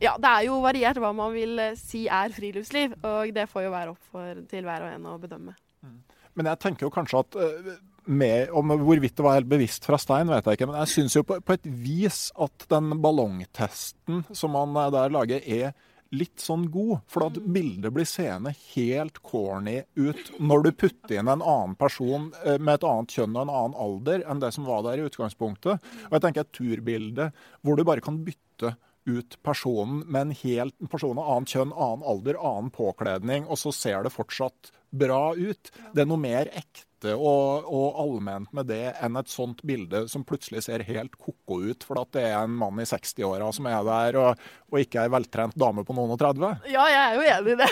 ja, 0.00 0.14
det 0.20 0.28
er 0.32 0.48
jo 0.48 0.60
variert 0.64 1.00
hva 1.00 1.12
man 1.16 1.32
vil 1.36 1.58
eh, 1.60 1.76
si 1.76 2.06
er 2.08 2.32
friluftsliv, 2.32 2.94
og 3.04 3.34
det 3.36 3.44
får 3.50 3.66
jo 3.66 3.72
være 3.74 3.92
opp 3.92 4.06
for, 4.12 4.38
til 4.48 4.64
hver 4.64 4.86
og 4.86 4.94
en 4.94 5.08
å 5.12 5.18
bedømme. 5.20 5.52
Mm. 5.84 5.98
Men 6.38 6.48
jeg 6.48 6.60
tenker 6.62 6.86
jo 6.86 6.92
kanskje 6.94 7.20
at 7.20 7.36
uh, 7.36 7.74
med, 8.04 8.50
om 8.56 8.72
Hvorvidt 8.80 9.16
det 9.16 9.24
var 9.24 9.38
helt 9.38 9.50
bevisst 9.50 9.86
fra 9.88 9.98
Stein, 10.00 10.30
vet 10.30 10.46
jeg 10.46 10.58
ikke. 10.58 10.68
Men 10.70 10.80
jeg 10.82 10.92
syns 10.94 11.16
jo 11.18 11.26
på, 11.26 11.38
på, 11.44 11.56
et 11.56 11.70
vis 11.84 12.28
at 12.40 12.66
den 12.72 12.94
ballongtesten 13.02 14.24
som 14.32 14.54
man 14.56 14.76
eh, 14.80 14.90
der 14.94 15.14
lager, 15.14 15.44
er 15.44 15.72
litt 16.10 16.42
sånn 16.42 16.66
god. 16.74 17.04
For 17.10 17.28
at 17.28 17.38
mm. 17.38 17.48
bildet 17.54 17.94
blir 17.94 18.08
seende 18.08 18.54
helt 18.72 19.20
corny 19.26 19.78
ut 19.94 20.32
når 20.42 20.66
du 20.66 20.70
putter 20.84 21.20
inn 21.20 21.30
en 21.30 21.44
annen 21.44 21.76
person 21.78 22.30
med 22.58 22.72
et 22.74 22.86
annet 22.88 23.14
kjønn 23.14 23.36
og 23.36 23.44
en 23.44 23.54
annen 23.54 23.80
alder 23.86 24.24
enn 24.26 24.42
det 24.42 24.52
som 24.56 24.66
var 24.66 24.82
der 24.88 25.00
i 25.00 25.06
utgangspunktet. 25.06 25.90
Og 26.08 26.16
jeg 26.16 26.26
tenker 26.26 26.46
et 26.46 26.54
turbilde 26.56 27.30
hvor 27.62 27.78
du 27.78 27.86
bare 27.86 28.02
kan 28.04 28.18
bytte 28.26 28.74
ut 29.08 29.38
personen 29.42 30.02
med 30.06 30.20
en 30.20 30.36
helt 30.42 30.90
person 30.90 31.18
av 31.18 31.30
annet 31.36 31.54
kjønn, 31.54 31.72
annen 31.72 32.04
alder, 32.06 32.40
annen 32.40 32.70
påkledning, 32.74 33.48
og 33.48 33.60
så 33.60 33.72
ser 33.74 34.04
det 34.04 34.14
fortsatt 34.14 34.72
bra 34.90 35.34
ut. 35.36 35.72
Det 35.94 36.02
er 36.02 36.08
noe 36.08 36.20
mer 36.20 36.50
ekte 36.50 37.14
og, 37.14 37.64
og 37.64 37.96
allment 38.02 38.50
med 38.52 38.66
det 38.68 38.90
enn 39.00 39.16
et 39.16 39.30
sånt 39.32 39.62
bilde 39.64 40.02
som 40.12 40.24
plutselig 40.28 40.66
ser 40.66 40.82
helt 40.84 41.14
ko-ko 41.16 41.60
ut 41.70 41.86
for 41.86 42.02
at 42.02 42.10
det 42.12 42.26
er 42.28 42.42
en 42.42 42.58
mann 42.60 42.82
i 42.82 42.84
60-åra 42.84 43.46
som 43.56 43.68
er 43.70 43.78
der, 43.86 44.18
og, 44.20 44.42
og 44.68 44.82
ikke 44.82 45.06
ei 45.06 45.12
veltrent 45.14 45.56
dame 45.56 45.86
på 45.86 45.96
noen 45.96 46.12
og 46.12 46.20
30. 46.20 46.66
Ja, 46.68 46.84
jeg 46.92 47.00
er 47.06 47.16
jo 47.16 47.28
enig 47.36 47.54
i 47.54 47.60
det. 47.62 47.70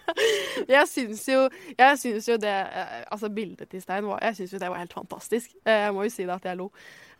jeg 0.76 0.90
syns 0.92 1.24
jo, 1.26 1.46
jo 2.28 2.38
det 2.42 2.58
Altså, 3.08 3.32
bildet 3.34 3.72
til 3.72 3.82
Stein 3.82 4.06
var 4.06 4.22
Jeg 4.28 4.38
synes 4.38 4.52
jo 4.54 4.60
det 4.62 4.70
var 4.70 4.84
helt 4.84 4.94
fantastisk. 4.94 5.56
Jeg 5.66 5.96
må 5.96 6.06
jo 6.06 6.12
si 6.14 6.28
det 6.28 6.36
at 6.36 6.46
jeg 6.52 6.60
lo. 6.60 6.70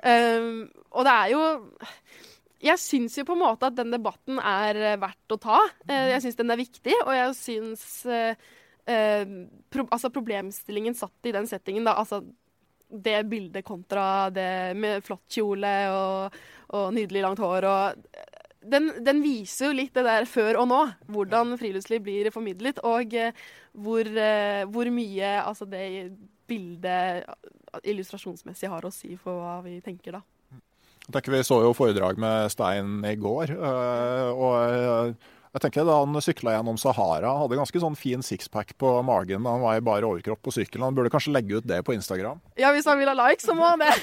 Um, 0.03 0.69
og 0.95 1.07
det 1.07 1.17
er 1.17 1.33
jo 1.33 1.43
jeg 2.63 2.79
syns 2.79 3.17
jo 3.19 3.25
på 3.27 3.35
en 3.35 3.43
måte 3.43 3.69
at 3.69 3.77
den 3.79 3.93
debatten 3.95 4.39
er 4.39 4.79
eh, 4.79 4.99
verdt 5.01 5.35
å 5.35 5.41
ta. 5.43 5.59
Eh, 5.89 6.13
jeg 6.15 6.25
syns 6.25 6.39
den 6.39 6.55
er 6.55 6.61
viktig, 6.61 6.95
og 7.05 7.15
jeg 7.17 7.39
syns 7.39 7.87
eh, 8.07 8.51
Altså 8.83 10.09
problemstillingen 10.11 10.97
satt 10.99 11.29
i 11.31 11.33
den 11.35 11.47
settingen, 11.47 11.85
da. 11.87 11.95
Altså 12.01 12.19
det 12.91 13.21
bildet 13.31 13.63
kontra 13.65 14.27
det 14.35 14.75
med 14.75 15.05
flott 15.07 15.23
kjole 15.31 15.71
og, 15.95 16.35
og 16.75 16.89
nydelig 16.97 17.23
langt 17.23 17.41
hår 17.41 17.67
og 17.71 18.03
den, 18.75 18.91
den, 19.07 19.23
viser 19.23 19.69
jo 19.71 19.77
litt 19.79 19.95
det 19.95 20.03
der 20.07 20.27
før 20.27 20.59
og 20.65 20.67
nå. 20.71 20.81
Hvordan 21.15 21.55
friluftsliv 21.63 22.03
blir 22.03 22.33
formidlet, 22.35 22.83
og 22.83 23.15
hvor, 23.73 24.11
hvor 24.75 24.91
mye 24.99 25.33
altså 25.41 25.67
det 25.71 25.87
bildet 26.51 27.23
illustrasjonsmessig 27.87 28.71
har 28.71 28.87
å 28.87 28.93
si 28.95 29.15
for 29.15 29.39
hva 29.39 29.57
vi 29.65 29.79
tenker 29.83 30.19
da. 30.19 30.27
Jeg 31.03 31.13
tenker 31.17 31.33
Vi 31.35 31.43
så 31.47 31.57
jo 31.65 31.73
foredrag 31.77 32.15
med 32.21 32.51
Stein 32.53 32.89
i 33.09 33.17
går. 33.19 33.47
Eh, 33.57 34.29
og 34.33 34.55
eh, 34.63 35.13
jeg 35.53 35.61
tenker 35.67 35.85
Da 35.85 35.99
han 36.01 36.17
sykla 36.25 36.51
gjennom 36.55 36.79
Sahara, 36.81 37.31
hadde 37.43 37.59
ganske 37.59 37.81
sånn 37.83 37.97
fin 37.99 38.23
sixpack 38.25 38.69
på 38.81 38.89
magen 39.05 39.45
da 39.45 39.51
han 39.53 39.65
var 39.65 39.75
i 39.77 39.85
bar 39.85 40.07
overkropp 40.09 40.41
på 40.47 40.55
sykkelen. 40.57 40.87
Han 40.89 40.97
burde 40.97 41.13
kanskje 41.13 41.35
legge 41.35 41.57
ut 41.61 41.69
det 41.69 41.81
på 41.85 41.95
Instagram? 41.97 42.39
Ja, 42.57 42.69
hvis 42.73 42.89
han 42.89 42.99
vil 43.03 43.11
ha 43.11 43.17
likes, 43.19 43.45
så 43.45 43.53
må 43.59 43.65
han 43.69 43.81
det. 43.83 43.95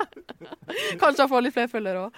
kanskje 1.02 1.22
han 1.24 1.32
får 1.32 1.42
litt 1.48 1.56
flere 1.56 1.72
følgere 1.72 1.98
òg. 2.06 2.12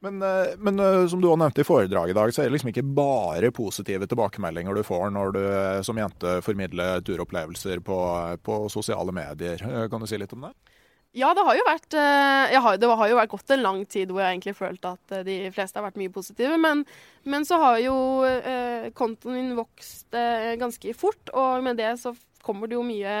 Men, 0.00 0.22
eh, 0.22 0.54
men, 0.58 0.78
eh, 0.78 1.06
som 1.10 1.20
du 1.20 1.26
òg 1.26 1.38
nevnte 1.40 1.64
i 1.64 1.66
foredraget 1.66 2.14
i 2.14 2.18
dag, 2.18 2.30
så 2.30 2.42
er 2.42 2.48
det 2.48 2.54
liksom 2.54 2.70
ikke 2.70 2.86
bare 2.94 3.50
positive 3.54 4.06
tilbakemeldinger 4.06 4.76
du 4.78 4.84
får 4.86 5.08
når 5.10 5.32
du 5.34 5.40
eh, 5.42 5.80
som 5.86 5.98
jente 5.98 6.36
formidler 6.46 7.02
turopplevelser 7.06 7.82
på, 7.82 7.98
på 8.46 8.58
sosiale 8.70 9.14
medier. 9.14 9.64
Kan 9.90 10.04
du 10.04 10.06
si 10.06 10.20
litt 10.20 10.34
om 10.36 10.46
det? 10.46 10.52
Ja, 11.16 11.32
det 11.34 11.42
har 11.42 11.56
jo 11.56 11.64
vært 11.64 11.94
har, 11.96 12.76
Det 12.78 12.88
har 13.00 13.08
jo 13.08 13.16
vært 13.16 13.32
gått 13.32 13.50
en 13.54 13.62
lang 13.64 13.78
tid 13.90 14.12
hvor 14.12 14.20
jeg 14.22 14.36
egentlig 14.36 14.54
følte 14.58 14.92
at 14.92 15.14
de 15.26 15.38
fleste 15.56 15.80
har 15.80 15.86
vært 15.88 15.98
mye 15.98 16.12
positive. 16.14 16.60
Men, 16.60 16.84
men 17.24 17.48
så 17.48 17.58
har 17.58 17.80
jo 17.82 17.96
eh, 18.28 18.92
kontoen 18.94 19.34
min 19.34 19.56
vokst 19.58 20.14
eh, 20.14 20.52
ganske 20.60 20.94
fort, 20.94 21.32
og 21.32 21.64
med 21.64 21.80
det 21.80 21.96
så 21.98 22.12
kommer 22.44 22.70
det 22.70 22.78
jo 22.78 22.86
mye 22.86 23.16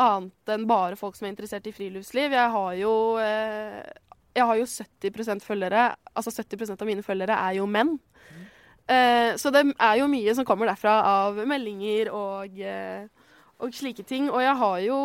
annet 0.00 0.54
enn 0.54 0.64
bare 0.70 0.96
folk 0.98 1.18
som 1.18 1.28
er 1.28 1.34
interessert 1.34 1.66
i 1.68 1.74
friluftsliv. 1.74 2.32
Jeg 2.32 2.54
har 2.54 2.78
jo 2.78 2.94
eh, 3.20 3.82
jeg 4.34 4.46
har 4.48 4.58
jo 4.58 4.66
70% 4.66 5.44
følgere. 5.44 5.84
Altså 6.14 6.32
70% 6.34 6.80
av 6.80 6.88
mine 6.88 7.04
følgere 7.06 7.36
er 7.38 7.58
jo 7.60 7.68
menn. 7.70 7.96
Mm. 7.98 8.40
Uh, 8.84 9.30
så 9.40 9.52
det 9.54 9.64
er 9.72 10.00
jo 10.00 10.10
mye 10.12 10.34
som 10.36 10.46
kommer 10.48 10.68
derfra 10.68 10.98
av 11.08 11.38
meldinger 11.48 12.10
og, 12.12 12.58
uh, 12.58 13.06
og 13.62 13.76
slike 13.76 14.04
ting. 14.08 14.28
Og 14.32 14.42
jeg 14.44 14.58
har 14.64 14.82
jo 14.88 14.98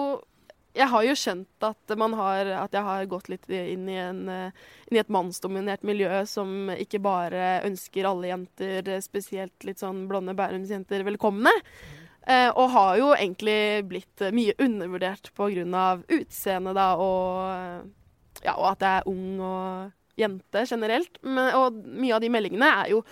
jeg 0.78 0.86
har 0.86 1.04
jo 1.04 1.14
skjønt 1.18 1.66
at, 1.66 1.94
har, 1.98 2.50
at 2.62 2.76
jeg 2.78 2.86
har 2.86 3.08
gått 3.10 3.28
litt 3.32 3.48
inn 3.50 3.88
i, 3.90 3.96
en, 4.00 4.20
inn 4.30 4.94
i, 4.94 5.00
et 5.02 5.10
mannsdominert 5.12 5.82
miljø 5.84 6.22
som 6.30 6.70
ikke 6.72 7.02
bare 7.04 7.64
ønsker 7.68 8.06
alle 8.06 8.30
jenter, 8.30 8.92
spesielt 9.02 9.66
litt 9.66 9.82
sånn 9.82 10.06
blonde 10.08 10.38
Bærumsjenter, 10.38 11.04
velkomne. 11.10 11.52
Eh, 12.30 12.50
og 12.54 12.70
har 12.76 12.98
jo 13.00 13.10
egentlig 13.16 13.60
blitt 13.90 14.24
mye 14.38 14.54
undervurdert 14.62 15.32
pga. 15.34 15.86
utseendet 16.06 16.78
da, 16.78 16.90
og 17.02 17.90
ja, 18.44 18.56
og 18.56 18.72
at 18.74 18.86
jeg 18.86 19.02
er 19.02 19.10
ung 19.12 19.42
og 19.44 20.20
jente 20.20 20.64
generelt. 20.70 21.20
Men, 21.24 21.52
og 21.58 21.84
mye 21.84 22.16
av 22.16 22.24
de 22.24 22.32
meldingene 22.32 22.72
er 22.84 22.96
jo 22.96 23.04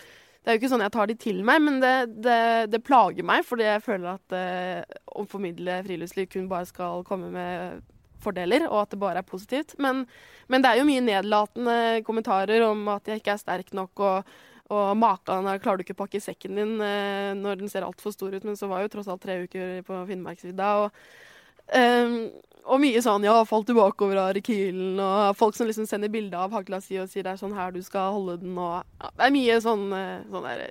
Det 0.48 0.54
er 0.54 0.56
jo 0.56 0.62
ikke 0.62 0.70
sånn 0.72 0.86
jeg 0.86 0.92
tar 0.94 1.08
de 1.10 1.16
til 1.20 1.40
meg, 1.44 1.60
men 1.60 1.82
det, 1.84 1.96
det, 2.24 2.42
det 2.72 2.80
plager 2.88 3.26
meg, 3.28 3.42
fordi 3.44 3.66
jeg 3.66 3.82
føler 3.84 4.14
at 4.14 4.36
eh, 4.38 5.00
å 5.20 5.26
formidle 5.28 5.82
friluftsliv 5.84 6.30
kun 6.32 6.46
bare 6.48 6.70
skal 6.70 7.04
komme 7.04 7.28
med 7.34 7.82
fordeler, 8.24 8.64
og 8.70 8.86
at 8.86 8.94
det 8.94 9.00
bare 9.02 9.20
er 9.20 9.28
positivt. 9.28 9.76
Men, 9.84 10.06
men 10.48 10.64
det 10.64 10.72
er 10.72 10.80
jo 10.80 10.88
mye 10.88 11.04
nedlatende 11.04 11.76
kommentarer 12.08 12.64
om 12.64 12.88
at 12.94 13.12
jeg 13.12 13.20
ikke 13.20 13.36
er 13.36 13.44
sterk 13.44 13.76
nok, 13.76 14.00
og, 14.00 14.32
og 14.72 14.96
makan 14.96 15.52
klarer 15.60 15.82
du 15.82 15.84
ikke 15.84 15.98
å 15.98 16.04
pakke 16.06 16.24
sekken 16.24 16.56
din 16.62 16.76
eh, 16.80 17.36
når 17.36 17.60
den 17.66 17.74
ser 17.74 17.84
altfor 17.84 18.16
stor 18.16 18.32
ut, 18.32 18.48
men 18.48 18.56
så 18.56 18.72
var 18.72 18.86
jo 18.86 18.94
tross 18.96 19.12
alt 19.12 19.26
tre 19.28 19.42
uker 19.44 19.82
på 19.84 20.00
Finnmarksvidda. 20.14 20.74
og 20.86 21.76
um, 21.76 22.22
og 22.68 22.82
mye 22.84 23.02
sånn 23.04 23.26
ja, 23.28 23.38
falt 23.48 23.70
du 23.70 23.76
bakover 23.78 24.20
av 24.22 24.34
rekylen, 24.38 24.98
og 25.02 25.38
folk 25.40 25.56
som 25.58 25.70
liksom 25.70 25.88
sender 25.90 26.12
bilde 26.12 26.38
av 26.38 26.54
hagla 26.56 26.82
si 26.84 27.00
og 27.02 27.10
sier 27.12 27.26
det 27.26 27.36
er 27.36 27.40
sånn 27.40 27.56
her 27.58 27.72
du 27.76 27.80
skal 27.86 28.14
holde 28.18 28.40
den, 28.44 28.58
og 28.60 28.82
ja, 28.82 29.14
Det 29.14 29.26
er 29.28 29.34
mye 29.38 29.62
sånn, 29.64 29.88
eh, 29.96 30.28
sånn 30.32 30.48
der 30.48 30.64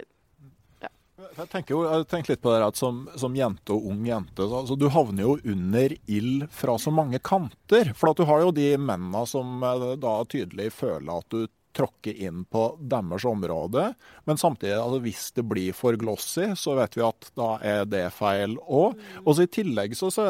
ja. 0.85 0.93
Jeg 1.39 1.49
tenker 1.53 1.75
jo, 1.75 1.83
jeg 1.89 2.09
tenker 2.11 2.35
litt 2.35 2.45
på 2.45 2.53
det 2.53 2.65
at 2.67 2.79
som, 2.79 3.07
som, 3.17 3.37
jente 3.37 3.73
og 3.73 3.89
ung 3.89 4.05
jente, 4.07 4.43
så, 4.43 4.63
altså, 4.63 4.77
du 4.77 4.89
havner 4.93 5.25
jo 5.25 5.37
under 5.57 5.97
ild 6.07 6.47
fra 6.53 6.77
så 6.79 6.93
mange 6.93 7.21
kanter. 7.25 7.95
For 7.97 8.13
at 8.13 8.21
du 8.21 8.27
har 8.29 8.45
jo 8.45 8.53
de 8.55 8.75
mennene 8.77 9.25
som 9.29 9.65
eh, 9.65 9.87
da 10.03 10.19
tydelig 10.29 10.73
føler 10.77 11.15
at 11.17 11.33
du 11.33 11.47
tråkke 11.77 12.13
inn 12.27 12.45
på 12.51 12.63
deres 12.81 13.27
område. 13.29 13.91
Men 14.29 14.41
samtidig, 14.41 14.77
altså 14.81 15.01
hvis 15.05 15.25
det 15.37 15.45
blir 15.49 15.77
for 15.77 15.97
glossy, 16.01 16.49
så 16.59 16.77
vet 16.79 16.97
vi 16.97 17.05
at 17.07 17.29
da 17.39 17.51
er 17.65 17.85
det 17.89 18.05
feil 18.17 18.57
òg. 18.63 18.97
Og 19.25 19.37
så 19.37 19.47
I 19.47 19.53
tillegg 19.59 19.97
så, 19.99 20.11
så 20.15 20.27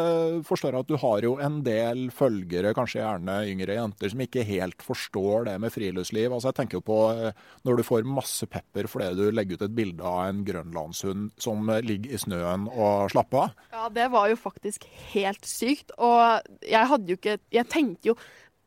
forstår 0.46 0.74
jeg 0.74 0.86
at 0.86 0.90
du 0.90 0.98
har 1.02 1.26
jo 1.26 1.36
en 1.42 1.60
del 1.66 2.08
følgere, 2.14 2.74
kanskje 2.76 3.02
gjerne 3.02 3.38
yngre 3.50 3.78
jenter, 3.78 4.12
som 4.12 4.24
ikke 4.26 4.46
helt 4.48 4.84
forstår 4.84 5.48
det 5.50 5.56
med 5.62 5.74
friluftsliv. 5.74 6.32
Altså 6.32 6.50
Jeg 6.50 6.60
tenker 6.60 6.80
jo 6.80 6.86
på 6.86 7.00
eh, 7.14 7.44
når 7.66 7.80
du 7.80 7.86
får 7.86 8.08
masse 8.08 8.48
pepper 8.50 8.88
fordi 8.90 9.12
du 9.18 9.24
legger 9.34 9.58
ut 9.58 9.66
et 9.66 9.76
bilde 9.76 10.06
av 10.06 10.30
en 10.30 10.42
grønlandshund 10.46 11.30
som 11.42 11.70
ligger 11.84 12.14
i 12.14 12.20
snøen 12.20 12.66
og 12.72 13.12
slapper 13.12 13.46
av. 13.46 13.62
Ja, 13.74 13.86
det 13.92 14.10
var 14.14 14.30
jo 14.30 14.38
faktisk 14.40 14.86
helt 15.12 15.46
sykt. 15.46 15.92
Og 15.96 16.42
jeg 16.66 16.90
hadde 16.90 17.12
jo 17.12 17.18
ikke 17.18 17.38
Jeg 17.52 17.68
tenkte 17.70 18.12
jo 18.12 18.14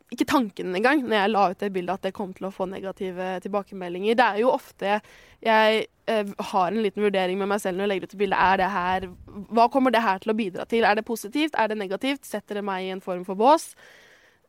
ikke 0.10 0.28
tanken 0.30 0.74
engang 0.78 1.04
når 1.06 1.16
jeg 1.16 1.32
la 1.32 1.46
ut 1.52 1.62
det 1.62 1.72
bildet 1.76 2.00
at 2.00 2.08
det 2.08 2.16
kom 2.18 2.34
til 2.34 2.48
å 2.50 2.54
få 2.54 2.66
negative 2.70 3.36
tilbakemeldinger. 3.46 4.18
Det 4.18 4.26
er 4.26 4.42
jo 4.42 4.52
ofte 4.56 4.98
jeg 5.46 5.86
eh, 6.10 6.34
har 6.52 6.72
en 6.72 6.84
liten 6.84 7.06
vurdering 7.06 7.40
med 7.40 7.52
meg 7.52 7.62
selv 7.64 7.78
når 7.78 7.86
jeg 7.86 7.94
legger 7.94 8.10
ut 8.10 8.18
et 8.18 8.22
bilde. 8.24 8.44
Er 8.50 8.62
det 8.62 8.74
her, 8.74 9.08
hva 9.54 9.70
kommer 9.72 9.94
det 9.94 10.04
her 10.04 10.22
til 10.24 10.34
å 10.34 10.38
bidra 10.40 10.66
til? 10.70 10.88
Er 10.88 10.98
det 10.98 11.08
positivt? 11.08 11.58
Er 11.58 11.72
det 11.72 11.80
negativt? 11.80 12.26
Setter 12.28 12.60
det 12.60 12.66
meg 12.68 12.88
i 12.88 12.94
en 12.96 13.06
form 13.06 13.26
for 13.28 13.40
bås? 13.40 13.72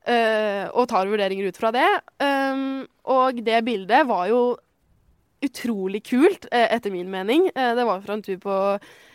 eh, 0.08 0.66
og 0.72 0.88
tar 0.90 1.10
vurderinger 1.10 1.50
ut 1.50 1.60
fra 1.60 1.72
det. 1.74 1.88
Um, 2.22 2.84
og 3.12 3.40
det 3.44 3.62
bildet 3.66 4.06
var 4.08 4.28
jo 4.30 4.42
utrolig 5.44 6.02
kult, 6.06 6.46
eh, 6.52 6.68
etter 6.74 6.92
min 6.92 7.10
mening. 7.10 7.48
Eh, 7.54 7.74
det 7.74 7.86
var 7.88 8.02
fra 8.04 8.16
en 8.16 8.22
tur 8.22 8.36
på, 8.38 8.56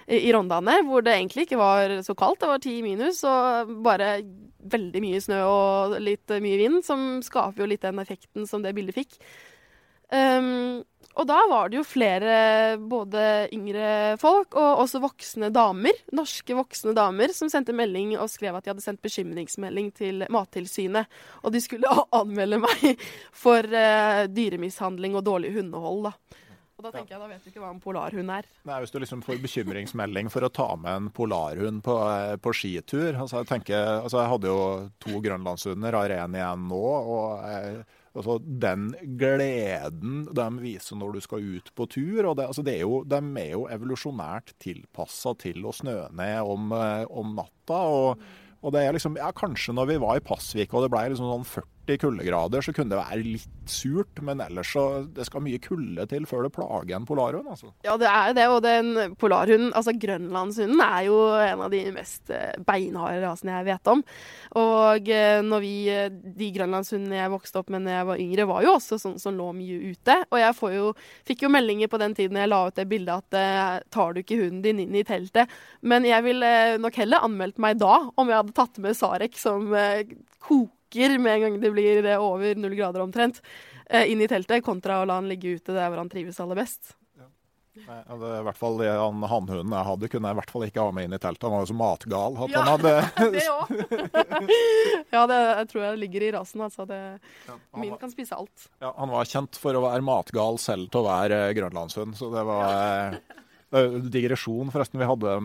i 0.08 0.32
Rondane, 0.34 0.80
hvor 0.86 1.02
det 1.06 1.16
egentlig 1.16 1.48
ikke 1.48 1.62
var 1.62 1.96
så 2.06 2.16
kaldt. 2.18 2.40
Det 2.42 2.50
var 2.50 2.62
ti 2.62 2.82
minus 2.86 3.24
og 3.26 3.72
bare 3.86 4.20
veldig 4.66 5.02
mye 5.02 5.22
snø 5.22 5.42
og 5.46 6.00
litt 6.02 6.30
mye 6.42 6.58
vind, 6.62 6.84
som 6.86 7.22
skaper 7.26 7.64
jo 7.64 7.70
litt 7.70 7.86
den 7.86 8.02
effekten 8.02 8.48
som 8.50 8.66
det 8.66 8.74
bildet 8.78 8.98
fikk. 8.98 9.18
Um, 10.14 10.84
og 11.16 11.28
da 11.30 11.38
var 11.48 11.72
det 11.72 11.80
jo 11.80 11.86
flere 11.88 12.76
både 12.92 13.48
yngre 13.56 14.16
folk 14.20 14.58
og 14.60 14.82
også 14.84 15.00
voksne 15.04 15.50
damer, 15.56 15.96
norske 16.16 16.58
voksne 16.58 16.92
damer, 16.98 17.32
som 17.36 17.52
sendte 17.52 17.76
melding 17.76 18.18
og 18.20 18.28
skrev 18.32 18.58
at 18.58 18.66
de 18.66 18.74
hadde 18.74 18.84
sendt 18.84 19.04
bekymringsmelding 19.06 19.94
til 19.96 20.26
Mattilsynet. 20.34 21.08
Og 21.44 21.56
de 21.56 21.64
skulle 21.64 21.92
anmelde 22.20 22.60
meg 22.66 23.06
for 23.32 23.64
uh, 23.64 24.26
dyremishandling 24.28 25.16
og 25.16 25.24
dårlig 25.28 25.56
hundehold, 25.56 26.10
da. 26.10 26.42
Og 26.76 26.84
da 26.84 26.92
tenker 26.92 27.16
jeg, 27.16 27.22
da 27.22 27.28
vet 27.32 27.44
du 27.46 27.52
ikke 27.54 27.62
hva 27.64 27.72
en 27.72 27.80
polarhund 27.80 28.32
er. 28.36 28.48
Nei, 28.68 28.80
Hvis 28.84 28.92
du 28.92 28.98
liksom 29.00 29.22
får 29.24 29.40
bekymringsmelding 29.46 30.28
for 30.34 30.44
å 30.44 30.52
ta 30.52 30.68
med 30.76 30.92
en 30.92 31.12
polarhund 31.16 31.80
på, 31.86 31.96
eh, 32.12 32.36
på 32.36 32.52
skitur 32.52 33.16
altså 33.16 33.40
jeg, 33.40 33.48
tenker, 33.54 34.02
altså 34.02 34.20
jeg 34.20 34.32
hadde 34.34 34.52
jo 34.52 34.66
to 35.06 35.22
grønlandshunder, 35.24 35.96
har 35.96 36.16
en 36.18 36.36
igjen 36.36 36.68
nå. 36.68 36.84
og 37.16 37.48
jeg 37.48 37.86
Altså, 38.16 38.38
den 38.40 38.94
gleden 39.20 40.24
de 40.32 40.48
viser 40.62 40.96
når 41.00 41.18
du 41.18 41.24
skal 41.26 41.44
ut 41.58 41.72
på 41.76 41.88
tur. 41.92 42.30
og 42.30 42.38
det, 42.40 42.48
altså, 42.48 42.64
det 42.64 42.78
er 42.78 42.86
jo, 42.86 43.04
De 43.04 43.20
er 43.42 43.52
jo 43.52 43.68
evolusjonært 43.68 44.56
tilpassa 44.64 45.36
til 45.42 45.66
å 45.68 45.76
snø 45.76 45.98
ned 46.16 46.40
om, 46.42 46.72
eh, 46.72 47.06
om 47.10 47.36
natta. 47.36 47.82
og, 47.84 48.26
og 48.64 48.74
det 48.74 48.86
er 48.86 48.96
liksom, 48.96 49.20
ja, 49.20 49.32
Kanskje 49.36 49.76
når 49.76 49.92
vi 49.92 50.02
var 50.02 50.18
i 50.18 50.24
Pasvik 50.24 50.74
og 50.74 50.86
det 50.86 50.94
ble 50.94 51.10
liksom 51.12 51.28
sånn 51.28 51.50
40 51.50 51.75
40 51.86 51.98
kuldegrader, 52.02 52.62
så 52.62 52.74
kunne 52.74 52.94
det 52.94 53.00
være 53.00 53.24
litt 53.24 53.70
surt. 53.70 54.22
Men 54.26 54.42
ellers 54.42 54.72
så 54.74 55.06
det 55.16 55.26
skal 55.28 55.44
mye 55.46 55.62
kulde 55.62 56.06
til 56.10 56.26
før 56.30 56.46
det 56.46 56.54
plager 56.56 56.96
en 56.98 57.06
polarhund. 57.06 57.48
altså. 57.50 57.72
Ja, 57.86 57.98
det 57.98 58.10
er 58.10 58.34
det. 58.34 58.48
Og 58.50 58.62
den 58.64 59.16
polarhunden, 59.22 59.74
altså 59.74 59.94
grønlandshunden, 59.94 60.82
er 60.82 61.06
jo 61.08 61.20
en 61.36 61.66
av 61.66 61.72
de 61.74 61.82
mest 61.96 62.30
eh, 62.34 62.56
beinharde 62.66 63.22
rasene 63.24 63.58
jeg 63.60 63.68
vet 63.70 63.92
om. 63.92 64.04
Og 64.62 65.10
eh, 65.10 65.42
når 65.46 65.64
vi, 65.64 65.74
eh, 65.94 66.10
de 66.10 66.52
grønlandshundene 66.58 67.20
jeg 67.20 67.34
vokste 67.34 67.62
opp 67.62 67.72
med 67.74 67.86
da 67.86 68.00
jeg 68.00 68.10
var 68.10 68.24
yngre, 68.26 68.50
var 68.50 68.66
jo 68.66 68.76
også 68.78 69.00
sånn 69.02 69.20
som 69.22 69.38
lå 69.38 69.52
mye 69.58 69.94
ute. 69.94 70.20
Og 70.32 70.42
jeg 70.42 70.76
jo, 70.76 70.92
fikk 71.28 71.46
jo 71.46 71.54
meldinger 71.54 71.92
på 71.92 72.02
den 72.02 72.16
tiden 72.18 72.40
jeg 72.40 72.52
la 72.52 72.64
ut 72.68 72.78
det 72.78 72.88
bildet 72.90 73.36
at 73.36 73.86
tar 73.94 74.14
du 74.14 74.22
ikke 74.22 74.40
hunden 74.40 74.64
din 74.64 74.82
inn 74.82 74.96
i 74.98 75.06
teltet? 75.08 75.52
Men 75.86 76.06
jeg 76.08 76.24
ville 76.26 76.50
nok 76.82 76.98
heller 77.00 77.26
anmeldt 77.26 77.60
meg 77.62 77.78
da 77.80 77.98
om 78.16 78.30
jeg 78.30 78.40
hadde 78.40 78.56
tatt 78.56 78.80
med 78.82 78.98
Sarek 78.98 79.38
som 79.40 79.70
koker 80.46 80.75
stikker 80.86 81.20
med 81.20 81.36
en 81.36 81.42
gang 81.42 81.62
det 81.62 81.72
blir 81.72 82.18
over 82.18 82.56
null 82.56 82.76
grader 82.76 83.02
omtrent, 83.02 83.42
eh, 83.90 84.12
inn 84.12 84.22
i 84.22 84.28
teltet, 84.28 84.64
kontra 84.64 85.02
å 85.02 85.06
la 85.06 85.16
han 85.16 85.30
ligge 85.30 85.58
ute 85.58 85.74
der 85.74 85.90
hvor 85.90 85.98
han 85.98 86.10
trives 86.10 86.40
aller 86.40 86.56
best. 86.56 86.96
Nei, 87.76 87.98
det 88.08 88.28
er 88.32 88.38
i 88.40 88.44
hvert 88.48 88.56
fall 88.56 88.78
han 88.80 89.24
Hannhunden 89.28 89.74
jeg 89.76 89.84
hadde, 89.84 90.08
kunne 90.08 90.30
jeg 90.30 90.36
i 90.38 90.40
hvert 90.40 90.52
fall 90.54 90.64
ikke 90.64 90.80
ha 90.86 90.94
med 90.96 91.10
inn 91.10 91.16
i 91.18 91.20
teltet. 91.20 91.44
Han 91.44 91.52
var 91.52 91.66
jo 91.66 91.68
så 91.74 91.76
matgal 91.76 92.38
at 92.40 92.54
ja, 92.54 92.62
han 92.62 92.70
hadde 92.72 92.94
Det 93.34 93.42
òg. 93.52 93.74
ja, 95.18 95.24
det 95.28 95.40
jeg 95.42 95.68
tror 95.74 95.84
jeg 95.84 96.00
ligger 96.06 96.24
i 96.24 96.30
rasen. 96.38 96.64
Altså. 96.64 96.86
Det, 96.88 97.02
ja, 97.50 97.58
min 97.76 97.92
var, 97.92 98.00
kan 98.00 98.14
spise 98.14 98.40
alt. 98.40 98.70
Ja, 98.80 98.94
Han 98.96 99.12
var 99.12 99.28
kjent 99.28 99.60
for 99.60 99.76
å 99.76 99.84
være 99.90 100.08
matgal 100.08 100.62
selv 100.64 100.88
til 100.88 101.04
å 101.04 101.10
være 101.10 101.42
eh, 101.50 101.54
grønlandshund, 101.60 102.16
så 102.16 102.32
det 102.32 102.48
var 102.48 103.20
eh, 103.20 104.02
digresjon, 104.08 104.72
forresten. 104.72 105.04
Vi 105.04 105.12
hadde 105.12 105.36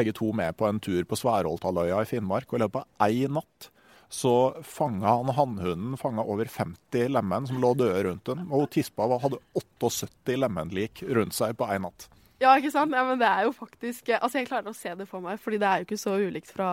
begge 0.00 0.16
to 0.16 0.32
med 0.32 0.56
på 0.56 0.70
en 0.70 0.80
tur 0.80 1.04
på 1.04 1.20
Sværholthalvøya 1.20 2.00
i 2.00 2.08
Finnmark. 2.08 2.48
og 2.48 2.56
I 2.56 2.64
løpet 2.64 2.86
av 2.86 3.10
ei 3.10 3.28
natt 3.28 3.68
så 4.08 4.56
fanga 4.62 5.16
han 5.18 5.32
hannhunden 5.34 5.96
fanga 5.98 6.22
over 6.22 6.48
50 6.50 7.08
lemen 7.10 7.48
som 7.48 7.60
lå 7.62 7.72
døde 7.74 8.04
rundt 8.06 8.28
den. 8.28 8.44
Og 8.54 8.68
tispa 8.74 9.08
hadde 9.22 9.40
78 9.58 10.38
lemenlik 10.38 11.02
rundt 11.08 11.36
seg 11.36 11.56
på 11.58 11.68
én 11.74 11.86
natt. 11.86 12.08
Ja, 12.36 12.50
ikke 12.58 12.68
sant? 12.68 12.92
Ja, 12.92 13.00
men 13.08 13.16
det 13.16 13.28
er 13.28 13.46
jo 13.46 13.52
faktisk 13.56 14.10
Altså, 14.12 14.42
jeg 14.42 14.48
klarer 14.50 14.68
å 14.68 14.76
se 14.76 14.90
det 14.98 15.06
for 15.08 15.24
meg, 15.24 15.38
fordi 15.40 15.56
det 15.62 15.68
er 15.68 15.80
jo 15.80 15.86
ikke 15.86 15.98
så 16.00 16.16
ulikt 16.20 16.50
fra, 16.52 16.68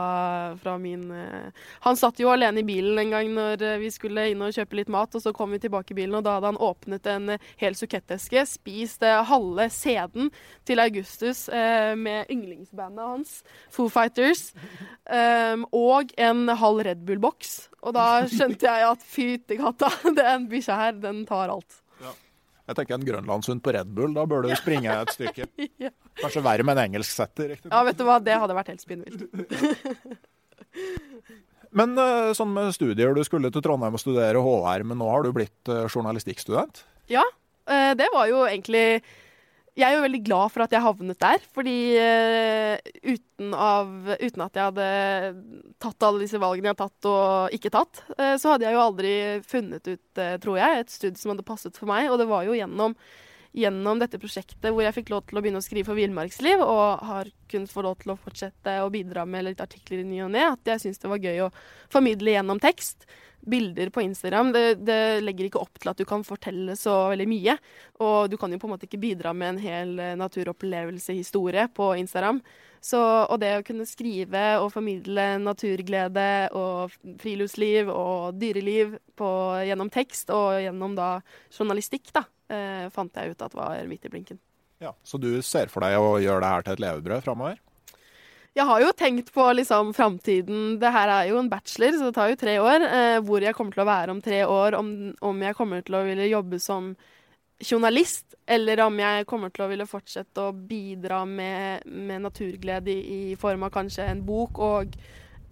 fra 0.59 0.73
min 0.81 1.05
uh... 1.07 1.63
Han 1.85 1.99
satt 1.99 2.19
jo 2.19 2.31
alene 2.33 2.59
i 2.59 2.67
bilen 2.67 2.99
en 2.99 3.13
gang 3.13 3.29
når 3.31 3.63
eh, 3.63 3.77
vi 3.79 3.91
skulle 3.93 4.25
inn 4.31 4.43
og 4.43 4.51
kjøpe 4.55 4.75
litt 4.81 4.91
mat, 4.91 5.15
og 5.15 5.23
så 5.23 5.31
kom 5.35 5.55
vi 5.55 5.61
tilbake 5.63 5.95
i 5.95 5.97
bilen, 6.01 6.17
og 6.19 6.25
da 6.25 6.35
hadde 6.35 6.51
han 6.51 6.59
åpnet 6.67 7.07
en 7.13 7.35
eh, 7.35 7.45
hel 7.61 7.77
suketteske, 7.79 8.43
spist 8.49 9.05
uh, 9.07 9.21
halve 9.27 9.69
sæden 9.71 10.31
til 10.67 10.83
Augustus 10.83 11.45
med 11.51 12.29
yndlingsbandet 12.31 13.03
hans, 13.03 13.33
Foo 13.71 13.89
Fighters, 13.91 14.51
um, 15.07 15.65
og 15.75 16.11
en 16.19 16.47
halv 16.59 16.83
Red 16.87 17.03
Bull-boks. 17.07 17.55
Og 17.83 17.95
da 17.97 18.23
skjønte 18.31 18.67
jeg 18.67 18.87
at 18.87 19.07
fytti 19.15 19.59
katta, 19.59 19.91
den 20.19 20.47
bikkja 20.51 20.79
her, 20.79 20.99
den 21.03 21.23
tar 21.29 21.51
alt. 21.53 21.82
Jeg 22.63 22.77
tenker 22.77 22.95
En 22.95 23.07
grønlandshund 23.07 23.63
på 23.63 23.73
Red 23.75 23.89
Bull, 23.95 24.13
da 24.15 24.23
bør 24.29 24.45
du 24.45 24.53
springe 24.55 24.93
et 24.93 25.11
stykke. 25.11 25.47
Kanskje 26.21 26.43
verre 26.45 26.63
med 26.63 26.77
en 26.77 26.85
engelsksetter. 26.87 27.57
Ja, 27.59 27.81
vet 27.87 27.99
du 27.99 28.05
hva, 28.07 28.19
det 28.23 28.37
hadde 28.39 28.55
vært 28.55 28.71
helt 28.71 28.83
spinnvilt. 28.83 29.25
men 31.79 31.97
eh, 31.99 32.31
sånn 32.37 32.53
med 32.55 32.71
studier, 32.75 33.11
du 33.15 33.23
skulle 33.27 33.51
til 33.51 33.65
Trondheim 33.65 33.97
og 33.97 34.03
studere 34.03 34.43
HR, 34.43 34.87
men 34.87 35.01
nå 35.01 35.09
har 35.11 35.27
du 35.27 35.33
blitt 35.35 35.71
eh, 35.71 35.89
journalistikkstudent? 35.89 36.85
Ja, 37.11 37.25
eh, 37.67 37.91
det 37.99 38.07
var 38.15 38.31
jo 38.31 38.45
egentlig 38.47 39.03
jeg 39.73 39.87
er 39.87 39.95
jo 39.95 40.03
veldig 40.03 40.21
glad 40.27 40.53
for 40.53 40.63
at 40.65 40.73
jeg 40.75 40.85
havnet 40.85 41.19
der. 41.23 41.45
Fordi 41.55 41.75
uh, 41.97 42.75
uten, 43.09 43.55
av, 43.57 43.91
uten, 44.21 44.45
at 44.45 44.59
jeg 44.59 44.69
hadde 44.69 44.87
tatt 45.81 46.07
alle 46.07 46.23
disse 46.23 46.41
valgene 46.41 46.69
jeg 46.69 46.77
har 46.77 46.81
tatt 46.83 47.09
og 47.09 47.57
ikke 47.57 47.73
tatt, 47.73 48.03
uh, 48.19 48.35
så 48.37 48.53
hadde 48.53 48.67
jeg 48.67 48.77
jo 48.77 48.83
aldri 48.83 49.13
funnet 49.49 49.89
ut, 49.89 50.07
uh, 50.21 50.35
tror 50.43 50.59
jeg, 50.61 50.83
et 50.83 50.93
studie 50.93 51.21
som 51.21 51.33
hadde 51.33 51.47
passet 51.47 51.79
for 51.79 51.89
meg. 51.89 52.11
Og 52.13 52.21
det 52.21 52.29
var 52.29 52.45
jo 52.45 52.53
gjennom, 52.57 52.93
gjennom, 53.57 54.03
dette 54.03 54.21
prosjektet 54.21 54.69
hvor 54.69 54.85
jeg 54.85 54.97
fikk 54.99 55.13
lov 55.15 55.25
til 55.25 55.41
å 55.41 55.45
begynne 55.45 55.63
å 55.63 55.65
skrive 55.65 55.89
for 55.89 55.97
Villmarksliv, 55.97 56.61
og 56.61 57.03
har 57.09 57.33
kunnet 57.49 57.73
få 57.73 57.87
lov 57.87 57.97
til 58.03 58.13
å 58.13 58.19
fortsette 58.21 58.77
å 58.85 58.93
bidra 58.93 59.25
med 59.25 59.49
litt 59.49 59.65
artikler 59.65 60.05
i 60.05 60.07
ny 60.07 60.21
og 60.27 60.35
ne, 60.37 60.45
at 60.53 60.73
jeg 60.75 60.85
syns 60.85 61.01
det 61.01 61.09
var 61.09 61.21
gøy 61.21 61.47
å 61.47 61.53
formidle 61.93 62.37
gjennom 62.37 62.61
tekst 62.61 63.09
bilder 63.45 63.89
på 63.89 64.01
Instagram, 64.01 64.51
det, 64.55 64.75
det, 64.87 65.21
legger 65.23 65.47
ikke 65.47 65.61
opp 65.61 65.79
til 65.79 65.91
at 65.91 65.99
du 65.99 66.05
kan 66.07 66.23
fortelle 66.27 66.75
så 66.79 66.95
veldig 67.11 67.27
mye. 67.29 67.57
Og 68.03 68.29
du 68.31 68.37
kan 68.39 68.53
jo 68.53 68.59
på 68.61 68.69
en 68.69 68.75
måte 68.75 68.87
ikke 68.87 69.01
bidra 69.01 69.33
med 69.35 69.55
en 69.55 69.63
hel 69.63 69.95
eh, 69.99 70.13
naturopplevelsehistorie 70.19 71.67
på 71.75 71.89
Instagram. 72.01 72.41
Så, 72.83 72.99
og 72.99 73.37
det 73.39 73.53
å 73.55 73.63
kunne 73.63 73.87
skrive 73.87 74.41
og 74.59 74.73
formidle 74.73 75.37
naturglede 75.39 76.49
og 76.59 76.91
friluftsliv 77.21 77.91
og 77.91 78.39
dyreliv 78.41 78.97
på, 79.19 79.29
gjennom 79.63 79.91
tekst 79.93 80.33
og 80.35 80.57
gjennom 80.65 80.97
da 80.97 81.13
journalistikk, 81.53 82.11
da, 82.15 82.25
eh, 82.51 82.89
fant 82.91 83.15
jeg 83.15 83.31
ut 83.31 83.45
at 83.47 83.55
var 83.55 83.87
midt 83.87 84.09
i 84.09 84.11
blinken. 84.11 84.41
Ja, 84.83 84.91
Så 85.03 85.17
du 85.17 85.41
ser 85.41 85.71
for 85.71 85.85
deg 85.85 85.95
å 85.95 86.17
gjøre 86.19 86.43
det 86.43 86.51
her 86.51 86.65
til 86.65 86.75
et 86.75 86.83
levebrød 86.83 87.23
framover? 87.23 87.61
Jeg 88.53 88.69
har 88.69 88.83
jo 88.83 88.91
tenkt 88.93 89.31
på 89.33 89.47
liksom 89.57 89.95
framtiden. 89.97 90.75
Det 90.81 90.91
her 90.93 91.09
er 91.09 91.31
jo 91.31 91.39
en 91.41 91.49
bachelor, 91.49 91.95
så 91.97 92.09
det 92.09 92.13
tar 92.13 92.29
jo 92.29 92.37
tre 92.37 92.59
år. 92.61 92.85
Eh, 92.85 93.17
hvor 93.25 93.41
jeg 93.41 93.55
kommer 93.57 93.73
til 93.73 93.81
å 93.81 93.89
være 93.89 94.13
om 94.13 94.21
tre 94.21 94.43
år. 94.45 94.77
Om, 94.77 94.91
om, 95.25 95.41
jeg 95.41 95.57
kommer 95.57 95.81
til 95.81 95.97
å 95.97 96.03
ville 96.05 96.29
jobbe 96.29 96.59
som 96.61 96.91
journalist, 97.63 98.35
eller 98.45 98.83
om 98.85 99.01
jeg 99.01 99.25
kommer 99.25 99.49
til 99.49 99.65
å 99.65 99.71
ville 99.71 99.89
fortsette 99.89 100.45
å 100.45 100.53
bidra 100.53 101.23
med, 101.25 101.87
med 101.87 102.27
naturglede 102.27 102.93
i, 102.93 103.01
i, 103.31 103.35
form 103.39 103.65
av 103.65 103.73
kanskje 103.73 104.05
en 104.11 104.21
bok 104.27 104.61
og 104.61 104.97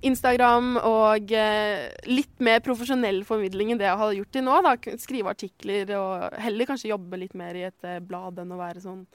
Instagram 0.05 0.75
og 0.81 1.33
eh, 1.37 1.89
litt 2.09 2.37
mer 2.41 2.61
profesjonell 2.65 3.23
formidling 3.25 3.71
enn 3.71 3.81
det 3.81 3.89
jeg 3.89 4.01
har 4.01 4.15
gjort 4.17 4.33
til 4.37 4.45
nå. 4.45 4.61
Da. 4.65 4.77
Skrive 5.01 5.33
artikler 5.33 5.93
og 5.97 6.41
heller 6.41 6.69
kanskje 6.69 6.93
jobbe 6.93 7.21
litt 7.21 7.37
mer 7.37 7.57
i 7.57 7.65
et 7.69 7.87
eh, 7.87 8.01
blad 8.01 8.41
enn 8.41 8.53
å 8.53 8.61
være 8.61 8.83
sånn 8.83 9.07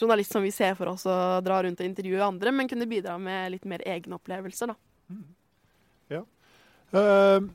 journalist 0.00 0.34
som 0.34 0.44
vi 0.44 0.52
ser 0.54 0.76
for 0.78 0.92
oss 0.94 1.06
å 1.08 1.16
dra 1.44 1.62
rundt 1.64 1.80
og 1.80 1.88
intervjue 1.88 2.24
andre, 2.24 2.52
men 2.54 2.70
kunne 2.70 2.88
bidra 2.90 3.18
med 3.20 3.52
litt 3.54 3.68
mer 3.68 3.84
egne 3.86 4.18
opplevelser. 4.18 4.72
da. 4.72 4.76
Mm. 5.12 5.24
Ja. 6.14 6.22
Uh, 6.94 7.48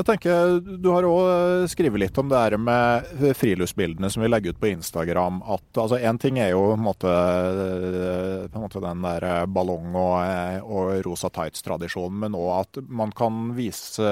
jeg 0.00 0.06
tenker, 0.08 0.60
Du 0.80 0.88
har 0.94 1.04
òg 1.04 1.26
eh, 1.28 1.66
skrevet 1.68 2.00
litt 2.00 2.18
om 2.20 2.30
det 2.30 2.38
her 2.40 2.56
med 2.60 3.08
friluftsbildene 3.36 4.08
som 4.12 4.22
vi 4.24 4.30
legger 4.30 4.54
ut 4.54 4.60
på 4.62 4.70
Instagram. 4.70 5.42
at 5.42 5.80
altså 5.82 5.98
ting 6.18 6.38
er 6.38 6.54
jo 6.54 6.62
på 6.70 6.78
en 6.78 6.86
måte, 6.86 7.10
eh, 7.10 8.48
på 8.48 8.56
en 8.56 8.64
måte 8.64 8.80
den 8.80 9.02
der 9.02 9.46
ballong- 9.46 9.92
og, 9.92 10.64
og 10.64 11.04
rosa 11.04 11.28
tights-tradisjonen, 11.28 12.18
men 12.24 12.38
òg 12.38 12.60
at 12.60 12.80
man 12.88 13.12
kan 13.12 13.52
vise 13.54 14.06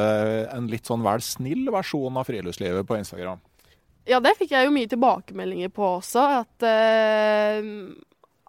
en 0.53 0.69
litt 0.69 0.85
sånn 0.85 1.03
vel 1.03 1.25
snill 1.25 1.71
versjon 1.73 2.21
av 2.21 2.29
friluftslivet 2.29 2.87
på 2.87 2.99
Instagram. 3.01 3.41
Ja, 4.09 4.21
det 4.25 4.39
fikk 4.39 4.55
jeg 4.55 4.65
jo 4.65 4.73
mye 4.73 4.89
tilbakemeldinger 4.89 5.73
på 5.75 5.85
også. 5.99 6.23
At, 6.41 6.65
uh, 6.65 7.67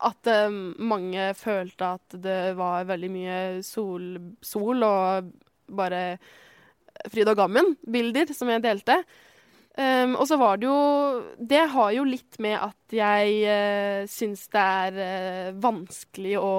at 0.09 0.29
uh, 0.31 0.59
mange 0.79 1.31
følte 1.35 1.93
at 1.97 2.19
det 2.23 2.41
var 2.59 2.87
veldig 2.87 3.09
mye 3.11 3.39
sol, 3.67 4.13
sol 4.39 4.85
og 4.87 5.33
bare 5.79 6.03
fryd 7.11 7.31
og 7.31 7.39
gammen-bilder 7.39 8.31
som 8.35 8.51
jeg 8.51 8.63
delte. 8.63 9.01
Um, 9.79 10.17
og 10.19 10.25
så 10.27 10.35
var 10.35 10.57
det 10.59 10.65
jo 10.67 10.79
Det 11.39 11.61
har 11.71 11.91
jo 11.95 12.01
litt 12.03 12.35
med 12.43 12.57
at 12.59 12.91
jeg 12.91 13.35
uh, 13.47 14.07
syns 14.11 14.41
det 14.51 14.59
er 14.59 14.97
uh, 14.97 15.59
vanskelig 15.61 16.33
å 16.41 16.49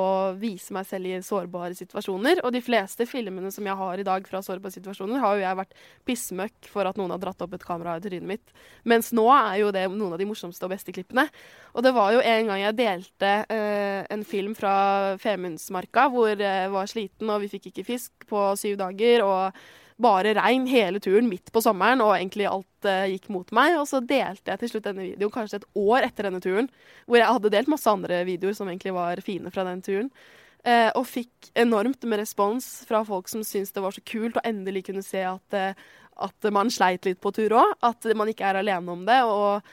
vise 0.41 0.73
meg 0.73 0.87
selv 0.89 1.11
i 1.11 1.19
sårbare 1.27 1.77
situasjoner. 1.77 2.41
Og 2.47 2.55
de 2.55 2.63
fleste 2.65 3.05
filmene 3.11 3.51
som 3.53 3.67
jeg 3.67 3.77
har 3.77 4.01
i 4.01 4.07
dag 4.07 4.25
fra 4.31 4.41
sårbare 4.47 4.73
situasjoner, 4.73 5.21
har 5.21 5.37
jo 5.37 5.45
jeg 5.45 5.59
vært 5.59 5.83
pissmøkk 6.09 6.71
for 6.71 6.89
at 6.89 7.01
noen 7.01 7.13
har 7.13 7.21
dratt 7.21 7.45
opp 7.45 7.59
et 7.59 7.67
kamera 7.67 7.99
i 7.99 8.05
trynet 8.07 8.31
mitt. 8.31 8.55
Mens 8.89 9.11
nå 9.13 9.27
er 9.35 9.59
jo 9.65 9.75
det 9.75 9.85
noen 9.91 10.15
av 10.17 10.23
de 10.23 10.31
morsomste 10.31 10.65
og 10.65 10.73
beste 10.73 10.95
klippene. 10.97 11.27
Og 11.75 11.85
det 11.85 11.93
var 11.99 12.15
jo 12.15 12.25
en 12.25 12.49
gang 12.55 12.63
jeg 12.63 12.79
delte 12.79 13.35
uh, 13.51 14.01
en 14.07 14.25
film 14.25 14.57
fra 14.57 15.19
Femundsmarka 15.21 16.09
hvor 16.15 16.33
jeg 16.33 16.73
var 16.73 16.89
sliten 16.89 17.29
og 17.29 17.45
vi 17.45 17.53
fikk 17.53 17.69
ikke 17.75 17.89
fisk 17.91 18.31
på 18.33 18.49
syv 18.63 18.81
dager. 18.81 19.27
og 19.27 19.61
bare 20.03 20.35
regn 20.39 20.67
hele 20.71 21.01
turen 21.03 21.29
midt 21.31 21.53
på 21.53 21.63
sommeren, 21.65 22.03
og 22.05 22.15
egentlig 22.17 22.49
alt 22.51 22.89
uh, 22.89 23.07
gikk 23.11 23.31
mot 23.33 23.49
meg. 23.57 23.77
Og 23.81 23.87
så 23.91 24.03
delte 24.03 24.53
jeg 24.53 24.63
til 24.63 24.73
slutt 24.75 24.89
denne 24.89 25.07
videoen 25.07 25.35
kanskje 25.35 25.61
et 25.61 25.69
år 25.79 26.09
etter 26.09 26.29
denne 26.29 26.43
turen, 26.45 26.71
hvor 27.07 27.21
jeg 27.21 27.39
hadde 27.39 27.55
delt 27.55 27.73
masse 27.73 27.91
andre 27.91 28.23
videoer 28.29 28.57
som 28.57 28.71
egentlig 28.71 28.95
var 28.97 29.23
fine 29.25 29.53
fra 29.55 29.67
den 29.69 29.85
turen. 29.87 30.13
Uh, 30.61 30.91
og 30.99 31.07
fikk 31.09 31.53
enormt 31.57 32.05
med 32.05 32.21
respons 32.21 32.67
fra 32.89 33.01
folk 33.09 33.31
som 33.33 33.45
syntes 33.47 33.73
det 33.73 33.81
var 33.81 33.97
så 33.97 34.03
kult 34.05 34.37
å 34.37 34.45
endelig 34.45 34.85
kunne 34.91 35.05
se 35.05 35.23
at, 35.25 35.57
uh, 35.57 35.73
at 36.21 36.51
man 36.53 36.73
sleit 36.73 37.09
litt 37.09 37.21
på 37.23 37.33
tur 37.37 37.57
òg. 37.61 37.79
At 37.87 38.09
man 38.17 38.33
ikke 38.33 38.49
er 38.51 38.61
alene 38.61 38.97
om 38.97 39.07
det. 39.09 39.23
og 39.25 39.65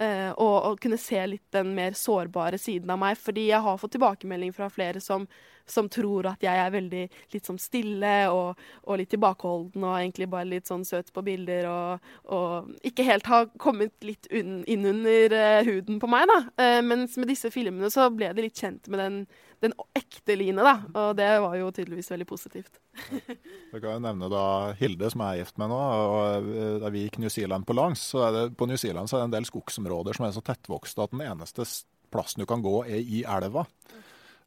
Uh, 0.00 0.30
og, 0.32 0.56
og, 0.64 0.78
kunne 0.80 0.96
se 0.96 1.20
litt 1.28 1.44
den 1.52 1.74
mer 1.76 1.92
sårbare 1.98 2.56
siden 2.60 2.90
av 2.92 3.00
meg. 3.02 3.18
Fordi 3.20 3.50
jeg 3.50 3.60
har 3.60 3.80
fått 3.80 3.98
tilbakemelding 3.98 4.54
fra 4.56 4.70
flere 4.72 5.02
som 5.04 5.28
som 5.70 5.88
tror 5.88 6.26
at 6.30 6.42
jeg 6.42 6.58
er 6.58 6.72
veldig 6.74 7.02
litt 7.34 7.46
sånn 7.46 7.58
stille 7.60 8.14
og, 8.34 8.58
og, 8.82 8.94
litt 9.00 9.12
tilbakeholden 9.12 9.84
og 9.86 9.96
egentlig 9.98 10.26
bare 10.32 10.48
litt 10.50 10.70
sånn 10.70 10.82
søt 10.88 11.12
på 11.14 11.22
bilder 11.26 11.68
og, 11.70 12.08
og 12.34 12.72
ikke 12.86 13.06
helt 13.06 13.30
har 13.30 13.46
kommet 13.60 13.94
litt 14.06 14.26
inn 14.34 14.88
under 14.88 15.36
uh, 15.36 15.60
huden 15.68 16.00
på 16.02 16.10
meg, 16.10 16.26
da. 16.30 16.40
Uh, 16.58 16.80
mens 16.86 17.14
med 17.20 17.30
disse 17.30 17.52
filmene 17.54 17.92
så 17.92 18.08
ble 18.14 18.32
de 18.34 18.48
litt 18.48 18.58
kjent 18.58 18.90
med 18.90 19.02
den, 19.02 19.22
den 19.60 19.74
ekte 19.96 20.36
Line, 20.38 20.64
da. 20.64 20.74
Og 21.02 21.16
det 21.18 21.28
var 21.44 21.56
jo 21.58 21.70
tydeligvis 21.74 22.10
veldig 22.12 22.26
positivt. 22.28 22.80
Vi 23.10 23.78
kan 23.80 23.90
jo 23.92 24.02
nevne 24.02 24.30
da 24.32 24.44
Hilde, 24.80 25.10
som 25.12 25.24
jeg 25.24 25.40
er 25.40 25.44
gift 25.44 25.60
med 25.60 25.72
nå. 25.72 25.78
og 25.78 26.50
eh, 26.54 26.74
Da 26.82 26.92
vi 26.92 27.04
gikk 27.06 27.20
New 27.22 27.32
Zealand 27.32 27.68
på 27.68 27.76
langs, 27.76 28.02
så 28.12 28.24
er 28.28 28.36
det 28.36 28.44
på 28.58 28.68
New 28.70 28.80
Zealand 28.80 29.10
så 29.10 29.18
er 29.18 29.24
det 29.24 29.30
en 29.30 29.38
del 29.38 29.48
skogsområder 29.48 30.16
som 30.16 30.26
er 30.26 30.36
så 30.36 30.44
tettvokste 30.46 31.04
at 31.04 31.14
den 31.16 31.24
eneste 31.26 31.66
plassen 32.10 32.42
du 32.42 32.48
kan 32.50 32.64
gå, 32.64 32.80
er 32.88 32.98
i 33.04 33.22
elva. 33.22 33.66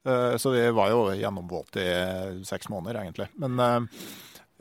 Eh, 0.03 0.35
så 0.41 0.51
vi 0.51 0.65
var 0.75 0.91
jo 0.91 1.05
gjennomvåte 1.15 1.83
i 1.83 2.43
seks 2.47 2.67
måneder, 2.73 3.03
egentlig. 3.03 3.29
Men 3.39 3.59
eh, 3.63 4.01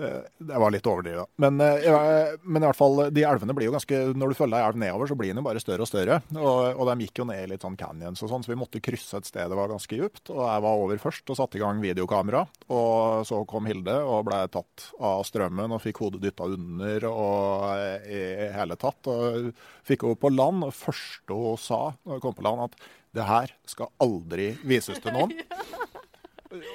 det 0.03 0.61
var 0.65 0.75
litt 0.75 0.87
overdrevet. 0.89 1.31
Men, 1.43 1.59
men, 1.59 2.61
i 2.63 2.67
hvert 2.67 2.79
fall, 2.79 3.07
de 3.15 3.25
elvene 3.27 3.55
blir 3.57 3.69
jo 3.69 3.75
ganske 3.77 3.99
Når 4.19 4.33
du 4.33 4.39
følger 4.39 4.59
ei 4.59 4.67
elv 4.67 4.79
nedover, 4.81 5.11
så 5.11 5.17
blir 5.19 5.33
den 5.33 5.43
jo 5.43 5.47
bare 5.47 5.63
større 5.63 5.87
og 5.87 5.91
større. 5.91 6.21
Og, 6.35 6.61
og, 6.73 6.85
de 6.91 7.07
gikk 7.07 7.23
jo 7.23 7.29
ned 7.29 7.43
i 7.45 7.51
litt 7.53 7.67
sånn 7.67 7.79
canyons 7.81 8.23
og 8.25 8.33
sånn, 8.33 8.45
så 8.45 8.53
vi 8.53 8.59
måtte 8.61 8.83
krysse 8.85 9.21
et 9.21 9.29
sted 9.29 9.53
det 9.53 9.59
var 9.59 9.73
ganske 9.73 9.99
djupt. 9.99 10.33
Og 10.33 10.41
jeg 10.41 10.65
var 10.65 10.85
over 10.85 11.03
først 11.03 11.33
og 11.33 11.39
satte 11.39 11.59
i 11.59 11.63
gang 11.63 11.83
videokamera. 11.83 12.45
Og 12.73 13.27
så 13.29 13.43
kom 13.49 13.69
Hilde 13.71 13.99
og 14.07 14.27
ble 14.29 14.41
tatt 14.53 14.89
av 15.03 15.25
strømmen 15.29 15.77
og 15.77 15.83
fikk 15.85 16.03
hodet 16.05 16.23
dytta 16.25 16.49
under 16.57 17.09
og 17.11 17.69
i 18.09 18.23
hele 18.57 18.79
tatt. 18.81 19.11
Og 19.13 19.53
fikk 19.89 20.09
henne 20.09 20.23
på 20.23 20.33
land. 20.33 20.67
Og 20.69 20.75
første 20.77 21.37
hun 21.37 21.61
sa 21.61 21.85
når 22.03 22.19
hun 22.19 22.25
kom 22.25 22.39
på 22.39 22.47
land, 22.47 22.67
at 22.71 22.91
det 23.13 23.29
her 23.29 23.53
skal 23.69 23.93
aldri 24.01 24.53
vises 24.65 25.01
til 25.03 25.15
noen. 25.17 25.37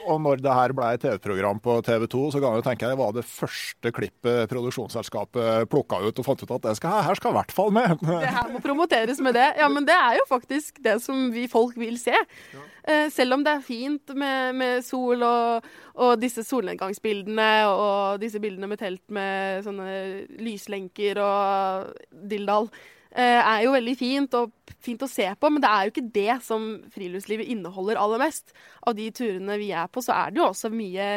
Og 0.07 0.21
når 0.23 0.41
det 0.41 0.53
her 0.53 0.73
ble 0.75 0.89
et 0.95 1.03
TV-program 1.03 1.59
på 1.63 1.77
TV 1.85 2.07
2, 2.09 2.21
så 2.33 2.41
kan 2.41 2.57
jeg 2.57 2.65
tenke 2.65 2.89
jeg 2.89 2.99
var 2.99 3.13
det 3.15 3.25
første 3.27 3.91
klippet 3.93 4.49
produksjonsselskapet 4.51 5.69
plukka 5.71 5.99
ut 6.05 6.21
og 6.21 6.27
fant 6.27 6.43
ut 6.43 6.55
at 6.57 6.65
det 6.69 6.75
skal, 6.79 7.03
her 7.07 7.19
skal 7.19 7.33
i 7.33 7.37
hvert 7.37 7.53
fall 7.53 7.73
med. 7.75 7.93
Det 8.07 8.33
her 8.39 8.49
må 8.53 8.61
promoteres 8.63 9.21
med 9.23 9.37
det. 9.37 9.47
Ja, 9.59 9.69
men 9.71 9.85
det 9.87 9.95
er 9.95 10.17
jo 10.19 10.25
faktisk 10.29 10.81
det 10.83 10.97
som 11.03 11.29
vi 11.33 11.45
folk 11.51 11.77
vil 11.79 11.99
se. 12.01 12.15
Ja. 12.55 12.65
Eh, 12.87 13.07
selv 13.11 13.35
om 13.35 13.43
det 13.43 13.51
er 13.53 13.65
fint 13.65 14.13
med, 14.15 14.55
med 14.55 14.85
sol 14.87 15.23
og, 15.27 15.65
og, 15.93 16.13
disse 16.21 16.45
solnedgangsbildene 16.47 17.51
og 17.67 18.21
disse 18.21 18.39
bildene 18.39 18.69
med 18.71 18.79
telt 18.79 19.03
med 19.13 19.65
sånne 19.67 19.89
lyslenker 20.39 21.19
og 21.19 21.97
dilldall. 22.31 22.71
Eh, 23.17 23.41
er 23.41 23.63
jo 23.65 23.73
veldig 23.73 23.95
fint 23.97 24.35
og 24.37 24.51
fint 24.83 25.01
å 25.01 25.09
se 25.09 25.25
på, 25.41 25.49
men 25.49 25.63
det 25.63 25.69
er 25.71 25.85
jo 25.87 25.93
ikke 25.93 26.09
det 26.13 26.33
som 26.45 26.67
friluftslivet 26.93 27.49
inneholder 27.49 27.97
aller 27.97 28.21
mest. 28.21 28.53
Av 28.85 28.93
de 28.97 29.07
turene 29.15 29.55
vi 29.57 29.71
er 29.73 29.89
på, 29.89 30.03
så 30.05 30.13
er 30.13 30.35
det 30.35 30.37
jo 30.37 30.45
også 30.51 30.69
mye, 30.69 31.07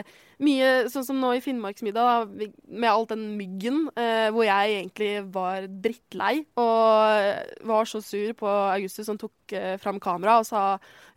mye 0.41 0.71
sånn 0.89 1.05
som 1.05 1.21
nå 1.21 1.35
i 1.37 1.43
Finnmarksmiddag, 1.45 2.33
med 2.73 2.89
all 2.89 3.05
den 3.11 3.27
myggen, 3.37 3.83
eh, 4.01 4.31
hvor 4.33 4.47
jeg 4.49 4.79
egentlig 4.79 5.11
var 5.35 5.69
drittlei 5.69 6.47
og 6.63 7.69
var 7.69 7.91
så 7.91 8.01
sur 8.05 8.33
på 8.39 8.49
Augustus 8.49 9.11
som 9.11 9.21
tok 9.21 9.57
eh, 9.59 9.77
fram 9.83 10.01
kamera 10.01 10.39
og 10.41 10.49
sa 10.49 10.63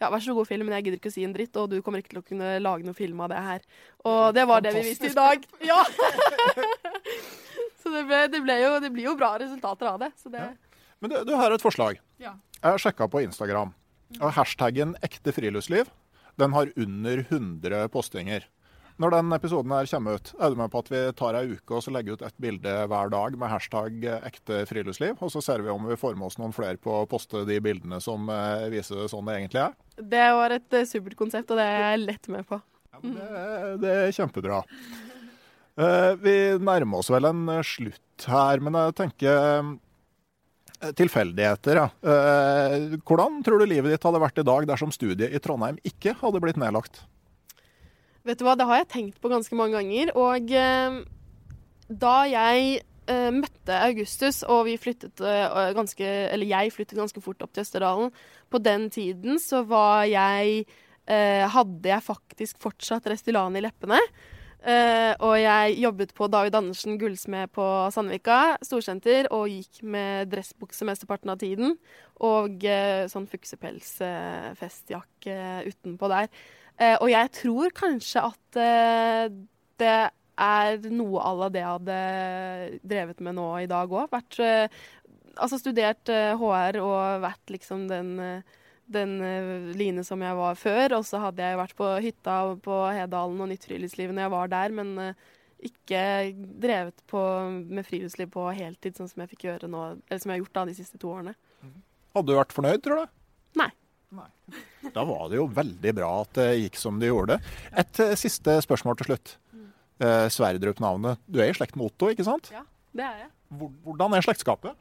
ja, 0.02 0.10
vær 0.10 0.20
så 0.20 0.36
god 0.36 0.52
film, 0.52 0.68
men 0.68 0.76
jeg 0.82 0.90
gidder 0.90 1.00
ikke 1.00 1.14
å 1.14 1.16
si 1.16 1.24
en 1.24 1.38
dritt, 1.38 1.56
og 1.56 1.72
du 1.72 1.80
kommer 1.80 2.04
ikke 2.04 2.18
til 2.18 2.24
å 2.26 2.28
kunne 2.28 2.58
lage 2.60 2.84
noe 2.84 2.98
film 2.98 3.24
av 3.24 3.32
det 3.32 3.40
her. 3.48 3.64
Og 4.04 4.36
det 4.36 4.44
var 4.52 4.68
det 4.68 4.76
vi 4.76 4.84
visste 4.90 5.14
i 5.14 5.16
dag. 5.16 5.48
Ja! 5.64 5.80
så 7.80 7.92
det, 7.94 8.04
ble, 8.10 8.22
det, 8.36 8.44
ble 8.44 8.60
jo, 8.60 8.76
det, 8.84 8.92
blir 8.92 9.08
jo 9.14 9.16
bra 9.16 9.38
resultater 9.40 9.94
av 9.94 10.04
det. 10.04 10.12
Så 10.20 10.32
det 10.34 10.44
ja. 10.44 10.52
Men 11.04 11.12
du, 11.12 11.18
du 11.28 11.34
har 11.36 11.52
et 11.52 11.64
forslag. 11.64 11.98
Ja. 12.24 12.38
Jeg 12.62 12.64
har 12.64 12.80
sjekka 12.80 13.10
på 13.12 13.26
Instagram. 13.26 13.74
Og 14.22 14.30
hashtaggen 14.38 14.96
'ekte 15.04 15.34
friluftsliv' 15.36 15.92
den 16.40 16.54
har 16.56 16.72
under 16.80 17.20
100 17.30 17.90
postinger. 17.94 18.46
Når 19.02 19.12
den 19.12 19.34
episoden 19.36 19.74
her 19.74 19.90
kommer 19.90 20.16
ut, 20.16 20.32
er 20.40 20.54
du 20.54 20.58
med 20.58 20.72
på 20.72 20.82
at 20.84 20.90
vi 20.94 21.02
tar 21.18 21.36
ei 21.38 21.58
uke 21.58 21.76
og 21.76 21.84
så 21.84 21.92
legger 21.94 22.16
ut 22.16 22.24
et 22.26 22.40
bilde 22.42 22.74
hver 22.88 23.12
dag 23.12 23.38
med 23.38 23.52
hashtag 23.52 24.00
'ekte 24.30 24.64
friluftsliv'? 24.70 25.20
Og 25.20 25.34
så 25.34 25.44
ser 25.44 25.66
vi 25.66 25.74
om 25.74 25.92
vi 25.92 26.00
får 26.00 26.16
med 26.16 26.30
oss 26.30 26.40
noen 26.40 26.56
flere 26.56 26.78
på 26.78 27.02
å 27.02 27.10
poste 27.10 27.44
de 27.46 27.60
bildene 27.60 28.00
som 28.00 28.30
eh, 28.30 28.70
viser 28.72 29.10
sånn 29.12 29.28
det 29.28 29.40
egentlig 29.42 29.64
er? 29.66 29.74
Det 29.98 30.28
var 30.40 30.56
et 30.56 30.78
uh, 30.78 30.86
supert 30.86 31.18
konsept, 31.20 31.52
og 31.52 31.60
det 31.60 31.68
er 31.68 31.82
jeg 31.92 32.06
lett 32.06 32.30
med 32.32 32.48
på. 32.48 32.62
Ja, 32.94 33.00
det, 33.04 33.82
det, 33.84 33.96
er 34.08 34.16
kjempebra. 34.16 34.64
Uh, 35.74 36.14
vi 36.22 36.38
nærmer 36.62 37.02
oss 37.02 37.10
vel 37.12 37.26
en 37.28 37.50
slutt 37.66 38.30
her, 38.30 38.62
men 38.64 38.78
jeg 38.78 39.02
tenker 39.02 39.74
tilfeldigheter, 40.98 41.80
ja. 41.80 41.88
Eh, 42.04 42.98
hvordan 43.08 43.42
tror 43.46 43.62
du 43.62 43.68
livet 43.70 43.94
ditt 43.94 44.06
hadde 44.08 44.22
vært 44.24 44.42
i 44.42 44.48
dag 44.48 44.68
dersom 44.70 44.94
studiet 44.94 45.34
i 45.34 45.42
Trondheim 45.44 45.80
ikke 45.88 46.16
hadde 46.20 46.42
blitt 46.44 46.60
nedlagt? 46.62 47.04
Vet 48.24 48.40
du 48.40 48.46
hva, 48.48 48.56
det 48.56 48.68
har 48.70 48.82
jeg 48.82 48.92
tenkt 48.92 49.22
på 49.24 49.32
ganske 49.32 49.56
mange 49.60 49.76
ganger. 49.80 50.14
Og 50.20 50.52
eh, 50.56 51.00
da 51.92 52.16
jeg 52.30 52.84
eh, 53.12 53.32
møtte 53.36 53.80
Augustus, 53.90 54.44
og 54.48 54.66
vi 54.70 54.78
flyttet 54.80 55.24
eh, 55.24 55.74
ganske 55.76 56.08
Eller 56.08 56.50
jeg 56.50 56.76
flyttet 56.76 57.00
ganske 57.00 57.24
fort 57.24 57.44
opp 57.44 57.52
til 57.56 57.66
Østerdalen, 57.66 58.14
på 58.52 58.62
den 58.64 58.88
tiden 58.94 59.42
så 59.44 59.64
var 59.68 60.06
jeg 60.08 60.64
eh, 61.08 61.44
Hadde 61.52 61.90
jeg 61.90 62.06
faktisk 62.06 62.62
fortsatt 62.64 63.10
Restylane 63.12 63.60
i 63.60 63.66
leppene. 63.66 64.00
Uh, 64.64 65.12
og 65.20 65.34
jeg 65.42 65.74
jobbet 65.84 66.14
på 66.16 66.30
David 66.32 66.56
Andersen 66.56 66.96
gullsmed 66.96 67.52
på 67.52 67.92
Sandvika 67.92 68.56
storsenter 68.64 69.28
og 69.36 69.52
gikk 69.52 69.84
med 69.84 70.32
dressbukse 70.32 70.88
mesteparten 70.88 71.28
av 71.34 71.38
tiden. 71.42 71.76
Og 72.24 72.64
uh, 72.64 73.04
sånn 73.12 73.28
fuksepelsfestjakke 73.28 75.36
uh, 75.36 75.68
utenpå 75.68 76.08
der. 76.14 76.32
Eh, 76.80 76.96
og 76.96 77.10
jeg 77.12 77.32
tror 77.38 77.70
kanskje 77.78 78.22
at 78.26 78.58
det 79.78 80.10
er 80.42 80.78
noe 80.90 81.22
à 81.22 81.34
la 81.38 81.50
det 81.54 81.62
jeg 81.62 81.76
hadde 81.76 81.98
drevet 82.82 83.22
med 83.22 83.38
nå 83.38 83.62
i 83.62 83.70
dag 83.70 83.86
òg. 83.94 84.10
altså 85.38 85.62
studert 85.62 86.10
HR 86.10 86.82
og 86.82 87.22
vært 87.22 87.46
liksom 87.54 87.86
den 87.92 88.42
den 88.94 89.16
uh, 89.22 89.72
Line 89.78 90.04
som 90.08 90.22
jeg 90.24 90.38
var 90.40 90.60
før. 90.60 90.98
Og 91.00 91.08
så 91.08 91.22
hadde 91.24 91.46
jeg 91.46 91.60
vært 91.60 91.78
på 91.78 91.90
hytta 92.04 92.40
på 92.64 92.82
Hedalen 92.94 93.42
og 93.44 93.50
Nytt 93.52 93.68
friluftsliv 93.70 94.14
når 94.14 94.28
jeg 94.28 94.34
var 94.36 94.54
der, 94.54 94.76
men 94.80 94.94
uh, 95.00 95.32
ikke 95.64 96.02
drevet 96.64 97.04
på, 97.08 97.22
med 97.72 97.88
friluftsliv 97.88 98.32
på 98.34 98.50
heltid, 98.56 98.98
sånn 98.98 99.10
som 99.12 99.24
jeg 99.24 99.34
fikk 99.34 99.48
gjøre 99.48 99.70
nå, 99.72 99.84
eller 100.10 100.22
som 100.22 100.32
jeg 100.32 100.38
har 100.38 100.44
gjort 100.44 100.58
da 100.60 100.66
de 100.70 100.76
siste 100.78 101.00
to 101.00 101.14
årene. 101.14 101.36
Hadde 102.14 102.30
du 102.30 102.36
vært 102.38 102.56
fornøyd, 102.56 102.84
tror 102.84 103.04
du? 103.04 103.14
Nei. 103.62 103.70
Nei. 104.14 104.28
Da 104.94 105.06
var 105.08 105.30
det 105.32 105.40
jo 105.40 105.48
veldig 105.50 105.94
bra 105.98 106.10
at 106.22 106.36
det 106.38 106.50
gikk 106.66 106.78
som 106.82 107.00
det 107.02 107.10
gjorde. 107.10 107.40
Et 107.72 108.04
uh, 108.04 108.14
siste 108.20 108.60
spørsmål 108.66 109.00
til 109.00 109.14
slutt. 109.14 109.38
Uh, 110.04 110.28
Sverdrup-navnet. 110.34 111.22
Du 111.32 111.40
er 111.40 111.50
i 111.50 111.56
slekt 111.56 111.78
med 111.80 111.88
Otto, 111.88 112.12
ikke 112.12 112.26
sant? 112.28 112.52
Ja, 112.54 112.66
det 112.94 113.08
er 113.08 113.24
jeg. 113.24 113.32
Hvordan 113.86 114.18
er 114.18 114.26
slektskapet? 114.26 114.78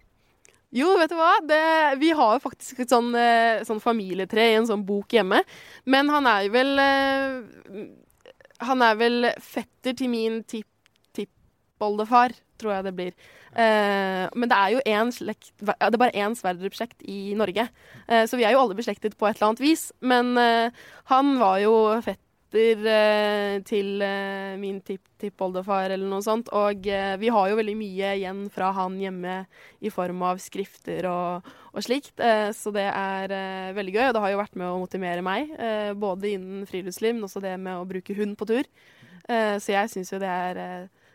Jo, 0.72 0.94
vet 0.96 1.12
du 1.12 1.18
hva? 1.18 1.34
Det, 1.44 1.60
vi 2.00 2.14
har 2.16 2.36
jo 2.36 2.44
faktisk 2.46 2.80
et 2.80 2.92
sånn, 2.92 3.10
eh, 3.18 3.60
sånn, 3.68 3.80
familietre 3.82 4.46
i 4.48 4.56
en 4.56 4.68
sånn 4.68 4.86
bok 4.88 5.12
hjemme. 5.12 5.42
Men 5.84 6.08
han 6.12 6.28
er 6.30 6.46
jo 6.46 6.54
vel 6.54 6.80
eh, 6.80 7.84
Han 8.62 8.82
er 8.86 8.96
vel 8.96 9.26
fetter 9.42 9.92
til 9.98 10.08
min 10.08 10.40
tipp-tippoldefar, 10.48 12.32
tror 12.62 12.76
jeg 12.76 12.86
det 12.86 12.94
blir. 12.96 13.12
Uh, 13.52 14.32
men 14.32 14.48
det 14.48 14.56
er 14.56 14.70
jo 14.72 14.78
én 14.88 15.10
slekt 15.12 15.50
Det 15.60 15.74
er 15.76 15.98
bare 16.00 16.16
én 16.16 16.32
Sverdrup-slekt 16.38 17.02
i 17.04 17.34
Norge. 17.36 17.66
Uh, 18.06 18.22
så 18.24 18.38
vi 18.40 18.46
er 18.48 18.54
jo 18.54 18.62
alle 18.62 18.78
beslektet 18.78 19.18
på 19.18 19.26
et 19.28 19.36
eller 19.36 19.50
annet 19.50 19.60
vis. 19.60 19.90
Men 20.00 20.38
uh, 20.38 20.70
han 21.10 21.34
var 21.42 21.58
jo 21.60 21.74
fett 22.06 22.22
datter 22.52 22.86
eh, 22.86 23.62
til 23.64 24.02
eh, 24.02 24.56
min 24.60 24.80
tipp-tippoldefar 24.84 25.90
eller 25.90 26.08
noe 26.08 26.22
sånt. 26.22 26.48
Og 26.52 26.86
eh, 26.86 27.16
vi 27.18 27.28
har 27.32 27.48
jo 27.48 27.56
veldig 27.58 27.76
mye 27.76 28.14
igjen 28.18 28.48
fra 28.52 28.72
han 28.76 28.98
hjemme 29.00 29.46
i 29.80 29.90
form 29.90 30.22
av 30.22 30.38
skrifter 30.38 31.08
og, 31.08 31.42
og 31.72 31.82
slikt. 31.82 32.20
Eh, 32.20 32.52
så 32.52 32.72
det 32.72 32.88
er 32.88 33.32
eh, 33.32 33.74
veldig 33.76 33.94
gøy, 33.94 34.06
og 34.08 34.14
det 34.14 34.24
har 34.24 34.32
jo 34.32 34.42
vært 34.42 34.56
med 34.56 34.68
å 34.68 34.80
motivere 34.82 35.22
meg. 35.22 35.52
eh, 35.58 35.92
både 35.92 36.34
innen 36.34 36.66
friluftsliv, 36.66 37.14
men 37.14 37.24
også 37.24 37.40
det 37.40 37.56
med 37.58 37.78
å 37.78 37.88
bruke 37.88 38.16
hund 38.18 38.36
på 38.36 38.48
tur. 38.48 38.66
Så 39.22 39.70
jeg 39.70 39.86
syns 39.88 40.10
jo 40.10 40.18
det 40.18 40.26
er 40.28 40.58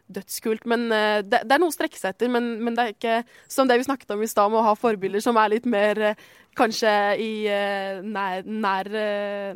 dødskult. 0.07 0.63
Men 0.65 0.85
uh, 0.87 1.19
det, 1.19 1.41
det 1.43 1.53
er 1.53 1.59
noe 1.59 1.73
å 1.73 1.75
strekke 1.75 1.99
seg 1.99 2.13
etter. 2.15 2.31
Men, 2.31 2.53
men 2.63 2.77
det 2.77 2.85
er 2.85 2.93
ikke 2.93 3.17
som 3.51 3.67
det 3.67 3.75
vi 3.81 3.87
snakket 3.89 4.13
om 4.15 4.23
i 4.23 4.29
stad, 4.31 4.47
med 4.53 4.61
å 4.61 4.69
ha 4.69 4.77
forbilder 4.79 5.21
som 5.21 5.37
er 5.37 5.51
litt 5.51 5.67
mer 5.67 5.99
uh, 6.13 6.21
kanskje 6.57 6.93
i 7.19 7.31
uh, 7.51 7.99
nær, 7.99 8.47
nær, 8.47 8.89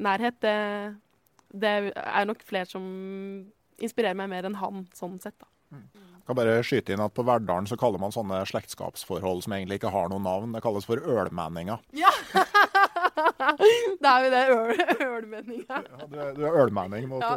nærhet. 0.03 0.35
Det, 0.43 0.57
det 1.53 1.91
er 1.95 2.27
nok 2.29 2.43
flere 2.47 2.69
som 2.69 2.83
inspirerer 3.81 4.17
meg 4.17 4.29
mer 4.31 4.47
enn 4.47 4.59
han, 4.61 4.85
sånn 4.95 5.17
sett. 5.21 5.37
da. 5.41 5.49
Jeg 5.71 6.27
kan 6.27 6.35
bare 6.37 6.57
skyte 6.67 6.91
inn 6.93 7.01
at 7.01 7.13
På 7.15 7.23
Verdalen 7.23 7.65
så 7.67 7.77
kaller 7.79 7.99
man 8.01 8.11
sånne 8.11 8.41
slektskapsforhold 8.49 9.45
som 9.45 9.55
egentlig 9.55 9.79
ikke 9.79 9.91
har 9.93 10.11
noe 10.11 10.21
navn. 10.21 10.51
Det 10.55 10.61
kalles 10.63 10.85
for 10.87 10.99
ølmenninger. 10.99 11.79
Ja! 11.97 12.11
da 14.03 14.17
er 14.17 14.25
vi 14.25 14.29
det. 14.33 14.43
Øl, 14.51 14.83
ølmenninga. 15.07 15.79
Ja, 15.81 16.05
du, 16.05 16.19
er, 16.19 16.35
du 16.37 16.43
er 16.45 16.59
ølmenning 16.65 17.07
mot 17.11 17.23
Ja. 17.23 17.33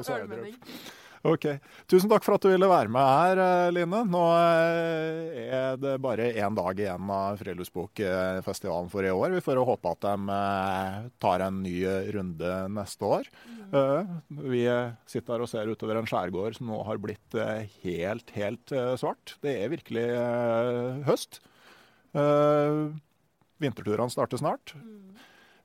Ok. 1.25 1.47
Tusen 1.89 2.11
takk 2.13 2.25
for 2.27 2.37
at 2.37 2.45
du 2.45 2.51
ville 2.51 2.69
være 2.69 2.91
med 2.93 3.01
her, 3.01 3.39
eh, 3.41 3.71
Line. 3.73 4.03
Nå 4.13 4.23
eh, 4.37 5.45
er 5.57 5.79
det 5.81 5.95
bare 6.05 6.27
én 6.37 6.57
dag 6.57 6.81
igjen 6.83 7.13
av 7.15 7.39
Friluftsbokfestivalen 7.41 8.91
for 8.93 9.09
i 9.09 9.13
år. 9.13 9.33
Vi 9.33 9.45
får 9.47 9.63
håpe 9.65 9.93
at 9.95 10.05
de 10.05 10.35
eh, 10.35 10.99
tar 11.25 11.45
en 11.47 11.63
ny 11.65 11.79
runde 12.13 12.51
neste 12.77 13.09
år. 13.09 13.31
Vi 13.73 14.61
sitter 15.11 15.33
her 15.33 15.47
og 15.47 15.51
ser 15.51 15.71
utover 15.73 15.99
en 15.99 16.07
skjærgård 16.07 16.59
som 16.59 16.69
nå 16.69 16.83
har 16.87 17.01
blitt 17.03 17.39
helt, 17.83 18.29
helt 18.37 18.75
svart. 19.01 19.35
Det 19.43 19.57
er 19.65 19.73
virkelig 19.73 20.05
høst. 21.09 21.41
Vinterturene 23.65 24.13
starter 24.13 24.39
snart. 24.39 24.77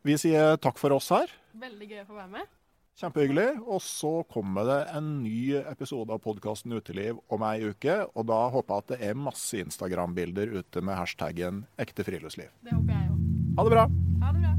Vi 0.07 0.15
sier 0.17 0.55
takk 0.63 0.79
for 0.81 0.95
oss 0.95 1.11
her. 1.13 1.35
Veldig 1.59 1.91
gøy 1.91 2.01
å 2.05 2.07
få 2.07 2.17
være 2.17 2.31
med. 2.39 2.55
Kjempehyggelig. 2.99 3.47
Og 3.63 3.81
så 3.83 4.11
kommer 4.31 4.67
det 4.67 4.79
en 4.97 5.11
ny 5.23 5.55
episode 5.61 6.11
av 6.11 6.19
podkasten 6.23 6.75
Uteliv 6.75 7.21
om 7.31 7.45
ei 7.47 7.71
uke. 7.71 8.01
Og 8.11 8.27
da 8.27 8.41
håper 8.51 8.75
jeg 8.75 8.85
at 8.85 8.93
det 8.93 9.11
er 9.11 9.21
masse 9.27 9.63
Instagram-bilder 9.63 10.51
ute 10.59 10.83
med 10.83 10.99
hashtaggen 10.99 11.63
ekte 11.79 12.03
friluftsliv. 12.07 12.51
Det 12.65 12.75
håper 12.75 12.95
jeg 12.97 13.13
òg. 13.13 13.27
Ha 13.59 13.67
det 13.67 13.77
bra! 13.77 13.91
Ha 14.19 14.33
det 14.35 14.43
bra. 14.43 14.58